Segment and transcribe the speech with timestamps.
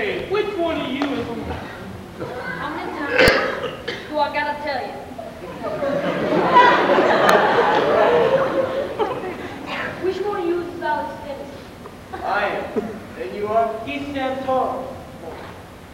[0.00, 1.26] Hey, which one of you is
[2.56, 3.76] How many times
[4.08, 4.94] do I gotta tell you?
[10.02, 12.24] Which one of you is Sally Stinnett?
[12.24, 12.64] I am.
[13.20, 13.84] And you are?
[13.84, 14.86] Keith Santoro.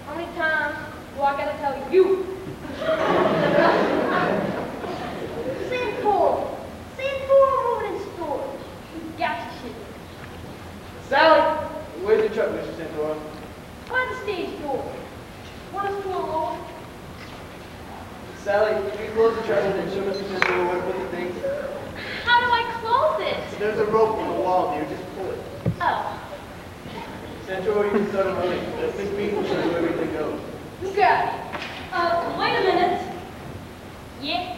[0.06, 0.76] How many times
[1.16, 2.26] do I gotta tell you?
[5.68, 6.56] Santoro.
[6.96, 8.60] Santoro moving in storage.
[9.18, 9.74] Gotcha shit.
[11.08, 11.42] Sally!
[12.04, 12.72] Where's the truck, Mr.
[12.76, 13.18] Santoro?
[13.88, 14.84] By the stage door.
[15.72, 16.58] Want us to unload?
[18.46, 20.22] Sally, can you close the truck and show Mr.
[20.22, 21.34] Santoro where to put the things?
[22.22, 23.58] How do I close it?
[23.58, 24.88] There's a rope on the wall, dear.
[24.88, 25.38] Just pull it.
[25.80, 26.20] Oh,
[27.48, 28.26] Santoro, you can start.
[28.26, 30.40] Let Miss Bean will show you where everything goes.
[30.80, 31.60] you got it.
[31.90, 33.02] Uh, wait a minute.
[34.22, 34.54] Yeah.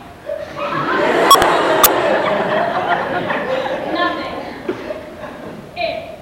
[3.95, 4.35] Nothing.
[5.79, 6.21] It.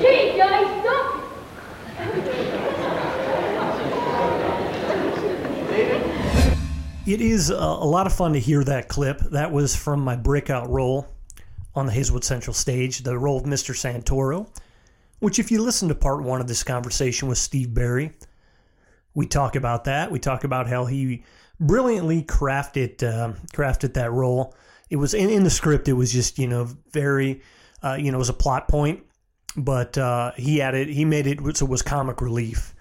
[0.00, 1.18] Gee, guys, don't.
[7.08, 9.20] It is a lot of fun to hear that clip.
[9.20, 11.06] That was from my breakout role
[11.74, 13.74] on the Hazelwood Central stage, the role of Mr.
[13.74, 14.46] Santoro,
[15.18, 18.12] which, if you listen to part one of this conversation with Steve Barry,
[19.14, 20.10] we talk about that.
[20.10, 21.24] We talk about how he
[21.58, 24.54] brilliantly crafted uh, crafted that role.
[24.90, 25.88] It was in, in the script.
[25.88, 27.40] It was just you know very
[27.82, 29.02] uh, you know it was a plot point,
[29.56, 32.74] but uh, he added he made it so it was comic relief.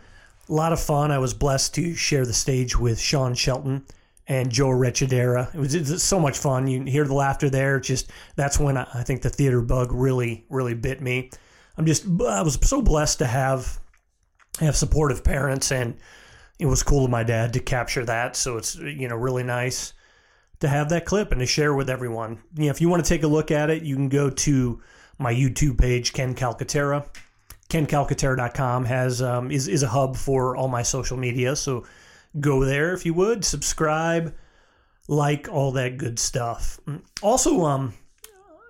[0.50, 1.12] A lot of fun.
[1.12, 3.86] I was blessed to share the stage with Sean Shelton
[4.28, 5.53] and Joe Recchidera.
[5.56, 6.67] It was, it was so much fun.
[6.67, 7.78] You hear the laughter there.
[7.78, 11.31] It's just that's when I, I think the theater bug really really bit me.
[11.78, 13.80] I'm just I was so blessed to have
[14.59, 15.95] have supportive parents and
[16.59, 19.94] it was cool of my dad to capture that so it's you know really nice
[20.59, 23.08] to have that clip and to share with everyone you know if you want to
[23.08, 24.81] take a look at it you can go to
[25.19, 27.06] my youtube page ken calcaterra
[27.69, 31.86] kencalcaterra.com has um, is, is a hub for all my social media so
[32.40, 34.36] go there if you would subscribe
[35.08, 36.80] like all that good stuff
[37.22, 37.94] also um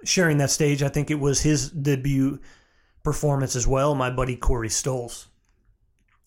[0.03, 2.39] sharing that stage i think it was his debut
[3.03, 5.27] performance as well my buddy corey stulce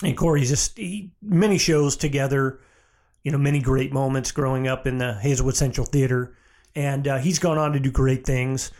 [0.02, 2.60] and Corey just he, many shows together,
[3.22, 6.34] you know, many great moments growing up in the Hazelwood Central Theater,
[6.74, 8.70] and uh, he's gone on to do great things.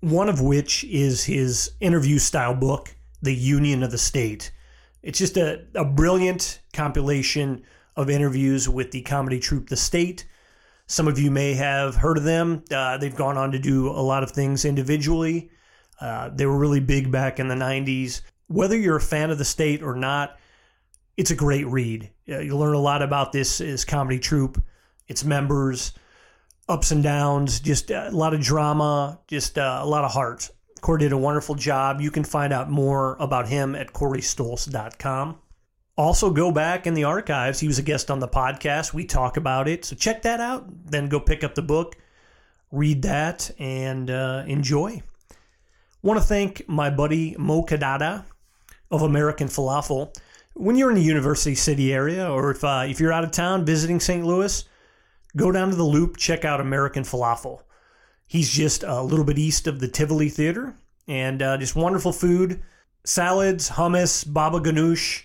[0.00, 4.52] One of which is his interview style book, The Union of the State.
[5.02, 7.62] It's just a, a brilliant compilation
[7.96, 10.26] of interviews with the comedy troupe The State.
[10.86, 12.64] Some of you may have heard of them.
[12.70, 15.50] Uh, they've gone on to do a lot of things individually.
[16.00, 18.22] Uh, they were really big back in the 90s.
[18.48, 20.38] Whether you're a fan of the state or not,
[21.16, 22.10] it's a great read.
[22.28, 24.60] Uh, you'll learn a lot about this, this comedy troupe,
[25.06, 25.92] its members,
[26.68, 30.50] ups and downs, just a lot of drama, just uh, a lot of heart.
[30.80, 32.00] Corey did a wonderful job.
[32.00, 35.38] You can find out more about him at coreystulce.com.
[35.96, 37.60] Also, go back in the archives.
[37.60, 38.94] He was a guest on the podcast.
[38.94, 39.84] We talk about it.
[39.84, 40.66] So check that out.
[40.90, 41.96] Then go pick up the book,
[42.70, 45.02] read that, and uh, enjoy.
[46.02, 48.24] Want to thank my buddy Mo Kadada
[48.90, 50.14] of American Falafel
[50.54, 53.64] when you're in the University City area, or if uh, if you're out of town
[53.64, 54.24] visiting St.
[54.24, 54.64] Louis,
[55.36, 57.62] go down to the Loop, check out American Falafel.
[58.26, 60.76] He's just a little bit east of the Tivoli Theater,
[61.08, 62.62] and uh, just wonderful food,
[63.04, 65.22] salads, hummus, baba ganoush,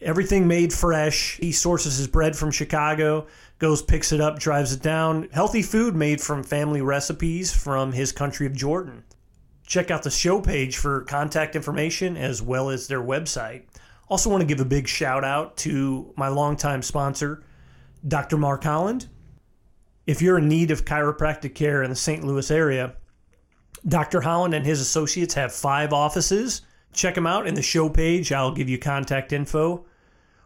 [0.00, 1.36] everything made fresh.
[1.36, 3.26] He sources his bread from Chicago,
[3.58, 5.28] goes picks it up, drives it down.
[5.32, 9.04] Healthy food made from family recipes from his country of Jordan.
[9.66, 13.64] Check out the show page for contact information as well as their website.
[14.08, 17.44] Also, want to give a big shout out to my longtime sponsor,
[18.08, 18.36] Dr.
[18.36, 19.06] Mark Holland.
[20.06, 22.24] If you're in need of chiropractic care in the St.
[22.24, 22.96] Louis area,
[23.86, 24.20] Dr.
[24.20, 26.62] Holland and his associates have five offices.
[26.92, 28.32] Check them out in the show page.
[28.32, 29.86] I'll give you contact info.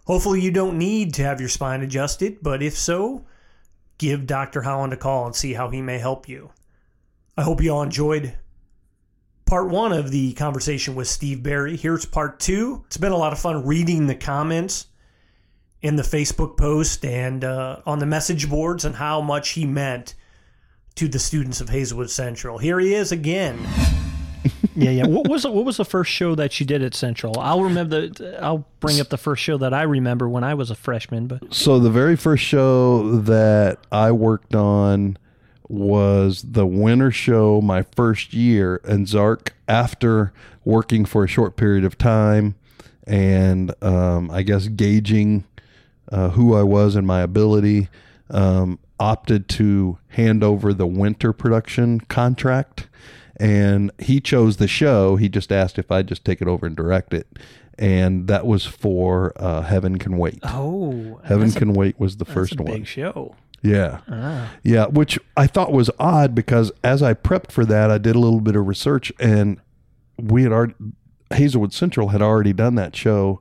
[0.05, 3.25] Hopefully, you don't need to have your spine adjusted, but if so,
[3.99, 4.63] give Dr.
[4.63, 6.51] Holland a call and see how he may help you.
[7.37, 8.37] I hope you all enjoyed
[9.47, 11.77] part one of the conversation with Steve Barry.
[11.77, 12.85] Here's part two.
[12.87, 14.87] It's been a lot of fun reading the comments
[15.83, 20.15] in the Facebook post and uh, on the message boards and how much he meant
[20.95, 22.59] to the students of Hazelwood Central.
[22.59, 23.59] Here he is again.
[24.75, 25.07] Yeah, yeah.
[25.07, 27.39] What was what was the first show that you did at Central?
[27.39, 28.09] I'll remember.
[28.09, 31.27] The, I'll bring up the first show that I remember when I was a freshman.
[31.27, 35.19] But So the very first show that I worked on
[35.69, 40.33] was the winter show my first year in Zark after
[40.65, 42.55] working for a short period of time
[43.07, 45.45] and um, I guess gauging
[46.11, 47.89] uh, who I was and my ability,
[48.31, 52.89] um, opted to hand over the winter production contract.
[53.39, 55.17] And he chose the show.
[55.17, 57.27] He just asked if I'd just take it over and direct it,
[57.79, 60.39] and that was for uh, Heaven Can Wait.
[60.45, 62.73] Oh, Heaven that's a- Can Wait was the first a one.
[62.73, 63.35] big show.
[63.63, 64.01] Yeah.
[64.11, 64.53] Ah.
[64.63, 68.19] Yeah, which I thought was odd because as I prepped for that, I did a
[68.19, 69.59] little bit of research and
[70.19, 70.75] we had already,
[71.33, 73.41] Hazelwood Central had already done that show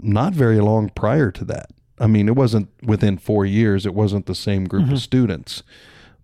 [0.00, 1.68] not very long prior to that.
[2.00, 5.62] I mean, it wasn't within four years, it wasn't the same group of students,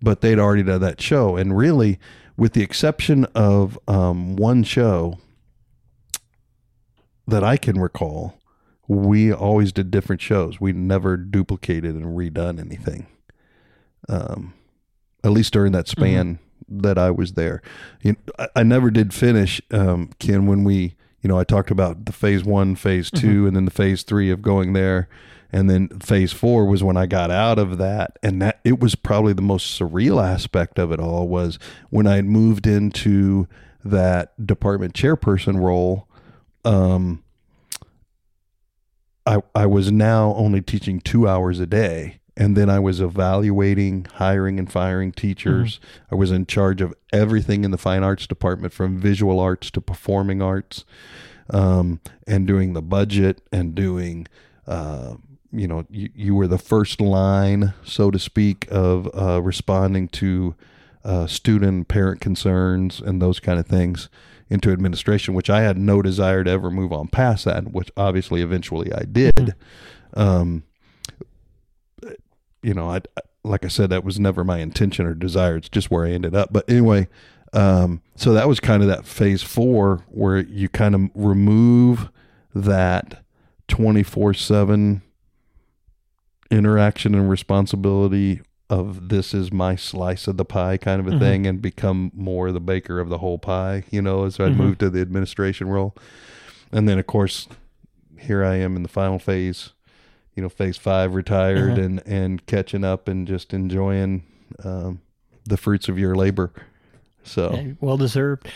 [0.01, 1.37] but they'd already done that show.
[1.37, 2.01] And really,
[2.38, 5.19] with the exception of um, one show
[7.26, 8.40] that I can recall,
[8.87, 10.58] we always did different shows.
[10.58, 13.06] We never duplicated and redone anything
[14.08, 14.55] um,
[15.23, 16.38] at least during that span
[16.69, 17.62] that I was there.
[18.02, 21.70] You know, I, I never did finish, um, Ken, when we, you know, I talked
[21.70, 25.08] about the phase one, phase 2 and then the phase three of going there.
[25.50, 28.19] And then phase four was when I got out of that.
[28.23, 31.59] And that it was probably the most surreal aspect of it all was
[31.91, 33.49] when I had moved into
[33.85, 36.06] that department chairperson role.
[36.65, 37.25] Um,
[39.25, 42.21] I, I was now only teaching two hours a day.
[42.41, 45.81] And then I was evaluating, hiring, and firing teachers.
[46.12, 49.81] I was in charge of everything in the fine arts department from visual arts to
[49.81, 50.85] performing arts,
[51.51, 54.29] um, and doing the budget and doing,
[54.69, 55.17] uh,
[55.53, 60.55] you know, you, you were the first line, so to speak, of uh, responding to
[61.05, 64.09] uh, student parent concerns and those kind of things
[64.50, 68.43] into administration, which I had no desire to ever move on past that, which obviously
[68.43, 69.55] eventually I did.
[70.15, 70.65] Um,
[72.62, 73.01] you know, I
[73.44, 75.56] like I said, that was never my intention or desire.
[75.56, 76.53] It's just where I ended up.
[76.53, 77.09] But anyway,
[77.53, 82.11] um, so that was kind of that phase four where you kind of remove
[82.55, 83.23] that
[83.69, 85.03] twenty four seven
[86.50, 88.41] interaction and responsibility
[88.71, 91.19] of this is my slice of the pie kind of a Mhm.
[91.19, 94.56] thing and become more the baker of the whole pie, you know, as I Mhm.
[94.56, 95.95] moved to the administration role.
[96.71, 97.49] And then of course
[98.19, 99.71] here I am in the final phase,
[100.35, 101.85] you know, phase five retired Mhm.
[101.85, 104.23] and, and catching up and just enjoying
[104.65, 105.01] um,
[105.44, 106.51] the fruits of your labor.
[107.23, 108.49] So Yeah, well deserved.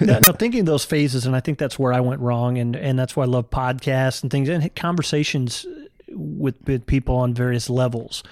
[0.00, 2.74] now, now, thinking of those phases, and I think that's where I went wrong, and
[2.74, 5.66] and that's why I love podcasts and things and conversations
[6.14, 8.22] with, with people on various levels.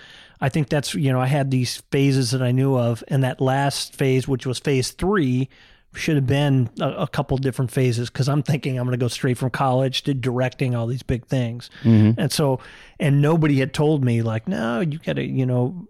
[0.40, 3.40] I think that's you know I had these phases that I knew of, and that
[3.40, 5.48] last phase, which was phase three,
[5.94, 9.08] should have been a, a couple different phases because I'm thinking I'm going to go
[9.08, 12.18] straight from college to directing all these big things, mm-hmm.
[12.20, 12.58] and so
[12.98, 15.86] and nobody had told me like, no, you got to you know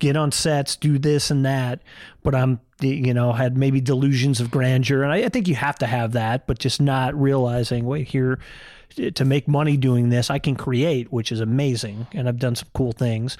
[0.00, 1.80] get on sets, do this and that.
[2.24, 5.04] But I'm, you know, had maybe delusions of grandeur.
[5.04, 8.40] And I, I think you have to have that, but just not realizing, wait, here,
[8.96, 12.06] to make money doing this, I can create, which is amazing.
[12.12, 13.36] And I've done some cool things,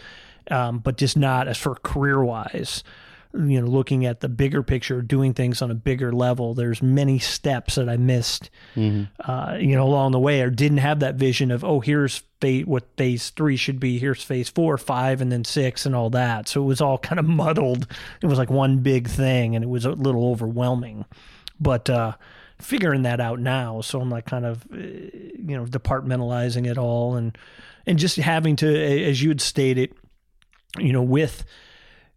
[0.51, 2.83] um, but just not as for career wise.
[3.33, 7.21] You know, looking at the bigger picture, doing things on a bigger level, there's many
[7.21, 8.51] steps that I missed,
[9.21, 12.67] uh, you know, along the way, or didn't have that vision of, oh, here's phase,
[12.67, 16.49] what phase three should be, here's phase four, five, and then six, and all that.
[16.49, 17.87] So it was all kind of muddled.
[18.21, 21.05] It was like one big thing, and it was a little overwhelming.
[21.61, 22.15] But uh,
[22.61, 27.17] figuring that out now, so I'm like kind of, uh, you know, departmentalizing it all,
[27.17, 27.37] and
[27.87, 29.95] and just having to, as you had stated,
[30.79, 31.45] you know, with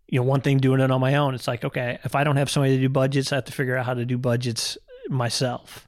[0.08, 2.36] you know, one thing doing it on my own, it's like, okay, if I don't
[2.36, 4.78] have somebody to do budgets, I have to figure out how to do budgets
[5.10, 5.88] myself.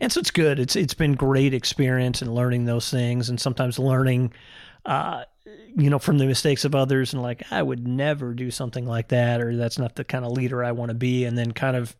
[0.00, 0.60] And so it's good.
[0.60, 4.32] It's it's been great experience and learning those things, and sometimes learning,
[4.86, 5.24] uh,
[5.76, 9.08] you know, from the mistakes of others, and like I would never do something like
[9.08, 11.76] that, or that's not the kind of leader I want to be, and then kind
[11.76, 11.96] of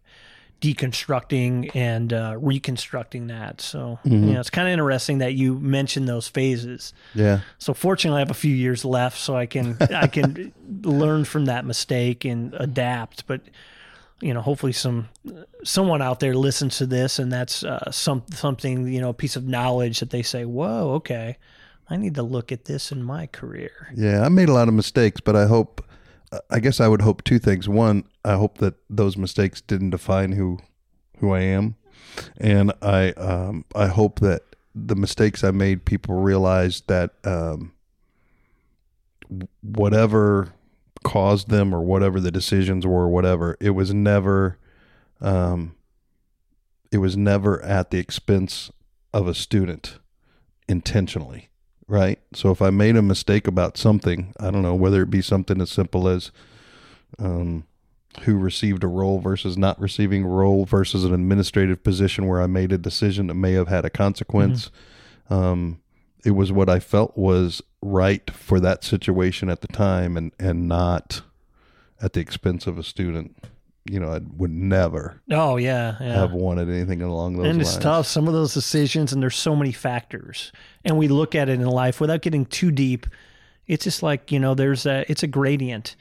[0.65, 3.61] deconstructing and uh, reconstructing that.
[3.61, 6.95] So you know, it's kind of interesting that you mentioned those phases.
[7.15, 7.41] yeah.
[7.59, 10.53] So fortunately, I have a few years left, so I can I can
[10.83, 13.27] learn from that mistake and adapt.
[13.27, 13.43] But
[14.21, 15.09] you know, hopefully, some
[15.65, 19.37] someone out there listens to this, and that's uh, some something you know, a piece
[19.37, 21.37] of knowledge that they say, "Whoa, okay,
[21.91, 24.75] I need to look at this in my career." Yeah, I made a lot of
[24.75, 25.85] mistakes, but I hope,
[26.51, 27.69] I guess I would hope two things.
[27.69, 30.59] One, I hope that those mistakes didn't define who,
[31.19, 31.77] who I am,
[32.39, 34.43] and I, um, I hope that
[34.75, 37.73] the mistakes I made, people realize that, um,
[39.63, 40.53] whatever
[41.03, 44.59] caused them or whatever the decisions were, whatever, it was never,
[45.21, 45.77] um,
[46.91, 48.71] it was never at the expense
[49.13, 49.99] of a student
[50.69, 51.51] intentionally
[51.87, 52.19] right?
[52.33, 55.61] So if I made a mistake about something, I don't know whether it be something
[55.61, 56.31] as simple as
[57.19, 57.65] um,
[58.23, 62.47] who received a role versus not receiving a role versus an administrative position where I
[62.47, 64.71] made a decision that may have had a consequence.
[65.31, 65.81] Um,
[66.25, 70.67] it was what I felt was right for that situation at the time, and and
[70.67, 71.21] not
[72.01, 73.37] at the expense of a student.
[73.91, 76.15] You know, I would never Oh yeah, yeah.
[76.15, 77.69] have wanted anything along those and lines.
[77.75, 78.07] it's tough.
[78.07, 80.53] Some of those decisions, and there's so many factors,
[80.85, 83.07] and we look at it in life without getting too deep.
[83.67, 85.97] It's just like you know, there's a it's a gradient,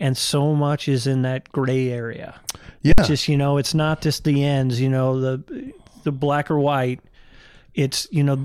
[0.00, 2.40] and so much is in that gray area.
[2.82, 2.92] Yeah.
[3.04, 4.80] Just you know, it's not just the ends.
[4.80, 5.72] You know, the
[6.04, 7.00] the black or white.
[7.76, 8.38] It's you know,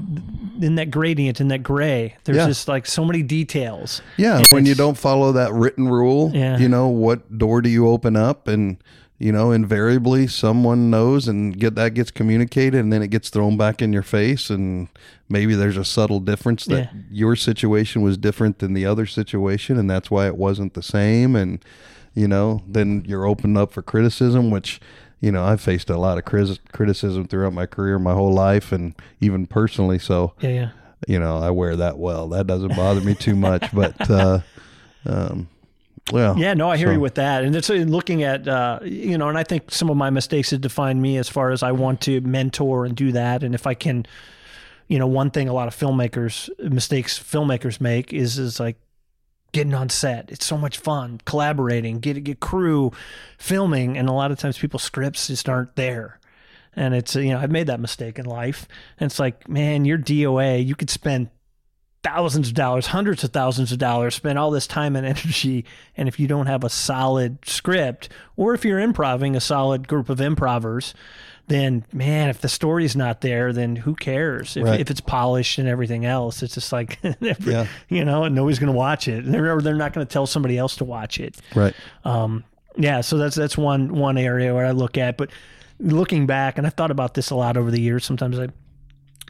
[0.61, 2.15] in that gradient, in that gray.
[2.25, 2.47] There's Yeah.
[2.47, 4.01] just like so many details.
[4.17, 6.57] Yeah, when you don't follow that written rule, Yeah.
[6.59, 8.77] you know what door do you open up, and
[9.19, 13.55] you know invariably someone knows, and get that gets communicated, and then it gets thrown
[13.55, 14.89] back in your face, and
[15.29, 17.01] maybe there's a subtle difference that Yeah.
[17.09, 21.37] your situation was different than the other situation, and that's why it wasn't the same,
[21.37, 21.59] and
[22.13, 24.81] you know then you're opened up for criticism, which
[25.21, 28.71] you know I've faced a lot of cris- criticism throughout my career, my whole life,
[28.73, 30.69] and even personally, so Yeah, yeah.
[31.07, 32.27] you know, I wear that well.
[32.29, 33.63] That doesn't bother me too much.
[33.73, 34.39] But uh,
[35.05, 35.47] um,
[36.11, 37.43] well, Yeah, no, I hear so- you with that.
[37.43, 40.49] And it's uh, looking at, uh, you know, and I think some of my mistakes
[40.51, 43.43] have defined me as far as I want to mentor and do that.
[43.43, 44.05] And if I can,
[44.87, 48.77] you know, one thing a lot of filmmakers, mistakes filmmakers make is, is like
[49.51, 50.31] getting on set.
[50.31, 52.91] It's so much fun collaborating, get, get crew
[53.37, 53.97] filming.
[53.97, 56.19] And a lot of times people's scripts just aren't there.
[56.73, 58.67] And it's, you know, I've made that mistake in life.
[58.99, 60.65] And it's like, man, you're DOA.
[60.65, 61.29] You could spend
[62.03, 65.65] thousands of dollars, hundreds of thousands of dollars, spend all this time and energy.
[65.97, 70.09] And if you don't have a solid script, or if you're improving a solid group
[70.09, 70.93] of improvers,
[71.47, 74.55] then man, if the story's not there, then who cares?
[74.57, 74.79] If, Right.
[74.79, 77.67] if it's polished and everything else, it's just like, Yeah.
[77.89, 79.25] you know, and nobody's going to watch it.
[79.25, 81.35] They're, they're not going to tell somebody else to watch it.
[81.55, 81.73] right.
[82.05, 82.43] Um,
[82.77, 85.17] yeah, so that's that's one one area where I look at.
[85.17, 85.29] But
[85.79, 88.05] looking back, and I've thought about this a lot over the years.
[88.05, 88.47] Sometimes I,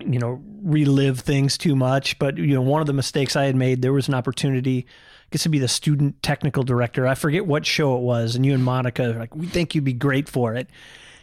[0.06, 2.20] you know, relive things too much.
[2.20, 4.86] But you know, one of the mistakes I had made, there was an opportunity.
[4.88, 7.08] I guess to be the student technical director.
[7.08, 9.94] I forget what show it was, and you and Monica like, we think you'd be
[9.94, 10.70] great for it.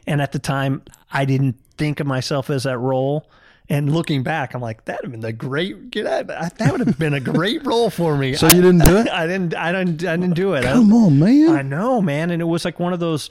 [0.08, 3.28] And at the time, I didn't think of myself as that role.
[3.68, 5.90] And looking back, I'm like, that would have been the great.
[5.90, 8.32] Get out, that would have been a great role for me.
[8.34, 9.08] So you didn't do it?
[9.12, 9.54] I didn't.
[9.54, 10.04] I didn't.
[10.06, 10.64] I didn't do it.
[10.64, 11.50] I- Come on, man.
[11.50, 12.30] I know, man.
[12.30, 13.28] And it was like one of those,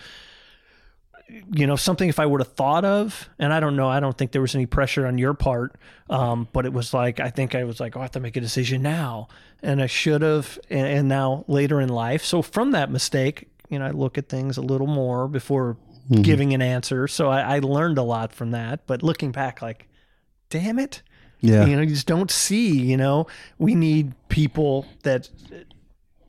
[1.52, 4.16] you know, something if I would have thought of, and I don't know, I don't
[4.16, 5.76] think there was any pressure on your part.
[6.10, 8.38] Um, but it was like, I think I was like, oh, I have to make
[8.38, 9.28] a decision now.
[9.64, 10.60] And I should have.
[10.70, 12.24] And, and now later in life.
[12.24, 15.76] So from that mistake, you know, I look at things a little more before
[16.10, 16.22] Mm-hmm.
[16.22, 17.08] giving an answer.
[17.08, 18.88] So I, I learned a lot from that.
[18.88, 19.88] But looking back, like,
[20.50, 21.02] damn it.
[21.42, 21.66] yeah.
[21.66, 25.30] You know, you just don't see, you know, we need people that,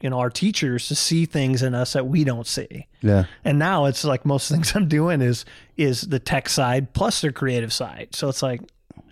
[0.00, 2.86] you know, our teachers to see things in us that we don't see.
[3.02, 3.24] yeah.
[3.44, 5.44] And now it's like most things I'm doing is
[5.76, 8.08] is the tech side plus their creative side.
[8.16, 8.60] So it's like,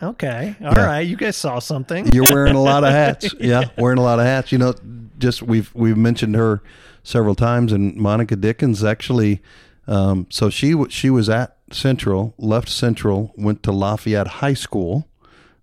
[0.03, 0.99] okay, all right, Yeah.
[0.99, 2.13] you guys saw something.
[2.13, 3.33] You're wearing a lot of hats.
[3.39, 4.51] Yeah, wearing a lot of hats.
[4.51, 4.75] You know,
[5.19, 6.61] just we've we've mentioned her
[7.05, 9.41] several times, and Monica Dickens actually.
[9.89, 15.09] Um, so she w- she was at Central, left Central, went to Lafayette High School.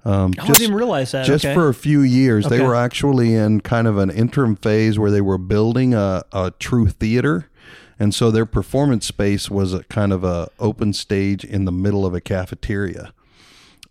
[0.05, 1.25] Um, Oh, I didn't realize that.
[1.25, 1.53] just okay.
[1.53, 2.47] for a few years.
[2.47, 6.51] They were actually in kind of an interim phase where they were building a, a
[6.59, 7.49] true theater.
[7.99, 12.05] And so their performance space was a kind of a open stage in the middle
[12.05, 13.13] of a cafeteria.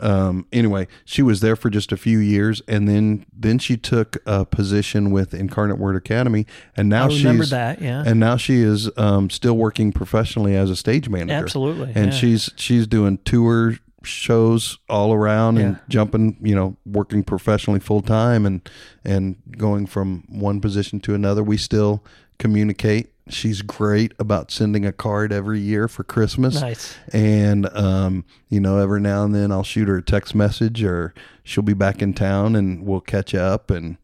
[0.02, 4.18] Um, anyway, she was there for just a few years, and then then she took
[4.26, 8.02] a position with Incarnate Word Academy, and now I remember she's that, yeah.
[8.04, 11.34] and now she is um, still working professionally as a stage manager.
[11.34, 12.18] Absolutely, and yeah.
[12.18, 18.44] she's she's doing tour shows all around and jumping, you know, working professionally full time
[18.44, 18.68] and
[19.04, 21.42] and going from one position to another.
[21.42, 22.04] We still
[22.38, 23.11] communicate.
[23.28, 26.60] She's great about sending a card every year for Christmas.
[26.60, 26.96] Nice.
[27.12, 31.14] And um, you know, every now and then I'll shoot her a text message or
[31.44, 33.96] she'll be back in town and we'll catch up and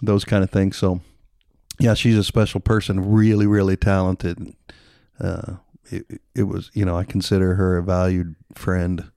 [0.00, 0.76] those kind of things.
[0.76, 1.00] So
[1.78, 4.54] yeah, she's a special person, really, really talented.
[5.20, 5.54] Uh,
[5.90, 9.10] it, it was, you know, I consider her a valued friend.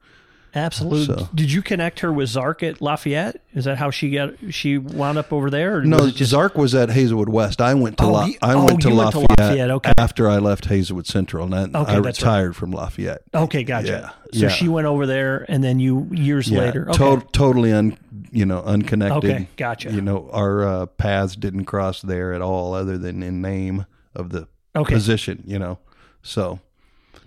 [0.55, 1.05] Absolutely.
[1.17, 3.41] So- Did you connect her with Zark at Lafayette?
[3.53, 5.81] Is that how she got she wound up over there?
[5.81, 7.59] No, was just Zark was at Hazelwood West.
[7.61, 9.91] I went to Oh, La- I oh, went to you went to Lafayette, Lafayette, okay.
[9.97, 12.29] after I left Hazelwood Central, and I, Okay, I that's right.
[12.31, 13.21] retired from Lafayette.
[13.33, 14.13] Okay, gotcha.
[14.31, 14.47] Yeah, So yeah.
[14.49, 16.89] she went over there, and then you years Yeah, later.
[16.89, 16.97] Okay.
[17.17, 17.97] to- totally un,
[18.31, 19.29] you know, unconnected.
[19.29, 19.91] Okay, gotcha.
[19.91, 23.85] You know, our uh, paths didn't cross there at all, other than in name
[24.15, 24.93] of the Okay.
[24.93, 25.43] position.
[25.45, 25.79] You know,
[26.23, 26.59] so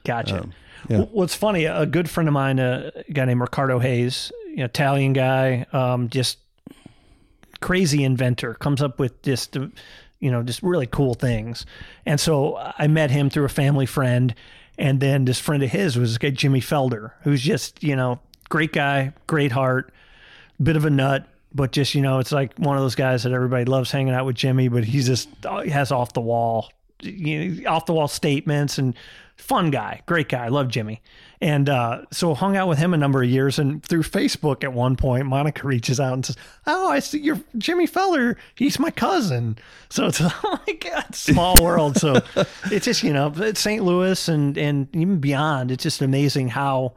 [0.04, 0.40] Gotcha.
[0.40, 0.52] Um,
[0.88, 1.00] yeah.
[1.02, 5.66] What's funny, a good friend of mine, uh, a guy named Ricardo Hayes, Italian guy,
[5.72, 6.38] um, just
[7.60, 9.68] crazy inventor, comes up with just, uh,
[10.20, 11.66] you know, just really cool things.
[12.06, 14.34] And so I met him through a family friend.
[14.78, 18.20] And then this friend of his was this guy, Jimmy Felder, who's just, you know,
[18.48, 19.92] great guy, great heart,
[20.62, 23.32] bit of a nut, but just, you know, it's like one of those guys that
[23.32, 25.28] everybody loves hanging out with Jimmy, but he's just,
[25.64, 26.70] he has off the wall
[27.00, 28.94] you know, off the wall statements and
[29.38, 30.48] fun guy, great guy.
[30.48, 31.00] Love Jimmy.
[31.40, 33.58] And uh, so hung out with him a number of years.
[33.58, 37.40] And through Facebook at one point, Monica reaches out and says, "Oh, I see you're
[37.56, 38.36] Jimmy Felder.
[38.56, 39.56] He's my cousin."
[39.88, 41.96] So it's oh my god, small world.
[41.96, 42.20] So
[42.70, 43.82] it's just you know St.
[43.84, 45.70] Louis and and even beyond.
[45.70, 46.94] It's just amazing how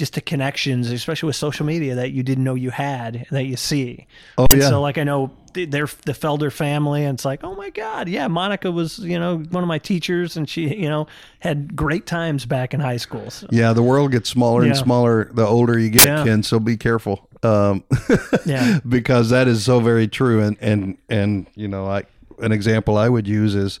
[0.00, 3.56] just the connections, especially with social media, that you didn't know you had that you
[3.56, 4.06] see.
[4.38, 4.68] Oh, And yeah.
[4.70, 5.66] So like I know they're
[6.06, 9.62] the Felder family, and it's like, oh my god, yeah, Monica was you know one
[9.62, 11.06] of my teachers, and she you know
[11.40, 13.30] had great times back in high school.
[13.30, 16.24] So, Yeah, the world gets smaller and smaller the older you get, Yeah.
[16.24, 16.42] Ken.
[16.42, 17.84] So be careful, um,
[18.46, 18.80] Yeah.
[18.88, 20.40] because that is so very true.
[20.42, 22.04] And and and you know, I
[22.38, 23.80] an example I would use is,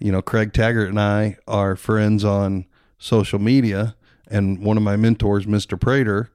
[0.00, 2.66] you know, Craig Taggart and I are friends on
[2.98, 3.94] social media,
[4.30, 5.78] and one of my mentors, Mr.
[5.78, 6.30] Prater,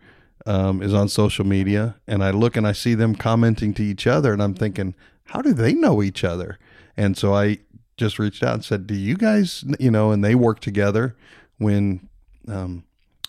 [0.45, 4.05] um, is on social media, and I look and I see them commenting to each
[4.05, 4.93] other, and I'm thinking,
[5.25, 6.59] how do they know each other?
[6.97, 7.59] And so I
[7.97, 11.15] just reached out and said, "Do you guys, you know?" And they work together
[11.57, 12.07] when
[12.47, 12.83] um,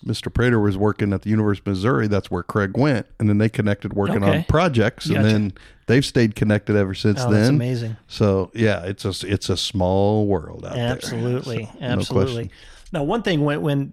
[0.04, 0.32] Mr.
[0.32, 2.06] Prater was working at the University of Missouri.
[2.06, 5.18] That's where Craig went, and then they connected working on projects, Gotcha.
[5.20, 5.52] and then
[5.87, 7.40] they've stayed connected ever since Oh, then.
[7.40, 7.96] that's amazing.
[8.08, 10.92] So yeah, it's a it's a small world out there.
[10.92, 12.35] Absolutely, So, no absolutely.
[12.44, 12.50] question.
[12.92, 13.92] now, one thing when when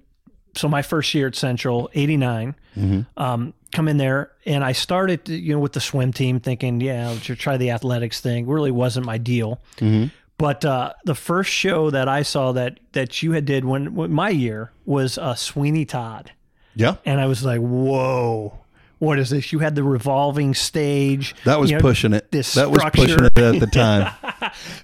[0.56, 3.22] so my first year at Central, '89, Mm-hmm.
[3.22, 7.08] um, come in there and I started, you know, with the swim team, thinking, yeah,
[7.10, 8.48] I'll try the athletics thing.
[8.48, 9.62] Really wasn't my deal.
[9.78, 10.08] Mm-hmm.
[10.40, 14.12] But uh, the first show that I saw that that you had did when, when
[14.12, 16.32] my year was uh, Sweeney Todd,
[16.76, 18.58] Yeah, and I was like, whoa.
[18.98, 19.52] What is this?
[19.52, 21.36] You had the revolving stage.
[21.44, 22.32] that was you know, pushing it.
[22.32, 24.12] this that was pushing it at the time.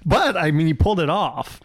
[0.04, 1.60] But I mean, you pulled it off.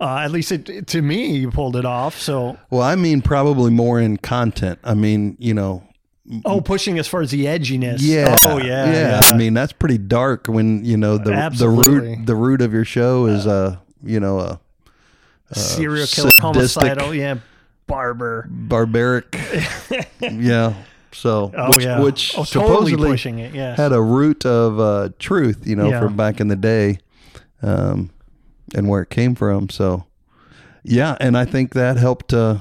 [0.00, 2.18] Uh, at least it, to me, you pulled it off.
[2.20, 4.78] So, well, I mean, probably more in content.
[4.84, 5.82] I mean, you know,
[6.44, 7.98] oh, pushing as far as the edginess.
[8.00, 8.92] yeah, Oh, yeah.
[8.92, 9.20] yeah.
[9.24, 12.84] I mean, that's pretty dark when you know the the root the root of your
[12.84, 14.60] show is a you know a
[15.52, 17.14] serial killer, homicidal.
[17.14, 17.38] Yeah.
[17.86, 18.46] Barber.
[18.50, 19.34] barbaric.
[20.20, 20.74] yeah.
[21.10, 22.00] So, Oh, which, yeah.
[22.00, 23.54] which oh, totally supposedly pushing it.
[23.54, 23.74] Yeah.
[23.74, 26.00] had a root of uh, truth, you know, Yeah.
[26.00, 26.98] from back in the day,
[27.62, 28.10] um,
[28.74, 29.68] and where it came from.
[29.68, 30.04] So,
[30.82, 32.32] yeah, and I think that helped.
[32.32, 32.58] Uh,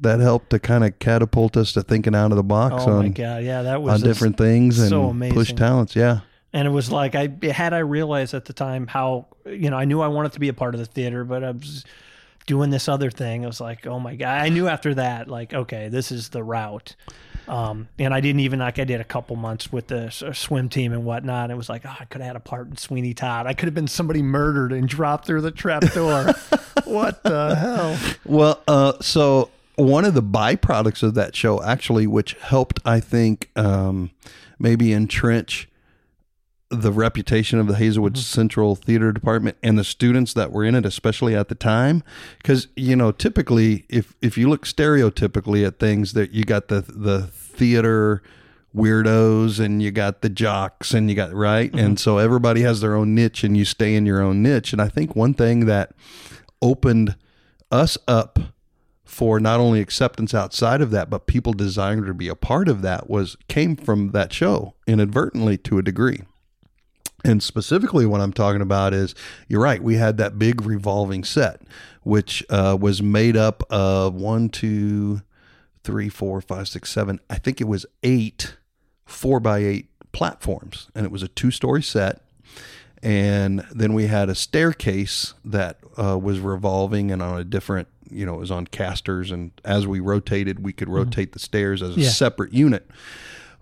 [0.00, 2.92] that helped to kind of catapult us to thinking out of the box Oh, my
[3.04, 3.44] on God.
[3.44, 3.62] Yeah.
[3.62, 5.94] That was on different things and so push talents.
[5.94, 6.20] Yeah,
[6.52, 9.84] And it was like I had I realized at the time how you know I
[9.84, 11.84] knew I wanted to be a part of the theater, but I was
[12.46, 13.44] doing this other thing.
[13.44, 14.40] I was like, oh my god!
[14.42, 16.96] I knew after that, like, okay, this is the route.
[17.48, 20.68] Um, and I didn't even like I did a couple months with the s- swim
[20.68, 21.50] team and whatnot.
[21.50, 23.46] It was like, oh, I could have had a part in Sweeney Todd.
[23.46, 26.24] I could have been somebody murdered and dropped through the trap door.
[26.84, 27.98] what the hell?
[28.24, 33.50] Well, uh, so one of the byproducts of that show, actually, which helped, I think,
[33.56, 34.10] um,
[34.58, 35.68] maybe entrench
[36.70, 38.22] the reputation of the Hazelwood mm-hmm.
[38.22, 42.02] Central Theater Department and the students that were in it, especially at the time,
[42.38, 46.80] because you know, typically, if if you look stereotypically at things, that you got the
[46.80, 48.22] the theater
[48.74, 51.96] weirdos and you got the jocks and you got right, and mm-hmm.
[51.96, 54.72] so everybody has their own niche, and you stay in your own niche.
[54.72, 55.92] And I think one thing that
[56.60, 57.14] opened
[57.70, 58.38] us up
[59.04, 62.82] for not only acceptance outside of that, but people desiring to be a part of
[62.82, 66.22] that was came from that show inadvertently to a degree.
[67.26, 69.14] And specifically, what I'm talking about is
[69.48, 69.82] you're right.
[69.82, 71.60] We had that big revolving set,
[72.04, 75.22] which uh, was made up of one, two,
[75.82, 77.18] three, four, five, six, seven.
[77.28, 78.56] I think it was eight
[79.04, 82.22] four by eight platforms, and it was a two story set.
[83.02, 88.24] And then we had a staircase that uh, was revolving and on a different, you
[88.24, 89.30] know, it was on casters.
[89.30, 92.08] And as we rotated, we could rotate the stairs as a Yeah.
[92.08, 92.88] separate unit.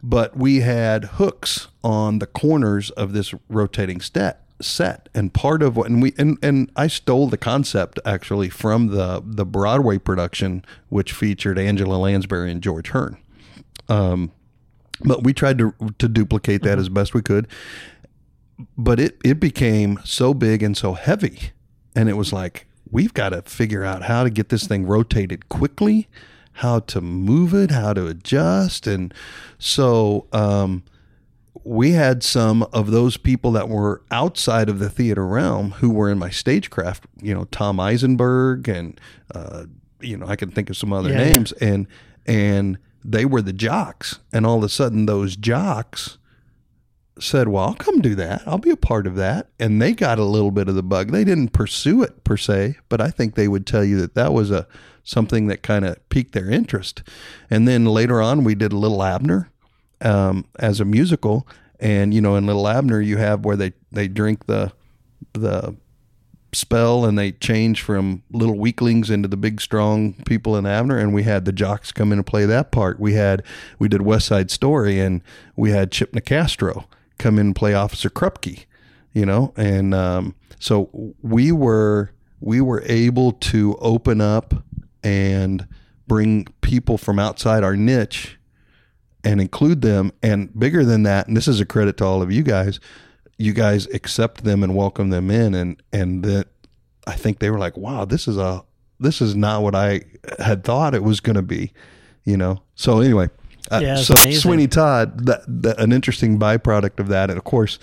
[0.07, 5.77] But we had hooks on the corners of this rotating set set and part of
[5.77, 10.65] what and we and, and I stole the concept actually from the the Broadway production
[10.91, 13.17] which featured Angela Lansbury and George Hearn.
[13.89, 14.31] Um,
[15.01, 17.49] but we tried to to duplicate that as best we could
[18.77, 21.51] but it it became so big and so heavy
[21.95, 25.49] and it was like we've got to figure out how to get this thing rotated
[25.49, 26.09] quickly
[26.55, 29.13] how to move it how to adjust and
[29.59, 30.83] so um
[31.63, 36.11] we had some of those people that were outside of the theater realm who were
[36.11, 39.01] in my stagecraft, you know, Tom Eisenberg and
[39.35, 39.65] uh,
[40.01, 41.33] you know, I can think of some other Yeah, yeah.
[41.33, 41.87] names and
[42.27, 44.19] and they were the jocks.
[44.31, 46.19] And all of a sudden those jocks
[47.19, 48.43] said, Well, I'll come do that.
[48.47, 49.49] I'll be a part of that.
[49.59, 51.13] And they got a little bit of the bug.
[51.13, 54.35] They didn't pursue it per se, but I think they would tell you that that
[54.35, 54.67] was a
[55.05, 57.03] something that kind of piqued their interest.
[57.51, 59.51] And then later on, we did a little Abner
[60.01, 61.47] um, as a musical.
[61.79, 64.73] And, you know, in Little Abner, you have where they, they drink the,
[65.35, 65.77] the
[66.55, 71.13] spell and they change from little weaklings into the big strong people in Abner and
[71.13, 72.99] we had the jocks come in and play that part.
[73.01, 73.43] We had
[73.79, 75.23] we did West Side Story and
[75.57, 76.85] we had Chip Nicastro
[77.19, 78.65] come in and play Officer Krupke,
[79.13, 84.55] you know, and um, so we were we were able to open up
[85.05, 85.69] and
[86.09, 88.39] bring people from outside our niche
[89.23, 90.13] and include them.
[90.23, 92.81] And bigger than that and this is a credit to all of you guys
[93.37, 95.55] you guys accept them and welcome them in.
[95.55, 96.49] And and that
[97.07, 98.65] I think they were like wow this is a
[98.99, 100.03] this is not what I
[100.39, 101.73] had thought it was going to be
[102.25, 102.63] you know?
[102.75, 103.29] So anyway
[103.71, 104.41] uh, Yeah, so amazing.
[104.41, 107.31] Sweeney Todd that, that an interesting byproduct of that.
[107.31, 107.79] And of course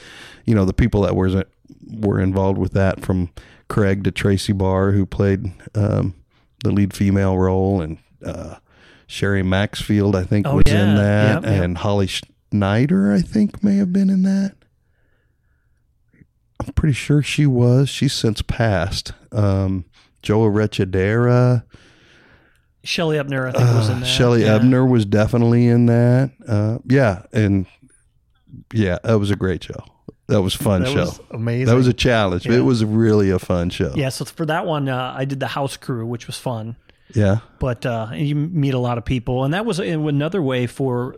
[0.46, 1.46] you know the people that were
[1.88, 3.30] were involved with that from
[3.68, 6.16] Craig to Tracy Barr who played um,
[6.64, 8.56] the lead female role and uh,
[9.08, 10.84] Sherry Maxfield I think Oh, was yeah.
[10.90, 11.64] in that Yep, yep.
[11.64, 14.56] and Holly Schneider I think may have been in that
[16.60, 17.90] I'm pretty sure she was.
[17.90, 19.14] She's since passed.
[19.32, 19.86] Um,
[20.22, 21.64] Joa Rechadera,
[22.84, 24.06] Shelley Ebner, I think, was in uh, that.
[24.06, 24.56] Shelly Yeah.
[24.58, 26.32] Ebner was definitely in that.
[26.48, 27.66] Uh, yeah, and
[28.72, 29.84] yeah, that was a great show.
[30.32, 31.00] That was a fun That show.
[31.02, 31.66] was amazing.
[31.68, 32.46] that was a challenge.
[32.46, 32.54] Yeah.
[32.58, 33.94] It was really a fun show.
[33.96, 34.10] yeah.
[34.10, 36.76] So for that one, uh, I did the house crew, which was fun.
[37.14, 37.40] Yeah.
[37.60, 41.16] But uh, you meet a lot of people, and that was another way for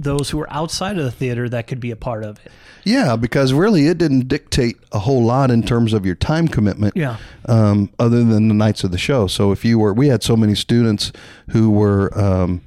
[0.00, 2.52] those who were outside of the theater that could be a part of it.
[2.84, 6.96] Yeah, because really it didn't dictate a whole lot in terms of your time commitment.
[6.96, 7.16] Yeah.
[7.46, 9.26] um, other than the nights of the show.
[9.26, 11.12] So if you were, we had so many students
[11.50, 12.60] who were, um,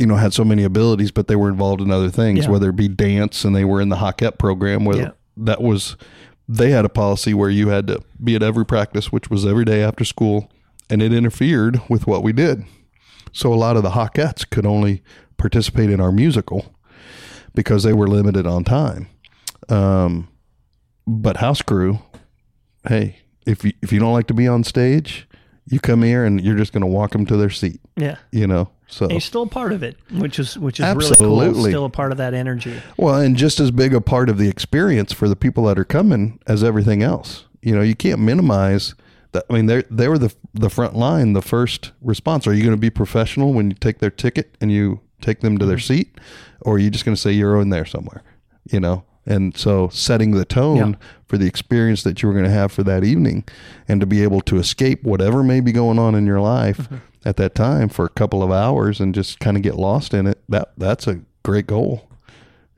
[0.00, 2.50] you know, had so many abilities, but they were involved in other things, Yeah.
[2.50, 5.10] whether it be dance and they were in the Hawkette program, whether Yeah.
[5.36, 5.96] that was,
[6.48, 9.64] they had a policy where you had to be at every practice, which was every
[9.64, 10.50] day after school,
[10.88, 12.64] and it interfered with what we did.
[13.32, 15.02] So a lot of the Hawkettes could only
[15.36, 16.74] participate in our musical
[17.54, 19.06] because they were limited on time.
[19.68, 20.28] Um,
[21.06, 21.98] but house crew,
[22.88, 25.28] hey, if you if you don't like to be on stage,
[25.66, 27.80] you come here and you're just going to walk them to their seat.
[27.96, 28.16] Yeah.
[28.32, 31.16] You know, so And you're still a part of it, which is which is really
[31.16, 31.54] cool.
[31.64, 32.80] Still a part of that energy.
[32.96, 35.84] well, and just as big a part of the experience for the people that are
[35.84, 37.44] coming as everything else.
[37.62, 38.94] You know, you can't minimize
[39.32, 39.44] that.
[39.48, 42.46] I mean, they they were the the front line, the first response.
[42.46, 45.58] Are you going to be professional when you take their ticket and you take them
[45.58, 46.18] to their seat,
[46.62, 48.22] or are you just going to say you're in there somewhere?
[48.70, 49.04] You know.
[49.26, 50.92] And so, setting the tone Yeah.
[51.26, 53.44] for the experience that you were going to have for that evening,
[53.86, 56.96] and to be able to escape whatever may be going on in your life Mm-hmm.
[57.24, 60.26] At that time for a couple of hours, and just kind of get lost in
[60.26, 60.38] it.
[60.48, 62.06] That that's a great goal.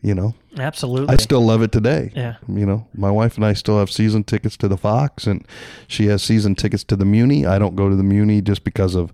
[0.01, 1.15] You know, Absolutely.
[1.15, 2.13] I still love it today.
[2.15, 2.37] Yeah.
[2.49, 5.47] You know, my wife and I still have season tickets to the Fox, and
[5.87, 7.47] she has season tickets to the Muni.
[7.47, 9.13] I don't go to the Muni just because of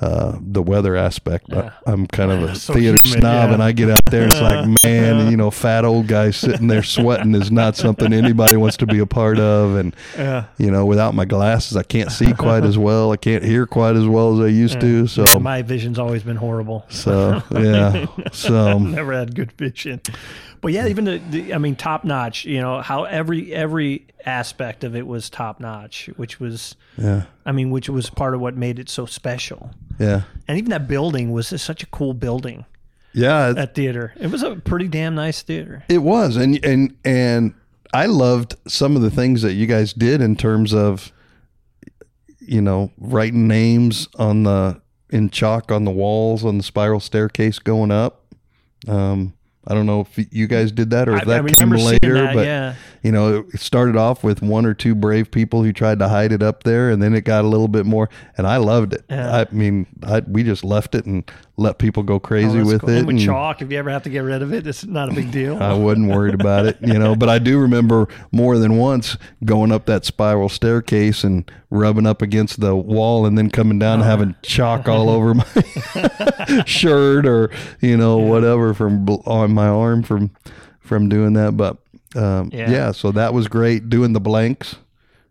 [0.00, 1.52] uh, the weather aspect.
[1.52, 3.54] I, I'm kind of a So theater humid, snob, yeah.
[3.54, 6.82] and I get out there, it's like, man, you know, fat old guy sitting there
[6.82, 9.76] sweating is not something anybody wants to be a part of.
[9.76, 10.44] And Yeah.
[10.58, 13.12] you know, without my glasses, I can't see quite as well.
[13.12, 15.06] I can't hear quite as well as I used to.
[15.06, 16.84] So, Yeah, my vision's always been horrible.
[16.88, 20.00] so yeah, so Never had good vision.
[20.60, 22.44] But yeah, even the, the I mean, top notch.
[22.44, 27.52] You know how every every aspect of it was top notch, which was, yeah, I
[27.52, 29.70] mean, which was part of what made it so special.
[30.00, 32.64] yeah, And even that building was just such a cool building.
[33.14, 33.52] yeah.
[33.52, 35.84] That theater, it was a pretty damn nice theater.
[35.88, 37.54] It was, and and and
[37.94, 41.12] I loved some of the things that you guys did in terms of,
[42.40, 47.60] you know, writing names on the in chalk on the walls on the spiral staircase
[47.60, 48.24] going up.
[48.88, 49.34] Um,
[49.66, 52.14] I don't know if you guys did that or if I, that I came later,
[52.14, 52.34] that.
[52.34, 52.74] but yeah,
[53.06, 56.32] you know, it started off with one or two brave people who tried to hide
[56.32, 59.04] it up there, and then it got a little bit more, and I loved it.
[59.08, 59.44] Yeah.
[59.48, 61.22] I mean, I, we just left it and
[61.56, 62.90] let people go Oh, crazy that's with cool.
[62.90, 62.98] it.
[62.98, 65.08] And with and- chalk, if you ever have to get rid of it, it's not
[65.08, 65.56] a big deal.
[65.62, 67.14] I wasn't worried about it, you know.
[67.14, 72.22] But I do remember more than once going up that spiral staircase and rubbing up
[72.22, 74.10] against the wall, and then coming down and Uh-huh.
[74.10, 75.44] having chalk all over my
[76.66, 80.30] shirt or you know whatever from on my arm from
[80.80, 81.56] from doing that.
[81.56, 81.76] But
[82.14, 82.70] um, Yeah.
[82.70, 82.92] yeah.
[82.92, 84.76] so that was great doing the blanks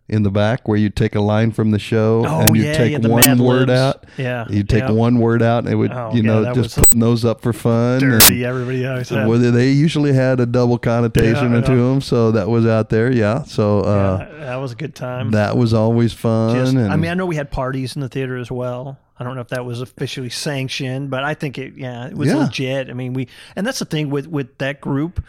[0.08, 2.72] in the back where you take a line from the show Oh, and you yeah,
[2.74, 4.04] take yeah, one word out.
[4.16, 7.24] Yeah, You take one word out, and it would, Oh, you know, just putting those
[7.24, 7.98] up for fun.
[7.98, 8.44] dirty.
[8.44, 9.26] Everybody always had.
[9.26, 13.10] whether they usually had a double connotation Yeah, to them, so that was out there.
[13.10, 15.32] Yeah, so uh, that was a good time.
[15.32, 16.54] that was always fun.
[16.54, 19.00] Just, and I mean, I know we had parties in the theater as well.
[19.18, 22.32] I don't know if that was officially sanctioned, but I think it, yeah, it was
[22.32, 22.90] legit.
[22.90, 25.24] I mean, we, and that's the thing with with that group.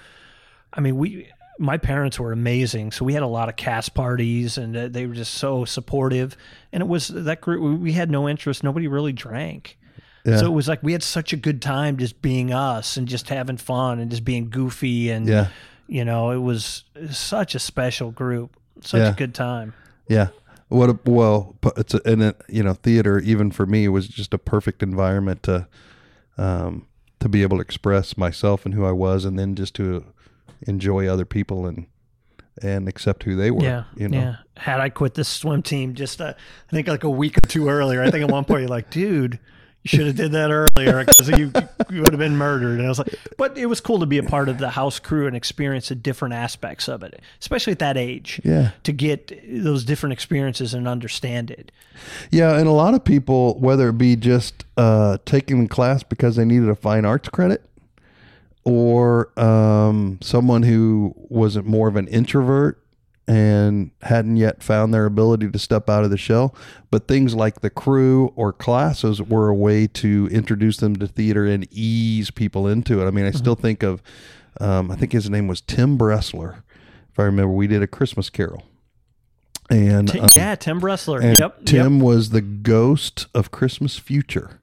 [0.72, 1.30] I mean, we,
[1.60, 5.06] my parents were amazing, so we had a lot of cast parties, and uh, they
[5.08, 6.38] were just so supportive.
[6.72, 7.80] And it was that group.
[7.82, 8.64] we- had no interest.
[8.64, 9.78] Nobody really drank.
[10.26, 10.38] Yeah.
[10.38, 13.30] So it was like we had such a good time just being us and just
[13.30, 15.48] having fun and just being goofy and Yeah.
[15.88, 19.12] you know it was such a special group, such Yeah.
[19.12, 19.74] a good time.
[20.10, 20.28] Yeah.
[20.68, 24.34] What a, well, it's a, and it, you know, theater even for me was just
[24.34, 25.66] a perfect environment to
[26.38, 26.88] um
[27.20, 30.04] to be able to express myself and who I was and then just to
[30.68, 31.86] enjoy other people and
[32.62, 33.62] and accept who they were.
[33.62, 34.18] Yeah, You know.
[34.18, 34.36] yeah.
[34.56, 37.70] Had I quit this swim team just, uh, I think like a week or two
[37.70, 39.38] earlier, I think at one point you're like, dude,
[39.84, 41.52] you should have did that earlier because you,
[41.92, 42.80] you would have been murdered.
[42.80, 44.98] And I was like, but it was cool to be a part of the house
[44.98, 48.42] crew and experience the different aspects of it, especially at that age.
[48.44, 48.72] Yeah.
[48.86, 51.72] To get those different experiences and understand it.
[52.32, 56.38] Yeah, and a lot of people, whether it be just uh, taking the class because
[56.38, 57.64] they needed a fine arts credit,
[58.68, 62.84] or um, someone who wasn't more of an introvert
[63.26, 66.54] and hadn't yet found their ability to step out of the shell,
[66.92, 71.46] but things like the crew or classes were a way to introduce them to theater
[71.46, 73.08] and ease people into it.
[73.08, 74.04] I mean, I still think of,
[74.60, 76.64] um, I think his name was Tim Bressler.
[77.10, 78.64] If I remember, we did a Christmas Carol.
[79.70, 81.40] And um, yeah, Tim Bressler.
[81.40, 81.64] yep.
[81.64, 84.60] Tim was the ghost of Christmas future.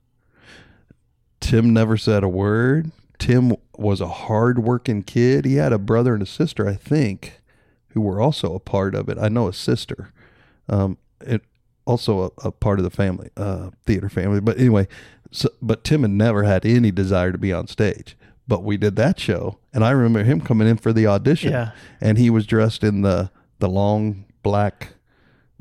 [1.41, 2.91] Tim never said a word.
[3.19, 5.45] Tim was a hard-working kid.
[5.45, 7.41] He had a brother and a sister, I think,
[7.89, 9.19] who were also a part of it.
[9.19, 10.13] I know a sister,
[10.69, 11.43] um, it
[11.87, 14.41] also a, a part of the family, uh, theater family.
[14.41, 14.89] But anyway,
[15.31, 18.17] so, but Tim had never had any desire to be on stage.
[18.47, 21.71] But we did that show, and I remember him coming in for the audition, Yeah.
[22.01, 24.89] and he was dressed in the the long black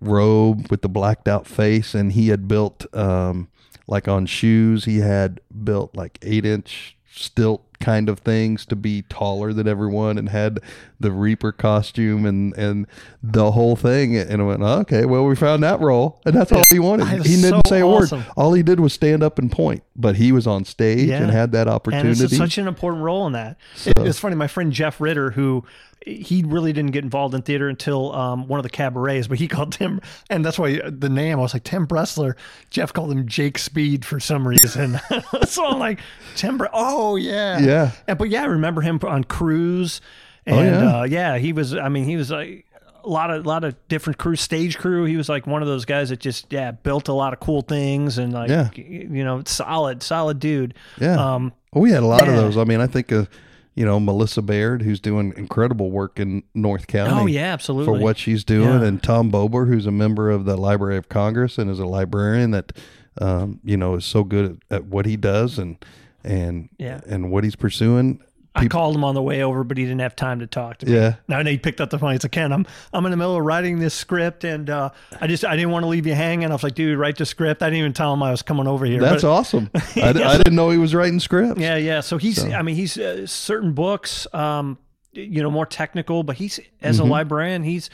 [0.02, 3.48] robe with the blacked out face and he had built um
[3.88, 9.02] like on shoes he had built like eight inch stilt kind of things to be
[9.04, 10.60] taller than everyone and had
[11.02, 12.88] the reaper costume and and
[13.22, 16.64] the whole thing and I went okay well we found that role and that's all
[16.72, 18.20] he wanted he didn't so say a awesome.
[18.20, 21.22] word all he did was stand up and point but he was on stage Yeah.
[21.24, 23.58] and had that and opportunity it's such an important role in that.
[23.86, 24.36] It- it's funny.
[24.36, 25.66] My friend Jeff Ritter, who
[26.06, 29.48] he really didn't get involved in theater until um, one of the cabarets, but he
[29.50, 31.40] called Tim, and that's why the name.
[31.40, 32.36] I was like Tim Bressler.
[32.70, 35.00] Jeff called him Jake Speed for some reason.
[35.48, 36.00] so I'm like
[36.36, 36.58] Tim.
[36.58, 37.92] Bre- oh yeah, Yeah.
[38.08, 40.02] And, but yeah, I remember him on crews,
[40.46, 41.00] and Oh, yeah.
[41.00, 41.76] Uh, yeah, he was.
[41.76, 42.66] I mean, he was like.
[43.06, 45.04] A lot of lot of different crew, stage crew.
[45.04, 47.62] He was like one of those guys that just yeah built a lot of cool
[47.62, 48.70] things and like Yeah.
[48.76, 50.74] you know solid solid dude.
[51.02, 51.16] Yeah.
[51.18, 52.56] Um, Well, we had a lot of those.
[52.58, 53.28] I mean, I think of,
[53.76, 57.14] you know, Melissa Baird, who's doing incredible work in North County.
[57.14, 57.94] Oh yeah, absolutely.
[57.98, 58.84] For what she's doing, Yeah.
[58.84, 62.52] and Tom Bober, who's a member of the Library of Congress and is a librarian
[62.52, 62.72] that,
[63.20, 65.78] um, you know, is so good at, at what he does and
[66.24, 67.02] and Yeah.
[67.08, 68.22] and what he's pursuing.
[68.56, 70.86] I called him on the way over, but he didn't have time to talk to
[70.86, 70.94] me.
[70.94, 72.12] Yeah, Now I know he picked up the phone.
[72.14, 75.26] He said, "Ken, I'm I'm in the middle of writing this script, and uh, I
[75.28, 77.64] just I didn't want to leave you hanging." I was like, "Dude, write the script."
[77.64, 79.00] I didn't even tell him I was coming over here.
[79.02, 79.72] that's but- awesome.
[79.96, 81.60] I, I didn't know he was writing scripts.
[81.60, 82.02] Yeah, yeah.
[82.02, 84.78] So he's I mean he's uh, certain books, um,
[85.14, 87.90] you know, more technical, but he's as a librarian, he's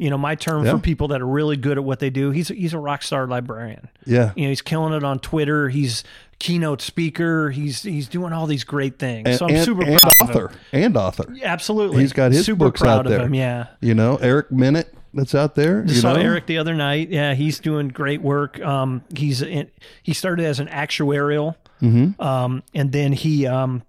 [0.00, 0.64] you know my term.
[0.64, 0.72] Yeah.
[0.72, 2.30] for people that are really good at what they do.
[2.30, 3.88] He's he's a rock star librarian.
[4.06, 4.32] yeah.
[4.34, 5.68] You know, he's killing it on Twitter.
[5.68, 6.02] He's
[6.38, 7.50] keynote speaker.
[7.50, 9.28] He's he's doing all these great things.
[9.28, 10.42] And, so I'm and- super and proud of him.
[10.44, 11.34] author and author.
[11.42, 12.00] Absolutely.
[12.02, 13.20] He's got his super books proud out of there.
[13.22, 13.34] him.
[13.34, 13.66] Yeah.
[13.80, 15.82] You know, Eric Minute that's out there.
[15.82, 16.20] Just saw know?
[16.20, 17.10] Eric the other night.
[17.10, 18.60] Yeah, he's doing great work.
[18.60, 19.68] Um, he's in,
[20.02, 22.20] he started as an actuarial, Mm-hmm.
[22.22, 23.82] um, and then he um,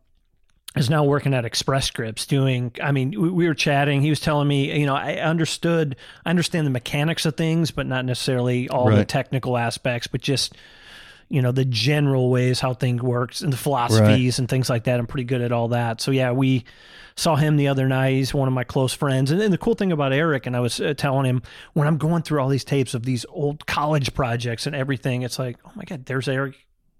[0.75, 2.25] is now working at Express Scripts.
[2.25, 4.01] Doing, I mean, we, we were chatting.
[4.01, 7.85] He was telling me, you know, I understood, I understand the mechanics of things, but
[7.85, 10.55] not necessarily all the technical aspects, but just
[11.31, 14.99] you know the general ways how things works and the philosophies and things like that.
[14.99, 16.01] I'm pretty good at all that.
[16.01, 16.65] So yeah, we
[17.15, 18.15] saw him the other night.
[18.15, 19.31] He's one of my close friends.
[19.31, 21.41] And then the cool thing about Eric, and I was uh, telling him
[21.73, 25.39] when I'm going through all these tapes of these old college projects and everything, it's
[25.39, 26.55] like, oh my god, there's Eric.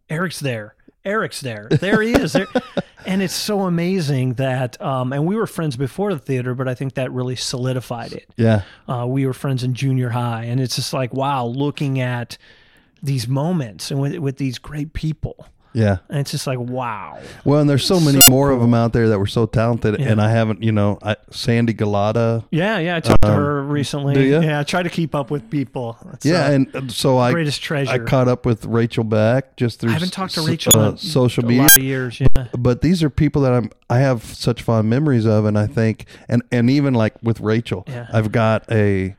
[0.10, 0.76] Eric's there.
[1.04, 1.68] Eric's there.
[1.70, 2.34] There he is.
[2.34, 2.48] There.
[3.06, 6.76] and it's so amazing that, um, and we were friends before the theater, but I
[6.76, 8.62] think that really solidified it Yeah.
[8.88, 12.38] uh, we were friends in junior high and it's just like wow looking at
[13.02, 15.98] these moments and with, with these great people Yeah.
[16.10, 19.10] and it's just like wow Well, and there's so many more of them out there
[19.10, 20.10] that were so talented, Yeah.
[20.12, 22.44] and I haven't, you know, I, Sandy Galata.
[22.52, 25.98] yeah yeah i talked to her recently yeah i try to keep up with people
[26.14, 29.56] it's, Yeah, uh, and uh, so I greatest treasure I caught up with Rachel Beck
[29.58, 31.68] just through i haven't talked to rachel uh, social media.
[31.80, 35.58] years yeah But these are people that I'm I have such fond memories of, and
[35.60, 38.08] I think, and and even like with Rachel, Yeah.
[38.14, 39.16] I've got a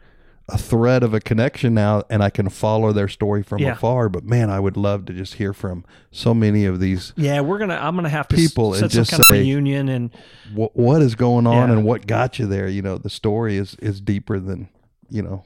[0.48, 3.72] a thread of a connection now, and I can follow their story from Yeah.
[3.72, 4.09] afar.
[4.09, 7.12] But man, I would love to just hear from so many of these.
[7.16, 9.88] yeah we're gonna i'm gonna have to People s- and just kind say- of reunion
[9.88, 10.11] and
[10.55, 11.76] What what is going on, Yeah.
[11.76, 12.68] and what got you there?
[12.68, 14.68] You know, the story is is deeper than
[15.09, 15.44] you know.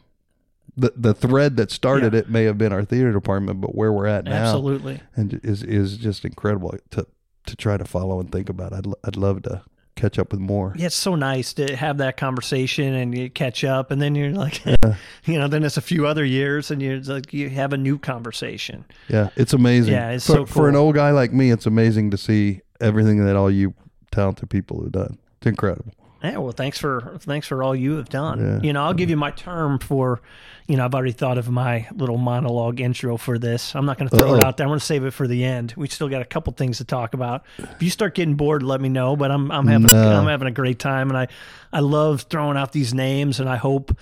[0.79, 2.21] The, the thread that started Yeah.
[2.21, 5.63] it may have been our theater department, but where we're at now absolutely and is
[5.63, 7.07] is just incredible to
[7.47, 8.73] to try to follow and think about.
[8.73, 9.63] I'd lo- I'd love to
[9.97, 10.75] catch up with more.
[10.77, 14.31] Yeah, it's so nice to have that conversation and you catch up, and then you're
[14.31, 14.65] like,
[15.25, 17.99] you know, then it's a few other years, and you're like, you have a new
[17.99, 18.85] conversation.
[19.09, 19.95] Yeah, it's amazing.
[19.95, 23.25] Yeah, it's for, so for an old guy like me, it's amazing to see everything
[23.25, 23.75] that all you
[24.13, 25.19] talented people have done.
[25.39, 25.93] It's incredible.
[26.33, 28.39] Yeah, well, thanks for thanks for all you have done.
[28.41, 28.67] Yeah.
[28.67, 30.21] You know, I'll give you my term for,
[30.67, 33.75] you know, I've already thought of my little monologue intro for this.
[33.75, 34.49] I'm not going to throw it Uh-oh.
[34.49, 34.67] out there.
[34.67, 35.75] I'm going to save it for the end.
[35.77, 37.45] We still got a couple things to talk about.
[37.59, 39.17] If you start getting bored, let me know.
[39.17, 40.19] But I'm I'm having No.
[40.21, 41.29] I'm having a great time, and I
[41.73, 43.97] I love throwing out these names, and I hope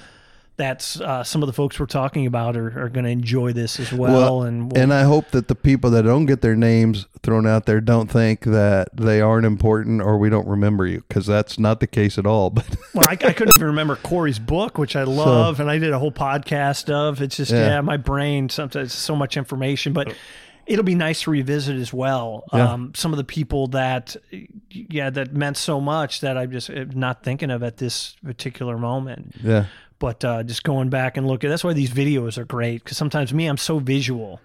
[0.56, 3.80] that uh, some of the folks we're talking about are, are going to enjoy this
[3.80, 4.42] as well.
[4.42, 7.66] and we'll, and I hope that the people that don't get their names thrown out
[7.66, 11.80] there don't think that they aren't important or we don't remember you because that's not
[11.80, 12.50] the case at all.
[12.54, 15.92] But Well, I, I couldn't even remember Corey's book, which I love, and I did
[15.92, 17.20] a whole podcast of.
[17.20, 17.80] It's just yeah, Yeah.
[17.80, 20.14] my brain sometimes so much information, but
[20.66, 22.44] it'll be nice to revisit as well.
[22.52, 22.72] Yeah.
[22.72, 24.16] Um, some of the people that
[24.70, 28.78] yeah that meant so much that I'm just uh, not thinking of at this particular
[28.78, 29.34] moment.
[29.42, 29.66] yeah,
[29.98, 33.32] But uh, just going back and looking, that's why these videos are great because sometimes
[33.32, 34.40] me, I'm so visual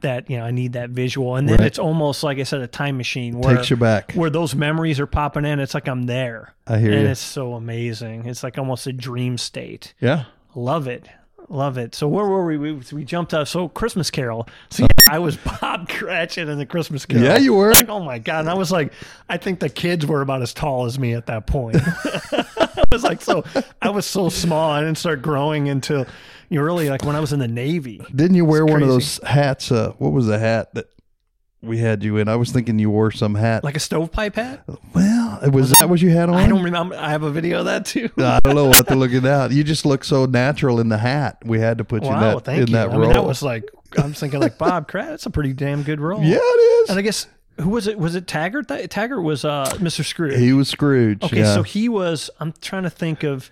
[0.00, 1.66] that you know I need that visual, and then Right.
[1.66, 4.12] it's almost like I said, a time machine where takes you back.
[4.12, 5.58] where those memories are popping in.
[5.60, 6.54] It's like I'm there.
[6.66, 7.08] I hear and you.
[7.08, 8.26] it's so amazing.
[8.26, 9.94] It's like almost a dream state.
[10.00, 10.24] Yeah.
[10.54, 11.08] Love it.
[11.48, 11.94] Love it.
[11.94, 12.56] So where were we?
[12.56, 13.46] We, we jumped up.
[13.48, 14.46] So Christmas Carol.
[14.70, 17.24] So I was Bob Cratchit in the Christmas Carol.
[17.24, 17.72] Yeah, you were.
[17.72, 18.40] Like, oh my god!
[18.40, 18.92] And I was like,
[19.28, 21.76] I think the kids were about as tall as me at that point.
[22.76, 23.44] I was like, so
[23.80, 24.70] I was so small.
[24.70, 26.06] I didn't start growing until
[26.48, 28.00] you know, really like when I was in the Navy.
[28.14, 29.72] Didn't you wear one of those hats?
[29.72, 30.86] Uh, what was the hat that
[31.62, 32.28] we had you in?
[32.28, 33.64] I was thinking you wore some hat.
[33.64, 34.64] Like a stovepipe hat.
[34.94, 36.36] well, was that what you had on?
[36.36, 36.94] I don't remember.
[36.96, 38.10] I have a video of that too.
[38.18, 38.70] I don't know.
[38.70, 39.50] I have to look it out.
[39.52, 41.38] You just look so natural in the hat.
[41.44, 42.72] We had to put you in that thank in you.
[42.74, 43.02] that I role.
[43.02, 45.08] mean, that was like I'm thinking like Bob Crat.
[45.08, 46.22] That's a pretty damn good role.
[46.22, 46.90] yeah, it is.
[46.90, 46.98] And.
[46.98, 47.26] I guess
[47.60, 47.98] who was it?
[47.98, 48.68] Was it Taggart?
[48.68, 50.04] That- Taggart was uh, Mr.
[50.04, 50.38] Scrooge.
[50.38, 51.22] He was Scrooge.
[51.22, 51.54] okay, yeah.
[51.54, 52.30] so he was.
[52.40, 53.50] I'm trying to think of.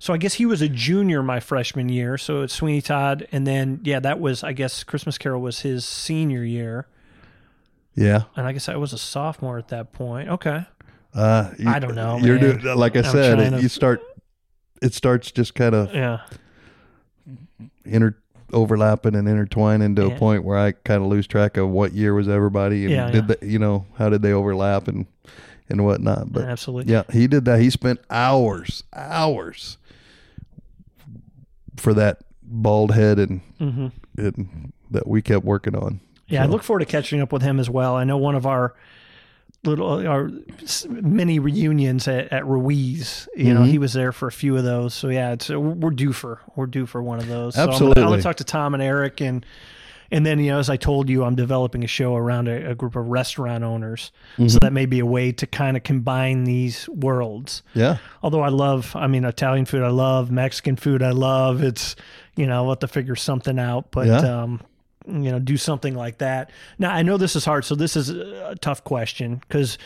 [0.00, 2.16] So I guess he was a junior my freshman year.
[2.18, 5.84] So it's Sweeney Todd, and then yeah, that was I guess Christmas Carol was his
[5.84, 6.86] senior year,
[7.96, 8.22] yeah.
[8.36, 10.28] and I guess I was a sophomore at that point.
[10.28, 10.64] Okay,
[11.14, 12.60] Uh, you- I don't know, You're man.
[12.60, 13.34] doing like I I'm said.
[13.38, 14.02] trying to- you start.
[14.80, 16.20] It starts just kind of yeah,
[17.84, 18.16] inter
[18.52, 20.14] overlapping and intertwining to Yeah.
[20.14, 23.10] a point where I kind of lose track of what year was everybody and Yeah,
[23.10, 23.34] did yeah.
[23.40, 25.06] they, you know how did they overlap and
[25.70, 26.32] and whatnot.
[26.32, 26.90] But absolutely.
[26.92, 27.60] yeah, he did that.
[27.60, 29.76] He spent hours, hours
[31.76, 36.00] for that bald head and, hmm and that we kept working on.
[36.26, 37.94] Yeah, I look forward to catching up with him as well.
[37.94, 38.74] I know one of our
[39.68, 40.30] little our
[40.62, 43.28] s- mini reunions at, at Ruiz.
[43.36, 43.70] You know, Mhm.
[43.70, 44.94] he was there for a few of those.
[44.94, 47.54] So yeah, it's we're due for we're due for one of those.
[47.54, 48.02] So I'm Absolutely.
[48.02, 49.44] gonna talk to Tom and Eric and
[50.10, 52.74] and then you know as I told you, I'm developing a show around a, a
[52.74, 54.10] group of restaurant owners.
[54.34, 54.48] Mm-hmm.
[54.48, 58.48] So that may be a way to kind of combine these worlds Yeah, although I
[58.48, 61.62] love, I mean, Italian food I love, Mexican food I love.
[61.62, 61.94] It's,
[62.36, 64.42] you know, I'll have to figure something out, but, Yeah.
[64.42, 64.60] um,
[65.08, 66.50] you know, do something like that.
[66.78, 69.78] Now, I know this is hard, so this is a tough question because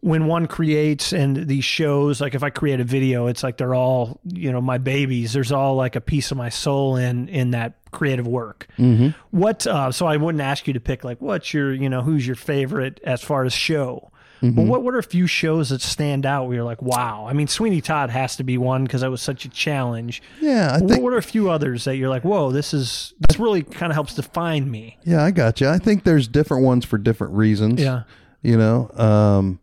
[0.00, 3.74] when one creates and these shows, like if I create a video, it's like they're
[3.74, 5.32] all, you know, my babies.
[5.32, 8.68] There's all like a piece of my soul in in that creative work.
[8.78, 9.08] mm-hmm.
[9.30, 9.66] What?
[9.66, 12.36] Uh, so I wouldn't ask you to pick like what's your, you know, who's your
[12.36, 14.10] favorite as far as show.
[14.42, 14.50] Mm-hmm.
[14.56, 17.26] But what what are a few shows that stand out where you're like, wow?
[17.28, 20.22] I mean, Sweeney Todd has to be one because that was such a challenge.
[20.40, 20.72] yeah.
[20.74, 23.38] I What, think what are a few others that you're like, whoa, this is this
[23.38, 24.98] really kind of helps define me?
[25.04, 25.68] yeah, I got you.
[25.68, 27.80] I think there's different ones for different reasons.
[27.80, 28.02] Yeah,
[28.42, 29.58] You know, um,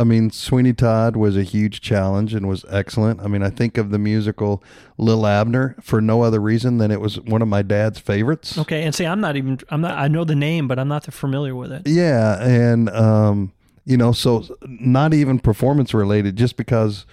[0.00, 3.20] I mean, Sweeney Todd was a huge challenge and was excellent.
[3.20, 4.62] I mean, I think of the musical
[4.96, 8.56] Li'l Abner for no other reason than it was one of my dad's favorites.
[8.58, 8.84] okay.
[8.84, 11.56] And see, I'm not even I'm not I know the name, but I'm not familiar
[11.56, 11.82] with it.
[11.88, 13.52] Yeah, and um,
[13.88, 17.06] you know, so not even performance related, just because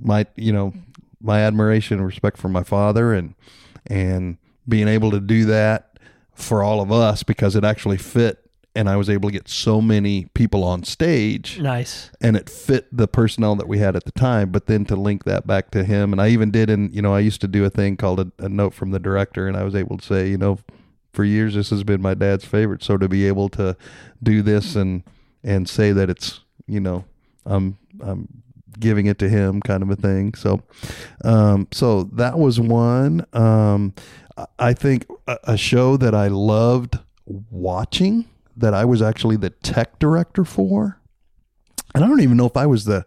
[0.00, 0.72] my you know
[1.20, 3.34] my admiration and respect for my father and
[3.86, 5.98] and being able to do that
[6.34, 8.38] for all of us because it actually fit
[8.74, 12.10] and I was able to get so many people on stage Nice.
[12.22, 15.24] and it fit the personnel that we had at the time but then to link
[15.24, 17.64] that back to him and i even did and you know i used to do
[17.66, 20.28] a thing called a, a note from the director and i was able to say
[20.28, 20.58] you know
[21.12, 23.76] for years this has been my dad's favorite so to be able to
[24.22, 25.02] do this and
[25.44, 27.04] and say that it's you know
[27.46, 28.28] i'm i'm
[28.78, 30.62] giving it to him kind of a thing so
[31.24, 33.92] um so that was one um
[34.58, 39.98] I- think a, a show that i loved watching that i was actually the tech
[39.98, 40.98] director for
[41.94, 43.04] and I don't even know if I was the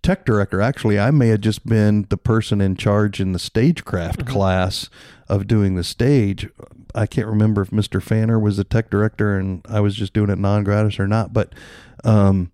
[0.00, 0.60] tech director.
[0.60, 4.88] Actually, I may have just been the person in charge in the stagecraft class
[5.28, 6.48] of doing the stage.
[6.94, 8.02] I can't remember if Mr.
[8.02, 11.32] Fanner was the tech director and I was just doing it non gratis or not.
[11.32, 11.54] But
[12.04, 12.50] um,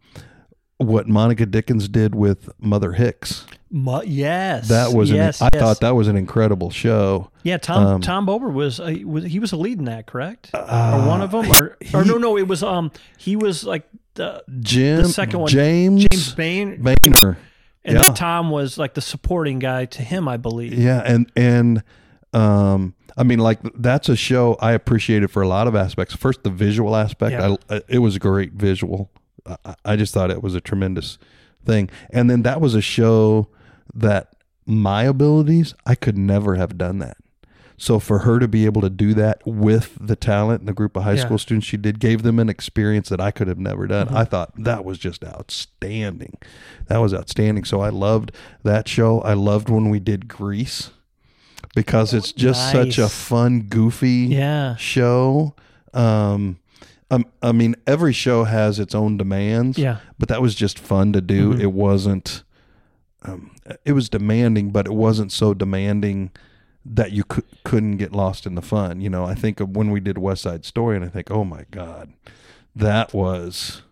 [0.79, 3.47] what Monica Dickens did with Mother Hicks.
[3.71, 5.63] Mu- yes, That was yes, an, I yes.
[5.63, 7.31] thought that was an incredible show.
[7.43, 10.51] Yeah, Tom um, Tom Bober was, uh, was he was a lead in that, correct?
[10.55, 10.61] or
[11.09, 15.03] one of them, or, or no, no, it was um he was like the Jim
[15.03, 17.37] The second one, James James Bain, Boehner.
[17.85, 18.03] and yeah.
[18.03, 20.75] then Tom was like the supporting guy to him, I believe.
[20.75, 21.83] Yeah, and and
[22.33, 26.15] um, I mean, like that's a show I appreciated for a lot of aspects.
[26.17, 27.33] First, the visual aspect.
[27.33, 27.57] Yeah.
[27.71, 29.11] I, it was a great visual.
[29.47, 31.19] I, I just thought it was a tremendous
[31.65, 31.91] thing.
[32.11, 33.49] And then that was a show
[33.95, 34.35] that
[34.67, 37.17] my abilities I could never have done that.
[37.77, 40.97] So for her to be able to do that with the talent and the group
[40.97, 41.25] of high Yeah.
[41.25, 44.07] school students she did gave them an experience that I could have never done.
[44.07, 44.17] Mm-hmm.
[44.17, 46.39] I thought that was just outstanding.
[46.87, 47.65] That was outstanding.
[47.65, 49.21] So I loved that show.
[49.21, 50.91] I loved when we did Grease
[51.75, 54.77] because it's just such a fun, goofy Yeah.
[54.77, 55.55] show.
[55.93, 56.59] Um,
[57.11, 59.79] um, I mean, every show has its own demands.
[59.79, 59.99] Yeah.
[60.19, 61.55] But that was just fun to do.
[61.55, 61.61] Mhm.
[61.61, 62.43] It wasn't.
[63.23, 63.53] Um,
[63.85, 66.31] it was demanding, but it wasn't so demanding
[66.85, 69.01] that you could, couldn't get lost in the fun.
[69.01, 71.45] You know, I think of when we did West Side Story, and I think, oh
[71.45, 72.13] my god,
[72.77, 73.83] that was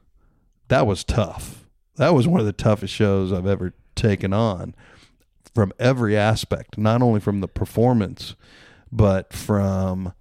[0.69, 1.65] that was tough.
[1.97, 4.75] That was one of the toughest shows I've ever taken on
[5.55, 8.35] from every aspect, not only from the performance,
[8.91, 10.13] but from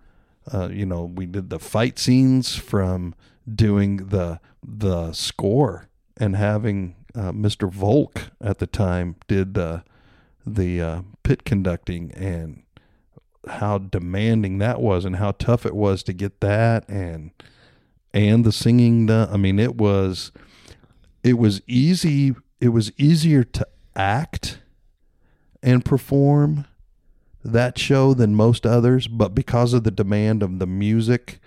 [0.51, 3.15] uh, you know we did the fight scenes, from
[3.53, 7.69] doing the the score and having uh, Mr.
[7.69, 9.84] Volk at the time did the
[10.45, 12.63] the uh, pit conducting and
[13.47, 17.32] how demanding that was and how tough it was to get that and
[18.13, 19.29] and the singing done.
[19.32, 20.32] I mean, it was
[21.23, 22.36] it was easy.
[22.59, 24.61] It was easier to act
[25.64, 26.66] and perform
[27.43, 31.39] that show than most others, but because of the demand of the music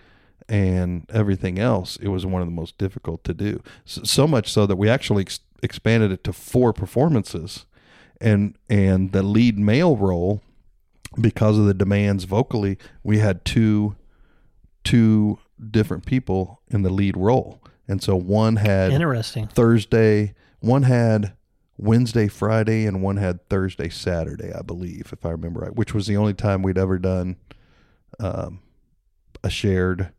[0.49, 3.62] and everything else, it was one of the most difficult to do.
[3.85, 7.65] So, so much so that we actually ex- expanded it to four performances,
[8.21, 10.43] and and the lead male role,
[11.21, 13.97] because of the demands vocally, we had two
[14.83, 15.39] two
[15.71, 19.47] different people in the lead role, and so one had Interesting.
[19.47, 20.35] Thursday.
[20.61, 21.35] One had
[21.77, 26.07] Wednesday, Friday, and one had Thursday, Saturday, I believe, if I remember right, which was
[26.07, 27.37] the only time we'd ever done
[28.20, 28.61] um,
[29.43, 30.11] a shared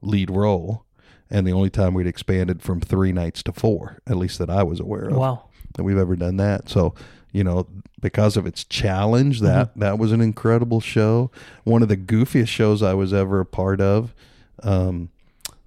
[0.00, 0.84] lead role,
[1.30, 4.62] and the only time we'd expanded from three nights to four, at least that I
[4.62, 5.44] was aware of Wow.
[5.74, 6.68] that we've ever done that.
[6.68, 6.94] So,
[7.32, 7.66] you know,
[8.00, 11.30] because of its challenge, that that was an incredible show.
[11.64, 14.14] One of the goofiest shows I was ever a part of
[14.62, 15.10] um,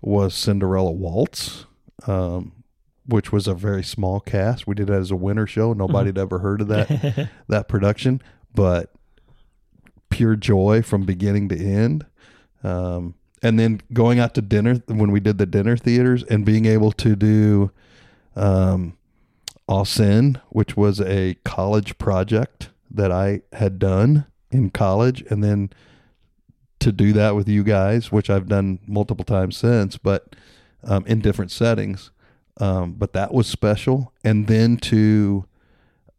[0.01, 1.65] was Cinderella Waltz,
[2.07, 2.53] um,
[3.07, 4.67] which was a very small cast.
[4.67, 5.73] We did it as a winter show.
[5.73, 8.21] Nobody had ever heard of that that production,
[8.53, 8.91] but
[10.09, 12.05] pure joy from beginning to end.
[12.63, 16.65] Um, and then going out to dinner when we did the dinner theaters and being
[16.65, 17.71] able to do
[18.35, 18.97] um,
[19.67, 25.69] All Sin, which was a college project that I had done in college, and then
[26.79, 30.35] to do that with you guys, which I've done multiple times since, but
[30.83, 32.11] um, in different settings.
[32.59, 35.45] Um, but that was special, and then to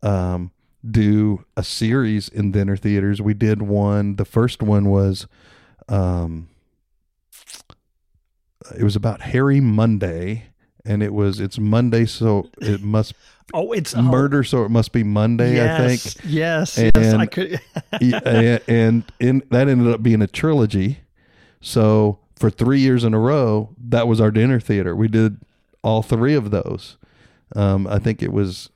[0.02, 0.52] um,
[0.88, 3.20] do a series in dinner theaters.
[3.20, 4.16] We did one.
[4.16, 5.26] The first one was.
[5.88, 6.48] Um,
[8.78, 10.44] it was about Harry Monday,
[10.84, 13.14] and it was it's Monday, so it must
[13.54, 15.54] Oh, it's oh, murder, so it must be Monday.
[15.54, 16.78] Yes, I think, Yes.
[16.78, 16.92] yes.
[16.94, 17.60] And- I could.
[18.00, 21.00] And, and in, that ended up being a trilogy.
[21.62, 24.94] So for three years in a row, that was our dinner theater.
[24.94, 25.38] We did
[25.82, 26.96] all three of those.
[27.56, 28.70] Um, I think it was.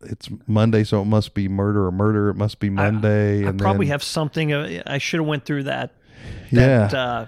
[0.00, 2.28] It's Monday, so it must be murder or murder.
[2.28, 3.44] It must be Monday.
[3.44, 4.52] I and probably then- have something.
[4.52, 5.92] Uh, I should have went through that.
[6.50, 6.84] Yeah.
[6.86, 7.26] Uh,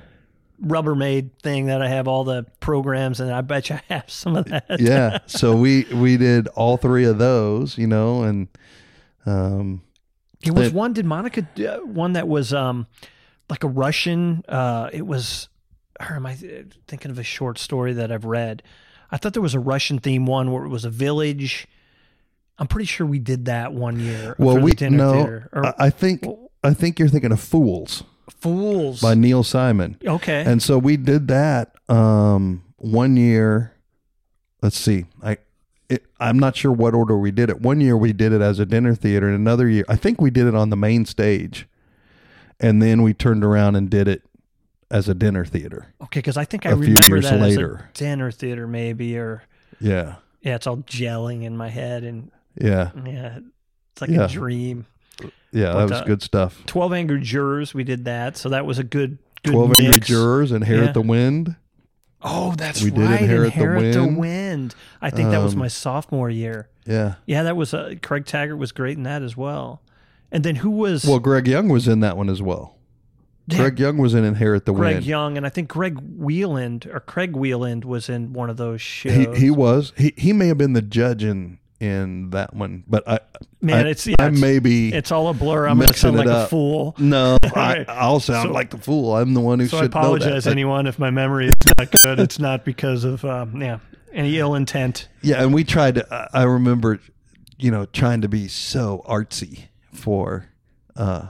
[0.63, 4.37] Rubbermaid thing that I have all the programs, and I bet you I have some
[4.37, 4.79] of that.
[4.79, 5.19] yeah.
[5.27, 8.47] So we we did all three of those, you know, and
[9.27, 9.83] um,
[10.45, 10.93] It was That- one.
[10.93, 12.87] Did Monica do- uh, one that was um
[13.49, 14.45] like a Russian?
[14.49, 15.49] Uh, it was.
[16.01, 18.63] Or am I thinking of a short story that I've read?
[19.11, 21.67] I thought there was a Russian theme one where it was a village.
[22.59, 24.35] I'm pretty sure we did that one year.
[24.39, 25.51] well, the we dinner no, theater.
[25.53, 26.25] Or I, think
[26.63, 29.01] I think you're thinking of Fools Fools.
[29.01, 29.97] by Neil Simon.
[30.07, 30.45] okay.
[30.47, 33.75] And so we did that um, one year.
[34.63, 35.07] Let's see.
[35.23, 35.39] I
[35.89, 37.61] it, I'm not sure what order we did it.
[37.61, 40.31] One year we did it as a dinner theater, and another year I think we
[40.31, 41.67] did it on the main stage,
[42.61, 44.23] and then we turned around and did it
[44.91, 45.95] as a dinner theater.
[46.03, 47.77] okay, because I think I remember that later.
[47.77, 49.43] as a dinner theater, maybe, or
[49.81, 52.31] Yeah, yeah, it's all gelling in my head, and
[52.61, 53.39] yeah, yeah,
[53.93, 54.25] it's like Yeah.
[54.25, 54.87] a dream.
[55.53, 55.73] yeah.
[55.73, 56.63] But, that was uh, good stuff.
[56.67, 59.19] Twelve Angry Jurors, we did that, so that was a good.
[59.43, 60.01] good Twelve Angry.
[60.01, 60.89] Jurors and Hair Yeah.
[60.89, 61.57] at the Wind.
[62.23, 63.23] Oh, that's We did right.
[63.23, 63.61] Inherit the
[63.93, 64.17] the Wind.
[64.19, 64.75] Wind.
[65.01, 66.69] I think that was Um, my sophomore year.
[66.85, 67.15] Yeah.
[67.25, 69.81] Yeah, that was uh, Craig Taggart was great in that as well.
[70.31, 72.77] And then who was Well, Greg Young was in that one as well.
[73.59, 75.07] Greg Young was in Inherit the Greg Wind.
[75.07, 79.13] Young, and I think Greg Wheeland or Craig Wheeland was in one of those shows.
[79.37, 79.93] He he was.
[79.97, 83.21] He he may have been the judge in in that one, but I
[83.63, 85.67] Man, I, it's yeah, I it's, may be it's all a blur.
[85.67, 86.95] I'm going to sound like a fool.
[86.99, 87.39] no.
[87.45, 87.49] I,
[87.79, 87.89] Right.
[87.89, 89.17] I'll sound So- like the fool.
[89.17, 91.91] I'm the one who So I should know apologize, anyone, if my memory is not
[92.03, 92.21] good.
[92.21, 93.79] it's not because of um, yeah
[94.13, 95.09] any ill intent.
[95.23, 96.15] Yeah, and we tried to.
[96.15, 97.01] I- I remember,
[97.59, 100.47] you know, trying to be so artsy for
[100.97, 101.29] uh,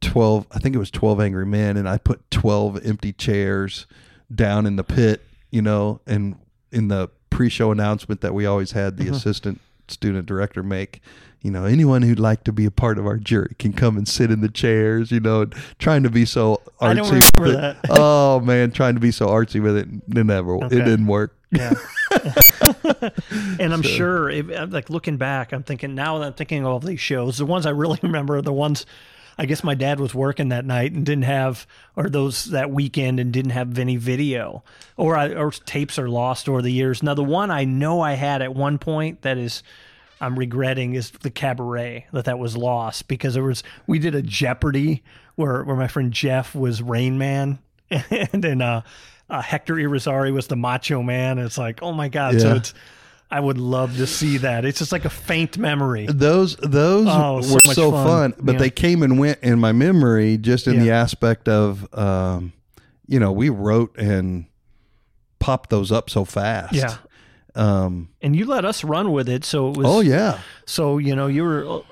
[0.00, 0.46] twelve.
[0.52, 3.86] I think it was twelve Angry Men, and I put twelve empty chairs
[4.34, 5.22] down in the pit.
[5.50, 6.36] You know, and
[6.70, 9.10] in the pre-show announcement that we always had Mm-hmm.
[9.10, 11.00] the assistant student director make.
[11.42, 14.06] You know, anyone who'd like to be a part of our jury can come and
[14.06, 15.10] sit in the chairs.
[15.10, 16.86] You know, and trying to be so artsy.
[16.88, 17.78] I don't remember that.
[17.90, 20.56] Oh man, trying to be so artsy with it, it never.
[20.56, 20.76] Okay.
[20.76, 21.34] It didn't work.
[21.50, 21.72] Yeah.
[23.58, 26.66] and I'm sure, if, uh, like looking back, I'm thinking now that I'm thinking of
[26.66, 28.86] all these shows, the ones I really remember are the ones.
[29.40, 31.66] I guess my dad was working that night and didn't have,
[31.96, 34.62] or those that weekend and didn't have any video,
[34.98, 37.02] or I, or tapes are lost over the years.
[37.02, 39.62] Now the one I know I had at one point that is,
[40.20, 44.20] I'm regretting is the cabaret that that was lost because there was we did a
[44.20, 45.02] Jeopardy
[45.36, 47.60] where where my friend Jeff was Rain Man
[47.90, 48.82] and then uh,
[49.30, 51.38] uh, Hector Irizarry was the Macho Man.
[51.38, 52.38] It's like oh my god!
[52.42, 52.74] So it's
[53.30, 54.64] I would love to see that.
[54.64, 56.06] It's just like a faint memory.
[56.06, 58.32] Those those Oh, so were so fun.
[58.32, 58.58] fun, but Yeah.
[58.58, 62.52] they came and went in my memory just in the aspect of, um,
[63.06, 64.46] you know, we wrote and
[65.38, 66.72] popped those up so fast.
[66.74, 66.96] Yeah.
[67.54, 69.86] Um, And you let us run with it, so it was.
[69.88, 70.38] oh yeah.
[70.66, 71.82] So you know you were.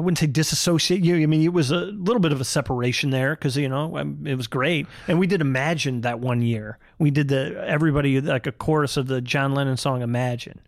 [0.00, 1.16] I wouldn't say disassociate you.
[1.16, 4.26] I mean, it was a little bit of a separation there because you know um,
[4.26, 6.78] it was great, and we did Imagine that one year.
[6.98, 10.60] We did the everybody like a chorus of the John Lennon song Imagine.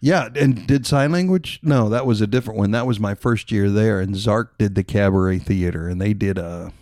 [0.00, 1.60] Yeah, and did sign language?
[1.62, 2.70] No, that was a different one.
[2.72, 6.38] That was my first year there, and Zark did the cabaret theater, and they did
[6.38, 6.72] a,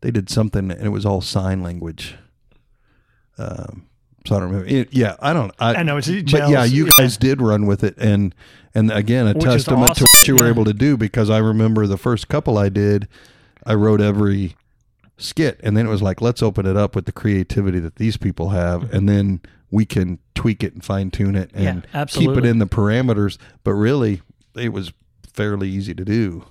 [0.00, 2.16] they did something, and it was all sign language.
[3.38, 3.86] Um,
[4.26, 4.68] so I don't remember.
[4.68, 5.52] It, yeah, I don't.
[5.58, 6.92] I, I know, it's but yeah, you yeah.
[6.98, 8.34] guys did run with it, and
[8.74, 10.50] and again, a Which testament to awesome, you were yeah.
[10.50, 13.08] able to do because I remember the first couple I did,
[13.64, 14.56] I wrote every
[15.18, 18.16] skit, and then it was like, let's open it up with the creativity that these
[18.16, 19.40] people have, and then
[19.70, 23.38] we can tweak it and fine tune it and Yeah, keep it in the parameters.
[23.62, 24.22] But really,
[24.56, 24.92] it was
[25.32, 26.44] fairly easy to do.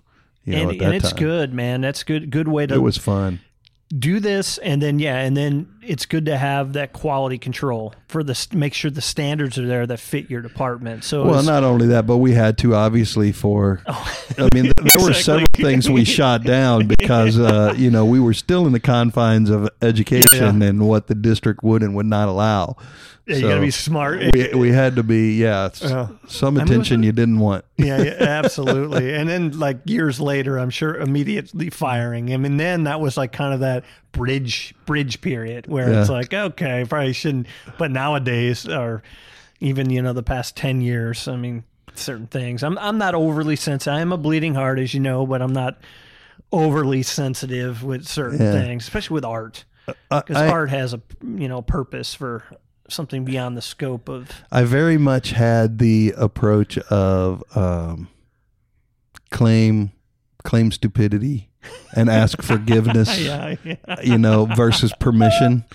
[0.45, 1.20] You know, and at that and it's time.
[1.20, 1.82] good, man.
[1.82, 2.32] That's good.
[2.32, 3.39] Good way to It was fun.
[3.97, 8.23] do this, and then yeah, and then it's good to have that quality control for
[8.23, 11.03] the make sure the standards are there that fit your department.
[11.03, 13.82] So Well, it's- not only that, but we had to obviously for.
[13.88, 18.19] I mean, th- there were several things we shot down because uh, you know we
[18.19, 22.27] were still in the confines of education and what the district would and would not
[22.27, 22.75] allow.
[23.27, 24.21] yeah, you So gotta be smart.
[24.34, 26.07] We we had to be yeah Yeah.
[26.27, 27.65] some mean, attention you didn't want.
[27.77, 29.13] yeah, yeah, absolutely.
[29.13, 32.43] And then like years later, I'm sure immediately firing him.
[32.45, 36.86] And then that was like kind of that bridge bridge period where it's like, okay,
[36.88, 37.47] probably shouldn't.
[37.78, 39.03] But nowadays, or
[39.60, 41.64] even you know the past ten years, I mean,
[41.95, 42.64] certain things.
[42.64, 43.93] I'm I'm not overly sensitive.
[43.97, 45.80] I am a bleeding heart, as you know, but I'm not
[46.51, 48.51] overly sensitive with certain Yeah.
[48.51, 49.66] things, especially with art,
[50.10, 52.43] because I, art has a you know purpose for
[52.89, 58.07] something beyond the scope of I very much had the approach of um,
[59.30, 59.91] claim
[60.43, 61.49] claim stupidity
[61.95, 63.20] and ask forgiveness.
[63.20, 63.76] yeah, yeah.
[64.03, 65.66] you know, versus permission.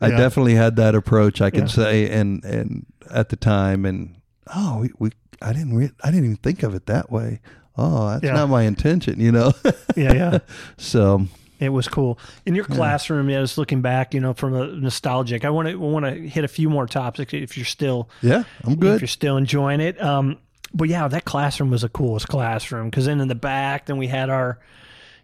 [0.00, 0.16] I Yeah.
[0.18, 1.40] definitely had that approach.
[1.40, 4.16] I can say, and and at the time, and
[4.54, 5.10] oh, we, we
[5.42, 7.40] I didn't re- I didn't even think of it that way.
[7.76, 9.52] Oh, that's not my intention, you know.
[9.96, 10.38] yeah, yeah.
[10.76, 11.26] so
[11.58, 13.28] It was cool in your classroom.
[13.30, 15.44] Yeah, I was looking back, you know, from a nostalgic.
[15.44, 18.76] I want to want to hit a few more topics if you're still yeah, I'm
[18.76, 18.96] good.
[18.96, 20.00] if you're still enjoying it.
[20.02, 20.38] Um,
[20.74, 24.06] but yeah, that classroom was the coolest classroom because then in the back, then we
[24.06, 24.58] had our,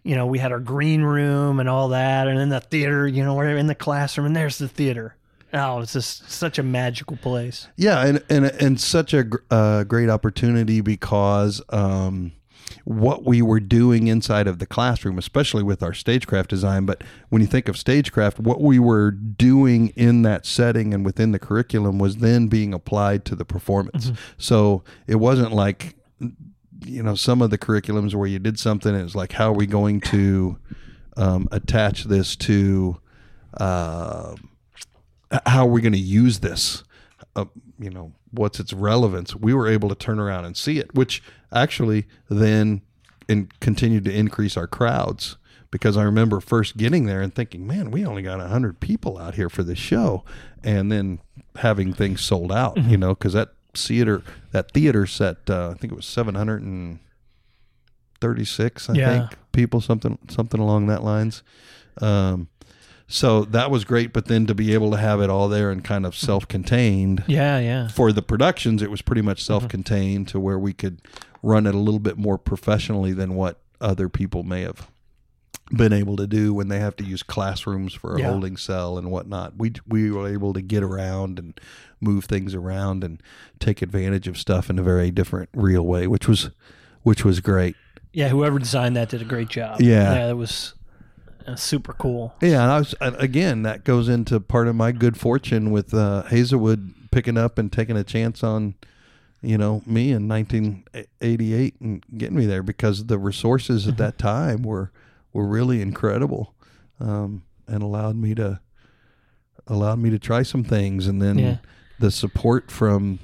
[0.03, 3.23] you know, we had our green room and all that, and in the theater, you
[3.23, 5.15] know, we're in the classroom, and there's the theater.
[5.53, 7.67] Oh, it's just such a magical place.
[7.77, 12.33] Yeah, and and and such a uh, great opportunity because um,
[12.83, 17.41] what we were doing inside of the classroom, especially with our stagecraft design, but when
[17.41, 21.97] you think of stagecraft, what we were doing in that setting and within the curriculum
[21.97, 24.11] was then being applied to the performance.
[24.37, 25.95] So it wasn't like
[26.85, 29.49] you know some of the curriculums where you did something and it was like how
[29.49, 30.57] are we going to
[31.15, 32.97] um, attach this to
[33.55, 34.35] uh,
[35.45, 36.83] how are we going to use this
[37.35, 37.45] uh,
[37.79, 41.23] you know what's its relevance we were able to turn around and see it which
[41.51, 42.81] actually then
[43.29, 45.37] and continued to increase our crowds
[45.69, 49.35] because I remember first getting there and thinking, man, we only got 100 people out
[49.35, 50.23] here for this show.
[50.63, 51.19] And then
[51.57, 52.89] having things sold out, Mm-hmm.
[52.89, 53.49] you know, because that
[53.85, 59.19] theater, that theater set, uh, I think it was 736, I Yeah.
[59.27, 61.43] think, people, something, something along that lines.
[62.01, 62.47] Um,
[63.07, 64.13] so that was great.
[64.13, 67.23] But then to be able to have it all there and kind of self contained
[67.27, 67.87] Yeah, yeah.
[67.87, 71.01] for the productions, it was pretty much self-contained to where we could
[71.43, 74.87] run it a little bit more professionally than what other people may have
[75.71, 78.31] been able to do when they have to use classrooms for a Yeah.
[78.31, 79.57] holding cell and whatnot.
[79.57, 81.59] We we were able to get around and
[81.99, 83.21] move things around and
[83.59, 86.49] take advantage of stuff in a very different, real way, which was
[87.03, 87.75] which was great.
[88.13, 89.81] Yeah, whoever designed that did a great job.
[89.81, 90.13] Yeah.
[90.15, 90.73] yeah, it was
[91.45, 92.33] uh, super cool.
[92.41, 95.93] Yeah, and I was and again that goes into part of my good fortune with
[95.93, 98.75] uh, Hazelwood picking up and taking a chance on,
[99.41, 103.91] you know, me in 1988 and getting me there because the resources Mm-hmm.
[103.91, 104.91] at that time were
[105.33, 106.53] were really incredible,
[106.99, 108.59] um, and allowed me to
[109.67, 111.57] allowed me to try some things, and then Yeah.
[111.99, 113.19] The support from,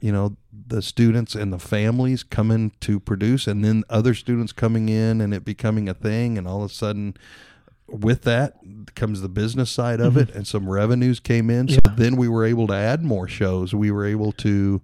[0.00, 0.36] you know,
[0.66, 5.34] the students and the families coming to produce, and then other students coming in and
[5.34, 7.16] it becoming a thing, and all of a sudden
[7.86, 8.56] with that
[8.94, 11.68] comes the business side of it and some revenues came in.
[11.68, 13.74] So then we were able to add more shows.
[13.74, 14.80] We were able to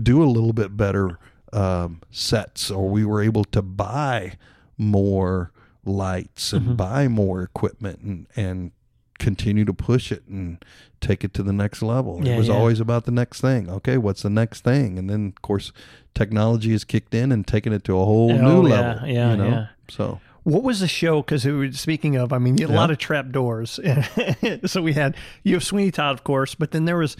[0.00, 1.18] do a little bit better
[1.52, 4.38] um, sets or we were able to buy
[4.76, 5.52] more
[5.84, 8.72] lights and buy more equipment and, and
[9.18, 10.64] continue to push it and
[11.00, 12.54] take it to the next level Yeah, it was yeah.
[12.54, 15.72] always about the next thing okay what's the next thing and then of course
[16.14, 19.30] technology has kicked in and taken it to a whole Oh, new yeah, level yeah,
[19.30, 19.66] you know yeah.
[19.88, 21.22] so What was the show?
[21.22, 23.78] Because we were speaking of, I mean, a lot of trap doors.
[24.66, 27.16] so we had you have Sweeney Todd, of course, but then there was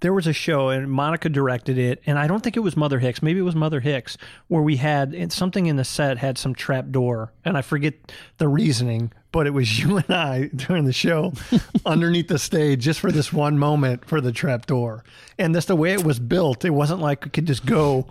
[0.00, 2.98] there was a show and Monica directed it, and I don't think it was Mother
[2.98, 3.22] Hicks.
[3.22, 4.18] Maybe it was Mother Hicks,
[4.48, 7.94] where we had something in the set had some trap door, and I forget
[8.38, 11.32] the reasoning, but it was you and I during the show
[11.84, 15.02] underneath the stage just for this one moment for the trap door,
[15.38, 16.64] and that's the way it was built.
[16.64, 18.06] It wasn't like we could just go.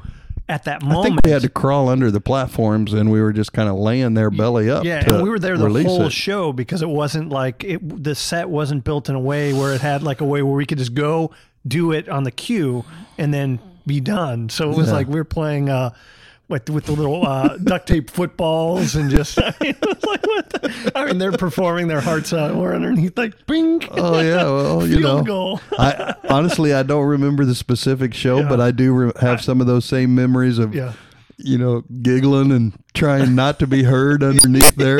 [0.49, 0.99] At that moment.
[0.99, 3.75] I think we had to crawl under the platforms, and we were just kind of
[3.75, 4.83] laying there belly up.
[4.83, 6.11] Yeah, and we were there the whole it.
[6.11, 8.03] show because it wasn't like it.
[8.03, 10.65] The set wasn't built in a way where it had like a way where we
[10.65, 11.31] could just go
[11.65, 12.83] do it on the cue
[13.17, 13.57] and then
[13.87, 14.49] be done.
[14.49, 14.93] So it was Yeah.
[14.95, 15.91] like we were playing uh,
[16.49, 19.39] with with the little uh, duct tape footballs and just.
[19.41, 20.49] I mean, like what?
[20.49, 22.55] The, I mean, they're performing their hearts out.
[22.55, 23.81] We're underneath like bing.
[23.91, 25.23] Oh yeah, well you know.
[25.23, 25.59] goal.
[25.77, 28.49] I honestly I don't remember the specific show, Yeah.
[28.49, 30.93] but I do re- have some of those same memories of Yeah.
[31.37, 34.99] you know giggling and trying not to be heard underneath there.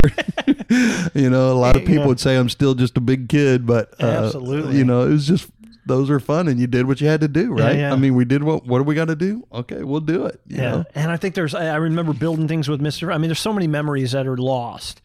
[1.13, 2.07] you know, a lot of people Yeah.
[2.07, 4.77] would say I'm still just a big kid, but uh, Absolutely.
[4.77, 5.47] you know, it was just
[5.85, 7.77] those are fun, and you did what you had to do, right?
[7.77, 7.91] yeah.
[7.93, 9.45] I mean, we did what what do we got to do?
[9.51, 10.39] Okay, we'll do it.
[10.47, 10.85] Yeah, know?
[10.95, 11.53] and I think there's.
[11.53, 13.11] I remember building things with Mister.
[13.11, 15.01] I mean, there's so many memories that are lost,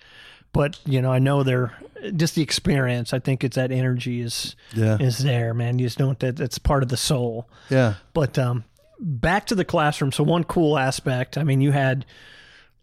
[0.53, 1.73] but you know, I know they're
[2.17, 3.13] just the experience.
[3.13, 4.99] I think it's that energy is Yeah.
[5.01, 5.79] is there, man.
[5.79, 6.19] You just don't.
[6.21, 7.49] That that's part of the soul.
[7.71, 7.95] yeah.
[8.15, 8.65] But um,
[9.01, 10.13] back to the classroom.
[10.13, 11.37] So one cool aspect.
[11.37, 12.07] I mean, you had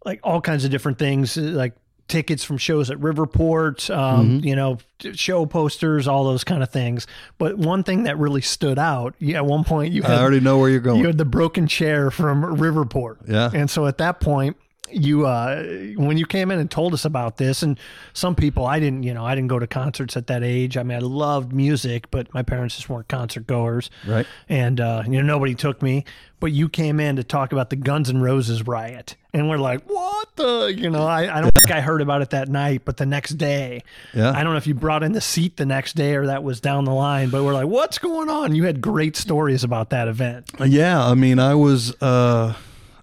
[0.04, 1.74] like all kinds of different things, like
[2.08, 4.46] tickets from shows at Riverport, um, Mm-hmm.
[4.46, 4.78] you know,
[5.14, 7.06] show posters, all those kind of things.
[7.38, 10.58] But one thing that really stood out, yeah, at one point you I already know
[10.58, 11.00] where you're going.
[11.00, 13.16] you had the broken chair from Riverport.
[13.28, 13.50] Yeah.
[13.52, 14.56] And so at that point,
[14.90, 15.62] you uh
[15.96, 17.78] when you came in and told us about this and
[18.12, 20.76] some people I didn't, you know, I didn't go to concerts at that age.
[20.76, 23.90] I mean, I loved music, but my parents just weren't concert goers.
[24.06, 24.26] Right.
[24.48, 26.04] And uh you know nobody took me,
[26.40, 29.16] but you came in to talk about the Guns N' Roses riot.
[29.34, 32.30] And we're like, "What the?" You know, I I don't think I heard about it
[32.30, 33.82] that night, but the next day.
[34.14, 34.30] Yeah.
[34.30, 36.58] I don't know if you brought in the seat the next day or that was
[36.58, 40.08] down the line, but we're like, "What's going on?" You had great stories about that
[40.08, 40.50] event.
[40.64, 41.94] Yeah, I mean, I was.
[42.00, 42.54] uh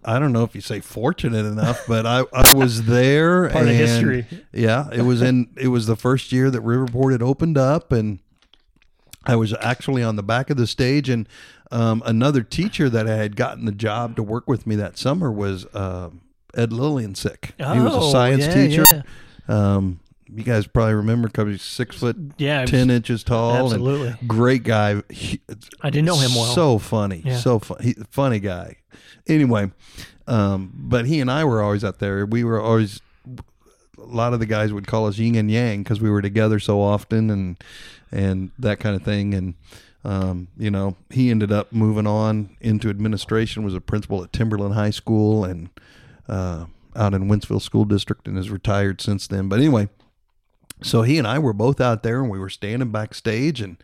[0.05, 3.49] I don't know if you say fortunate enough, but I, I was there.
[3.51, 4.25] Part of history.
[4.51, 5.49] Yeah, it was in.
[5.57, 8.19] It was the first year that Riverport had opened up, and
[9.25, 11.09] I was actually on the back of the stage.
[11.09, 11.27] And
[11.71, 15.31] um, another teacher that I had gotten the job to work with me that summer
[15.31, 16.09] was uh,
[16.53, 17.51] Ed Lilliansick.
[17.57, 18.85] he was a Oh, science yeah, teacher.
[18.93, 19.01] yeah.
[19.47, 19.99] Um,
[20.35, 23.53] you guys probably remember because he's six foot Yeah, it was- ten inches tall.
[23.65, 24.15] Absolutely.
[24.19, 25.01] and great guy.
[25.09, 25.41] He-
[25.81, 26.45] I didn't know him well.
[26.55, 27.37] So funny, Yeah.
[27.37, 28.77] so fun, he, funny guy.
[29.27, 29.71] Anyway,
[30.27, 32.25] um, but he and I were always out there.
[32.25, 33.01] We were always.
[33.97, 36.59] A lot of the guys would call us yin and yang because we were together
[36.59, 37.63] so often, and
[38.11, 39.33] and that kind of thing.
[39.33, 39.53] And
[40.03, 43.63] um, you know, he ended up moving on into administration.
[43.63, 45.69] Was a principal at Timberland High School and
[46.27, 46.65] uh,
[46.95, 49.47] out in Wentzville School District, and has retired since then.
[49.47, 49.87] But anyway,
[50.81, 53.77] so he and I were both out there, and we were standing backstage, and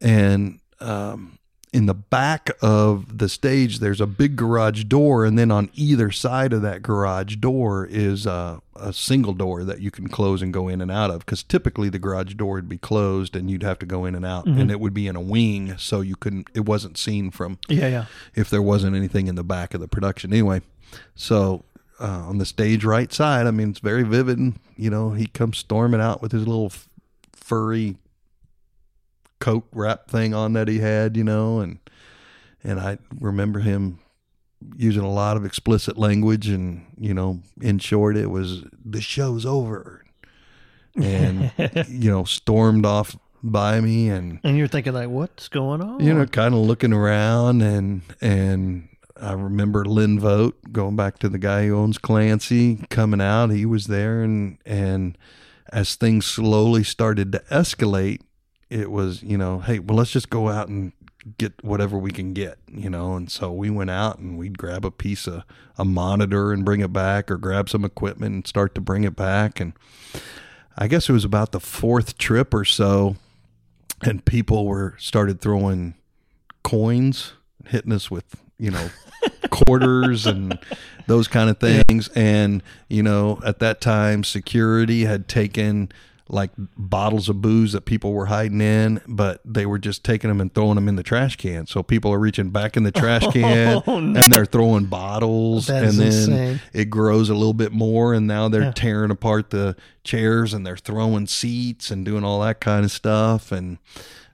[0.00, 1.38] and um,
[1.74, 6.10] in the back of the stage, there's a big garage door, and then on either
[6.12, 10.52] side of that garage door is a, a single door that you can close and
[10.54, 11.26] go in and out of.
[11.26, 14.24] Because typically the garage door would be closed, and you'd have to go in and
[14.24, 16.48] out, and it would be in a wing, so you couldn't.
[16.54, 18.04] It wasn't seen from Yeah, yeah.
[18.36, 20.62] if there wasn't anything in the back of the production anyway.
[21.16, 21.64] So
[21.98, 24.38] uh, on the stage right side, I mean, it's very vivid.
[24.38, 26.88] And, you know, he comes storming out with his little f-
[27.32, 27.96] furry
[29.40, 31.78] coat wrap thing on that he had, you know, and
[32.62, 33.98] and I remember him
[34.76, 39.44] using a lot of explicit language, and you know, in short, it was the show's
[39.44, 40.04] over,
[40.96, 41.52] and
[41.88, 46.00] you know, stormed off by me and And you're thinking like, what's going on?
[46.00, 48.88] you know, kind of looking around and and
[49.20, 53.50] I remember Lynn Vote going back to the guy who owns Clancy coming out.
[53.50, 55.18] He was there and and
[55.72, 58.20] as things slowly started to escalate,
[58.74, 60.92] it was you know, hey, well, let's just go out and
[61.38, 63.14] get whatever we can get, you know.
[63.14, 65.44] And so we went out and we'd grab a piece of
[65.78, 69.16] a monitor and bring it back, or grab some equipment and start to bring it
[69.16, 69.60] back.
[69.60, 69.72] And
[70.76, 73.16] I guess it was about the fourth trip or so
[74.02, 75.94] and people were started throwing
[76.62, 77.32] coins,
[77.66, 78.24] hitting us with
[78.58, 78.90] you know
[79.50, 80.58] quarters and
[81.06, 82.08] those kind of things.
[82.08, 85.90] And you know, at that time, security had taken
[86.28, 90.40] like bottles of booze that people were hiding in, but they were just taking them
[90.40, 91.66] and throwing them in the trash can.
[91.66, 94.20] So people are reaching back in the trash oh, can Oh, no.
[94.20, 96.60] and they're throwing bottles, and then insane.
[96.72, 98.72] it grows a little bit more, and now they're Yeah.
[98.72, 103.50] tearing apart the chairs and they're throwing seats and doing all that kind of stuff.
[103.50, 103.78] And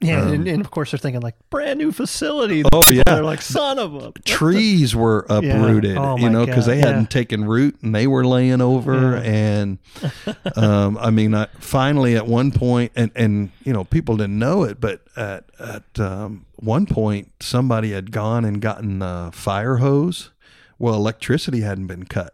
[0.00, 2.64] Yeah, Um, and, and of course they're thinking like brand new facility.
[2.72, 3.02] Oh, yeah.
[3.06, 6.86] they're like son of a trees were uprooted, Oh, you know, because they yeah.
[6.86, 9.16] hadn't taken root and they were laying over.
[9.16, 9.22] Yeah.
[9.22, 9.78] And
[10.56, 14.64] um, I mean, I, finally at one point, and and you know, people didn't know
[14.64, 20.30] it, but at at um, one point, somebody had gone and gotten the fire hose.
[20.78, 22.32] Well, electricity hadn't been cut,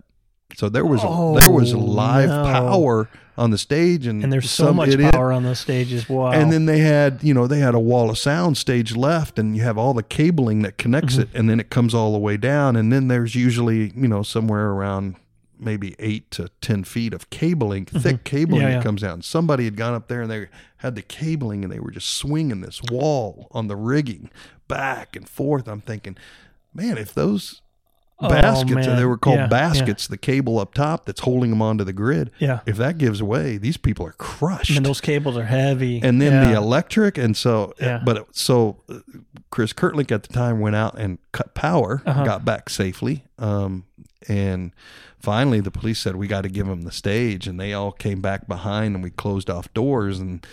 [0.57, 2.43] so there was a, there was Oh, live no.
[2.45, 6.09] power on the stage, and and there's so much idiot- power on those stages.
[6.09, 6.33] Wow.
[6.33, 9.55] and then they had, you know, they had a wall of sound stage left, and
[9.57, 11.23] you have all the cabling that connects Mm-hmm.
[11.23, 14.23] it, and then it comes all the way down, and then there's usually, you know,
[14.23, 15.17] somewhere around
[15.59, 18.63] maybe eight to ten feet of cabling, thick cabling Mm-hmm.
[18.63, 18.83] Yeah, that yeah.
[18.83, 19.23] comes down.
[19.23, 20.49] Somebody had gone up there and they
[20.79, 24.31] had the cabling, and they were just swinging this wall on the rigging
[24.69, 25.67] back and forth.
[25.69, 26.17] I'm thinking,
[26.75, 27.66] man, if those Oh,
[28.21, 28.97] baskets, man.
[28.97, 29.49] they were called Yeah, yeah.
[29.49, 32.31] baskets, the cable up top that's holding them onto the grid.
[32.39, 32.61] Yeah.
[32.67, 36.01] If that gives away, these people are crushed and those cables are heavy.
[36.03, 38.01] and then the electric and so Yeah.
[38.05, 38.99] but it- so uh,
[39.51, 42.25] chris kirtlick at the time went out and cut power Uh-huh.
[42.25, 43.85] got back safely um,
[44.29, 44.73] and
[45.21, 48.21] finally the police said we got to give them the stage and they all came
[48.21, 50.47] back behind and we closed off doors and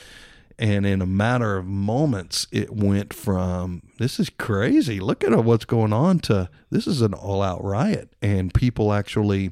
[0.60, 5.00] and in a matter of moments it went from this is crazy.
[5.00, 9.52] Look at what's going on to this is an all-out riot and people actually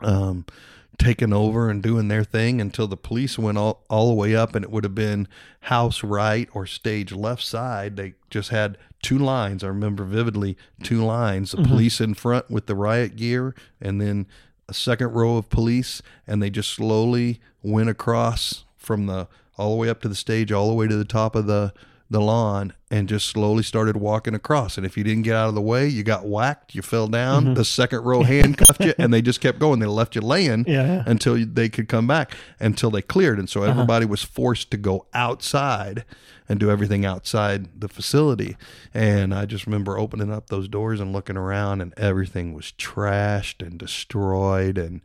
[0.00, 0.44] um,
[0.98, 4.54] taking over and doing their thing until the police went all, all the way up
[4.54, 5.26] and it would have been
[5.62, 7.96] house right or stage left side.
[7.96, 9.64] They just had two lines.
[9.64, 14.26] I remember vividly two lines the police in front with the riot gear and then
[14.68, 19.76] a second row of police and they just slowly went across from the all the
[19.76, 21.72] way up to the stage all the way to the top of the
[22.10, 24.76] the lawn and just slowly started walking across.
[24.76, 27.44] And if you didn't get out of the way, you got whacked, you fell down.
[27.44, 27.54] Mm-hmm.
[27.54, 29.80] The second row handcuffed you, and they just kept going.
[29.80, 31.02] They left you laying Yeah, yeah.
[31.06, 33.38] until they could come back until they cleared.
[33.38, 33.70] And so Uh-huh.
[33.70, 36.04] everybody was forced to go outside
[36.46, 38.58] and do everything outside the facility.
[38.92, 43.66] And I just remember opening up those doors and looking around, and everything was trashed
[43.66, 44.76] and destroyed.
[44.76, 45.00] And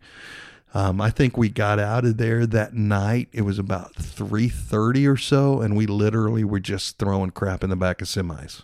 [0.73, 3.29] um, I think we got out of there that night.
[3.31, 7.69] It was about three thirty or so, and we literally were just throwing crap in
[7.69, 8.63] the back of semis.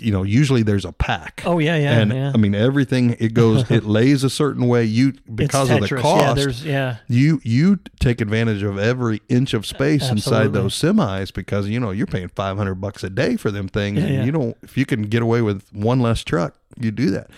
[0.00, 1.42] You know, usually there's a pack.
[1.44, 2.32] Oh, yeah, yeah, and yeah.
[2.34, 3.14] I mean everything.
[3.20, 4.84] It goes, it lays a certain way.
[4.84, 6.64] You because of the cost.
[6.64, 6.96] Yeah, yeah.
[7.06, 11.90] you you take advantage of every inch of space inside those semis because you know
[11.90, 13.98] you're paying five hundred bucks a day for them things.
[13.98, 14.26] Yeah, and.
[14.26, 17.30] You don't if you can get away with one less truck, you do that.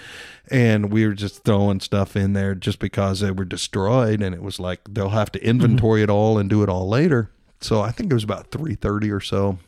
[0.51, 4.43] And we were just throwing stuff in there just because they were destroyed, and it
[4.43, 5.45] was like they'll have to mhm.
[5.45, 7.31] inventory it all and do it all later.
[7.61, 9.59] So I think it was about three thirty or so,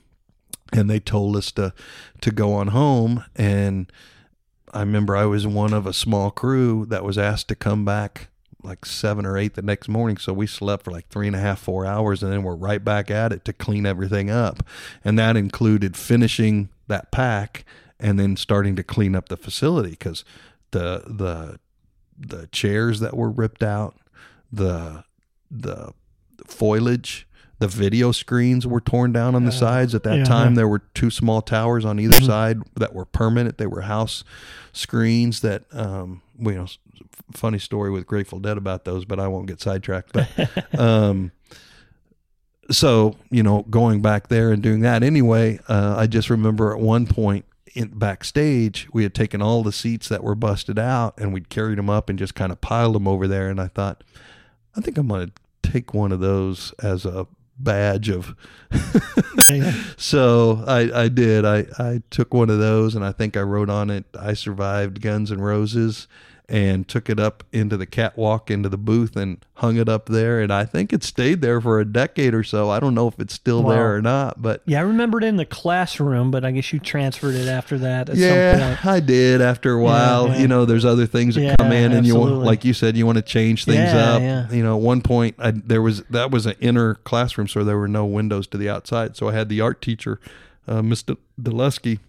[0.73, 1.73] and they told us to
[2.21, 3.91] to go on home and
[4.75, 8.29] I remember I was one of a small crew that was asked to come back
[8.65, 10.17] like seven or eight the next morning.
[10.17, 12.83] So we slept for like three and a half, four hours, and then we're right
[12.83, 14.67] back at it to clean everything up.
[15.05, 17.65] And that included finishing that pack
[18.01, 20.25] and then starting to clean up the facility because
[20.75, 21.59] the the
[22.19, 23.97] the chairs that were ripped out,
[24.53, 25.05] the
[25.51, 25.93] the
[26.47, 27.27] foliage,
[27.61, 29.95] the video screens were torn down on the sides.
[29.95, 33.57] At that yeah, time, there were two small towers on either side that were permanent.
[33.57, 34.25] They were house
[34.73, 36.67] screens that, um, you know,
[37.33, 40.13] funny story with Grateful Dead about those, but I won't get sidetracked.
[40.13, 40.29] But,
[40.79, 41.31] um,
[42.71, 46.81] so you know, going back there and doing that anyway, uh, I just remember at
[46.81, 47.45] one point
[47.75, 51.79] in backstage we had taken all the seats that were busted out and we'd carried
[51.79, 53.51] them up and just kind of piled them over there.
[53.51, 54.03] And I thought,
[54.77, 57.27] I think I'm going to take one of those as a
[57.59, 58.35] badge of.
[59.97, 61.45] so I, I did.
[61.45, 65.01] I, I took one of those and I think I wrote on it, I survived
[65.01, 66.07] Guns and Roses
[66.47, 70.41] and took it up into the catwalk into the booth and hung it up there.
[70.43, 72.69] And I think it stayed there for a decade or so.
[72.69, 73.71] I don't know if it's still Wow.
[73.71, 76.81] there or not, but Yeah, I remember it in the classroom, but I guess you
[76.81, 78.85] transferred it after that at some yeah, point.
[78.85, 80.29] I did after a while.
[80.29, 80.39] yeah.
[80.41, 82.95] You know, there's other things that Yeah, come in, and you want, like you said,
[82.95, 84.21] you want to change things Yeah, up.
[84.21, 84.51] yeah.
[84.53, 87.79] You know, at one point, I, there was that was an inner classroom, so there
[87.79, 89.17] were no windows to the outside.
[89.17, 90.21] So I had the art teacher,
[90.69, 91.17] uh, Mr.
[91.41, 92.01] Delusky,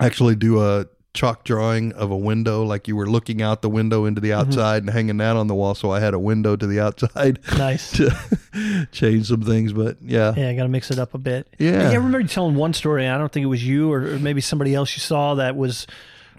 [0.00, 4.04] actually do a chalk drawing of a window, like you were looking out the window
[4.04, 4.28] into Mm-hmm.
[4.28, 5.74] the outside and hanging that on the wall.
[5.74, 7.90] So I had a window to the outside Nice.
[7.92, 9.72] to change some things.
[9.72, 11.48] But yeah, Yeah, I got to mix it up a bit.
[11.58, 11.90] Yeah.
[11.90, 13.08] I remember you telling one story.
[13.08, 15.86] I don't think it was you or, or maybe somebody else you saw that was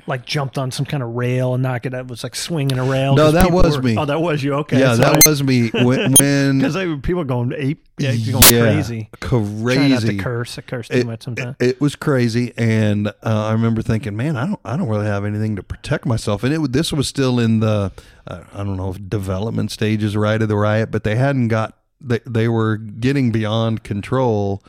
[0.08, 2.02] like jumped on some kind of rail and knocked it out.
[2.02, 3.16] It was like swinging a rail.
[3.16, 3.97] No, that was were- me.
[3.97, 4.54] Oh, that was you.
[4.56, 4.80] Okay.
[4.80, 6.14] yeah, that was me when.
[6.14, 9.10] when because people going ape, yeah, going crazy.
[9.20, 9.76] crazy.
[9.76, 10.58] Trying not to curse.
[10.58, 11.56] I curse too it, much sometimes.
[11.60, 15.06] it- it was crazy, and uh, I remember thinking, "Man, I don't, I don't really
[15.06, 17.91] have anything to protect myself." And it, this was still in the,
[18.28, 21.78] uh, I don't know if development stages, right of the riot, but they hadn't got,
[22.02, 24.64] they, they were getting beyond control,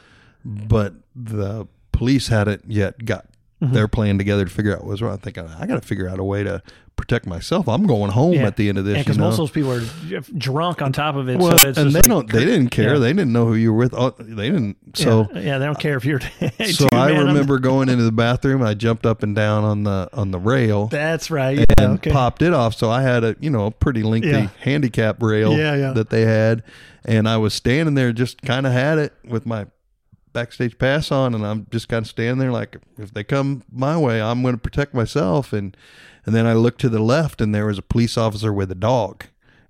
[0.44, 3.26] but the police hadn't yet got
[3.62, 3.74] Mm-hmm.
[3.74, 5.12] their plan together to figure out what was wrong.
[5.12, 6.62] I'm thinking, I got to figure out a way to
[6.96, 7.68] protect myself.
[7.68, 8.46] I'm going home Yeah.
[8.46, 8.98] at the end of this.
[8.98, 9.28] because you know?
[9.28, 11.38] most of those people are drunk on top of it.
[11.38, 12.94] well, so it's and just they like- don't, they didn't care.
[12.94, 12.98] yeah.
[12.98, 13.94] They didn't know who you were with.
[13.94, 14.76] Oh, They didn't.
[14.94, 16.18] So yeah, yeah, they don't care if you're.
[16.58, 18.62] Hey, so dude, I man, I'm- remember going into the bathroom.
[18.62, 21.58] I jumped up and down on the on the rail That's right.
[21.58, 22.10] Yeah, and okay.
[22.10, 22.74] popped it off.
[22.74, 24.48] So I had a you know a pretty lengthy Yeah.
[24.60, 25.92] handicap rail Yeah, yeah.
[25.92, 26.62] that they had,
[27.04, 29.66] and I was standing there just kind of had it with my
[30.32, 33.96] backstage pass on, and I'm just kind of standing there like if they come my
[33.96, 35.52] way, I'm going to protect myself.
[35.52, 35.76] And
[36.24, 38.76] and then I looked to the left, and there was a police officer with a
[38.76, 39.24] dog.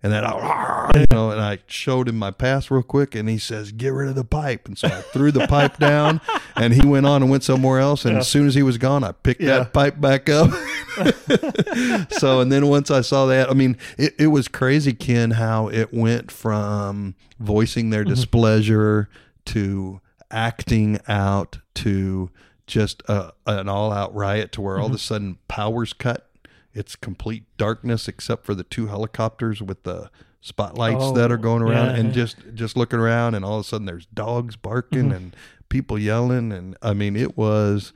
[0.05, 3.39] And then I, you know, and I showed him my pass real quick, and he
[3.39, 6.21] says, "Get rid of the pipe." And so I threw the pipe down,
[6.57, 8.05] and he went on and went somewhere else.
[8.05, 9.59] And as soon as he was gone, I picked Yeah.
[9.59, 10.51] that pipe back up.
[12.19, 15.69] so, and then once I saw that, I mean, it, it was crazy, Ken, how
[15.69, 18.15] it went from voicing their mm-hmm.
[18.15, 19.09] displeasure
[19.47, 20.01] to
[20.33, 22.31] acting out to
[22.67, 25.01] just a, an all out riot to where all of a mm-hmm.
[25.01, 26.29] sudden power's cut.
[26.75, 30.11] It's complete darkness except for the two helicopters with the
[30.41, 32.15] spotlights Oh, that are oh, going around yeah, and yeah.
[32.15, 35.13] just just looking around and all of a sudden there's dogs barking mm-hmm.
[35.13, 35.37] and
[35.69, 37.93] people yelling and I mean it was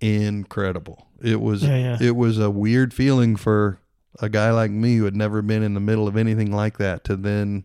[0.00, 1.06] incredible.
[1.22, 1.98] It was yeah.
[2.00, 3.80] it was a weird feeling for
[4.20, 7.04] a guy like me who had never been in the middle of anything like that
[7.04, 7.64] to then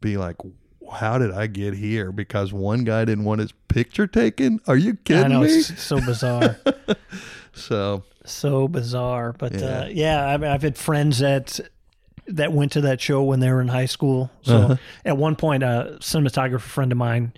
[0.00, 0.36] be like
[0.92, 2.12] how did I get here?
[2.12, 4.60] Because one guy didn't want his picture taken.
[4.66, 5.48] Are you I kidding know me?
[5.48, 6.56] it's so bizarre.
[7.54, 9.32] So so bizarre.
[9.32, 9.78] But yeah, Yeah.
[9.80, 11.58] uh, yeah I mean, I've had friends that
[12.28, 14.30] that went to that show when they were in high school.
[14.42, 14.76] So Uh-huh.
[15.04, 17.32] at one point, a cinematographer friend of mine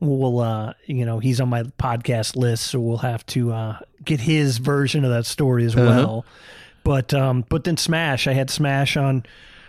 [0.00, 4.18] will, uh, you know, he's on my podcast list, so we'll have to uh, get
[4.20, 5.86] his version of that story as Uh-huh.
[5.86, 6.26] well.
[6.84, 9.24] But um, but then Smash, I had Smash on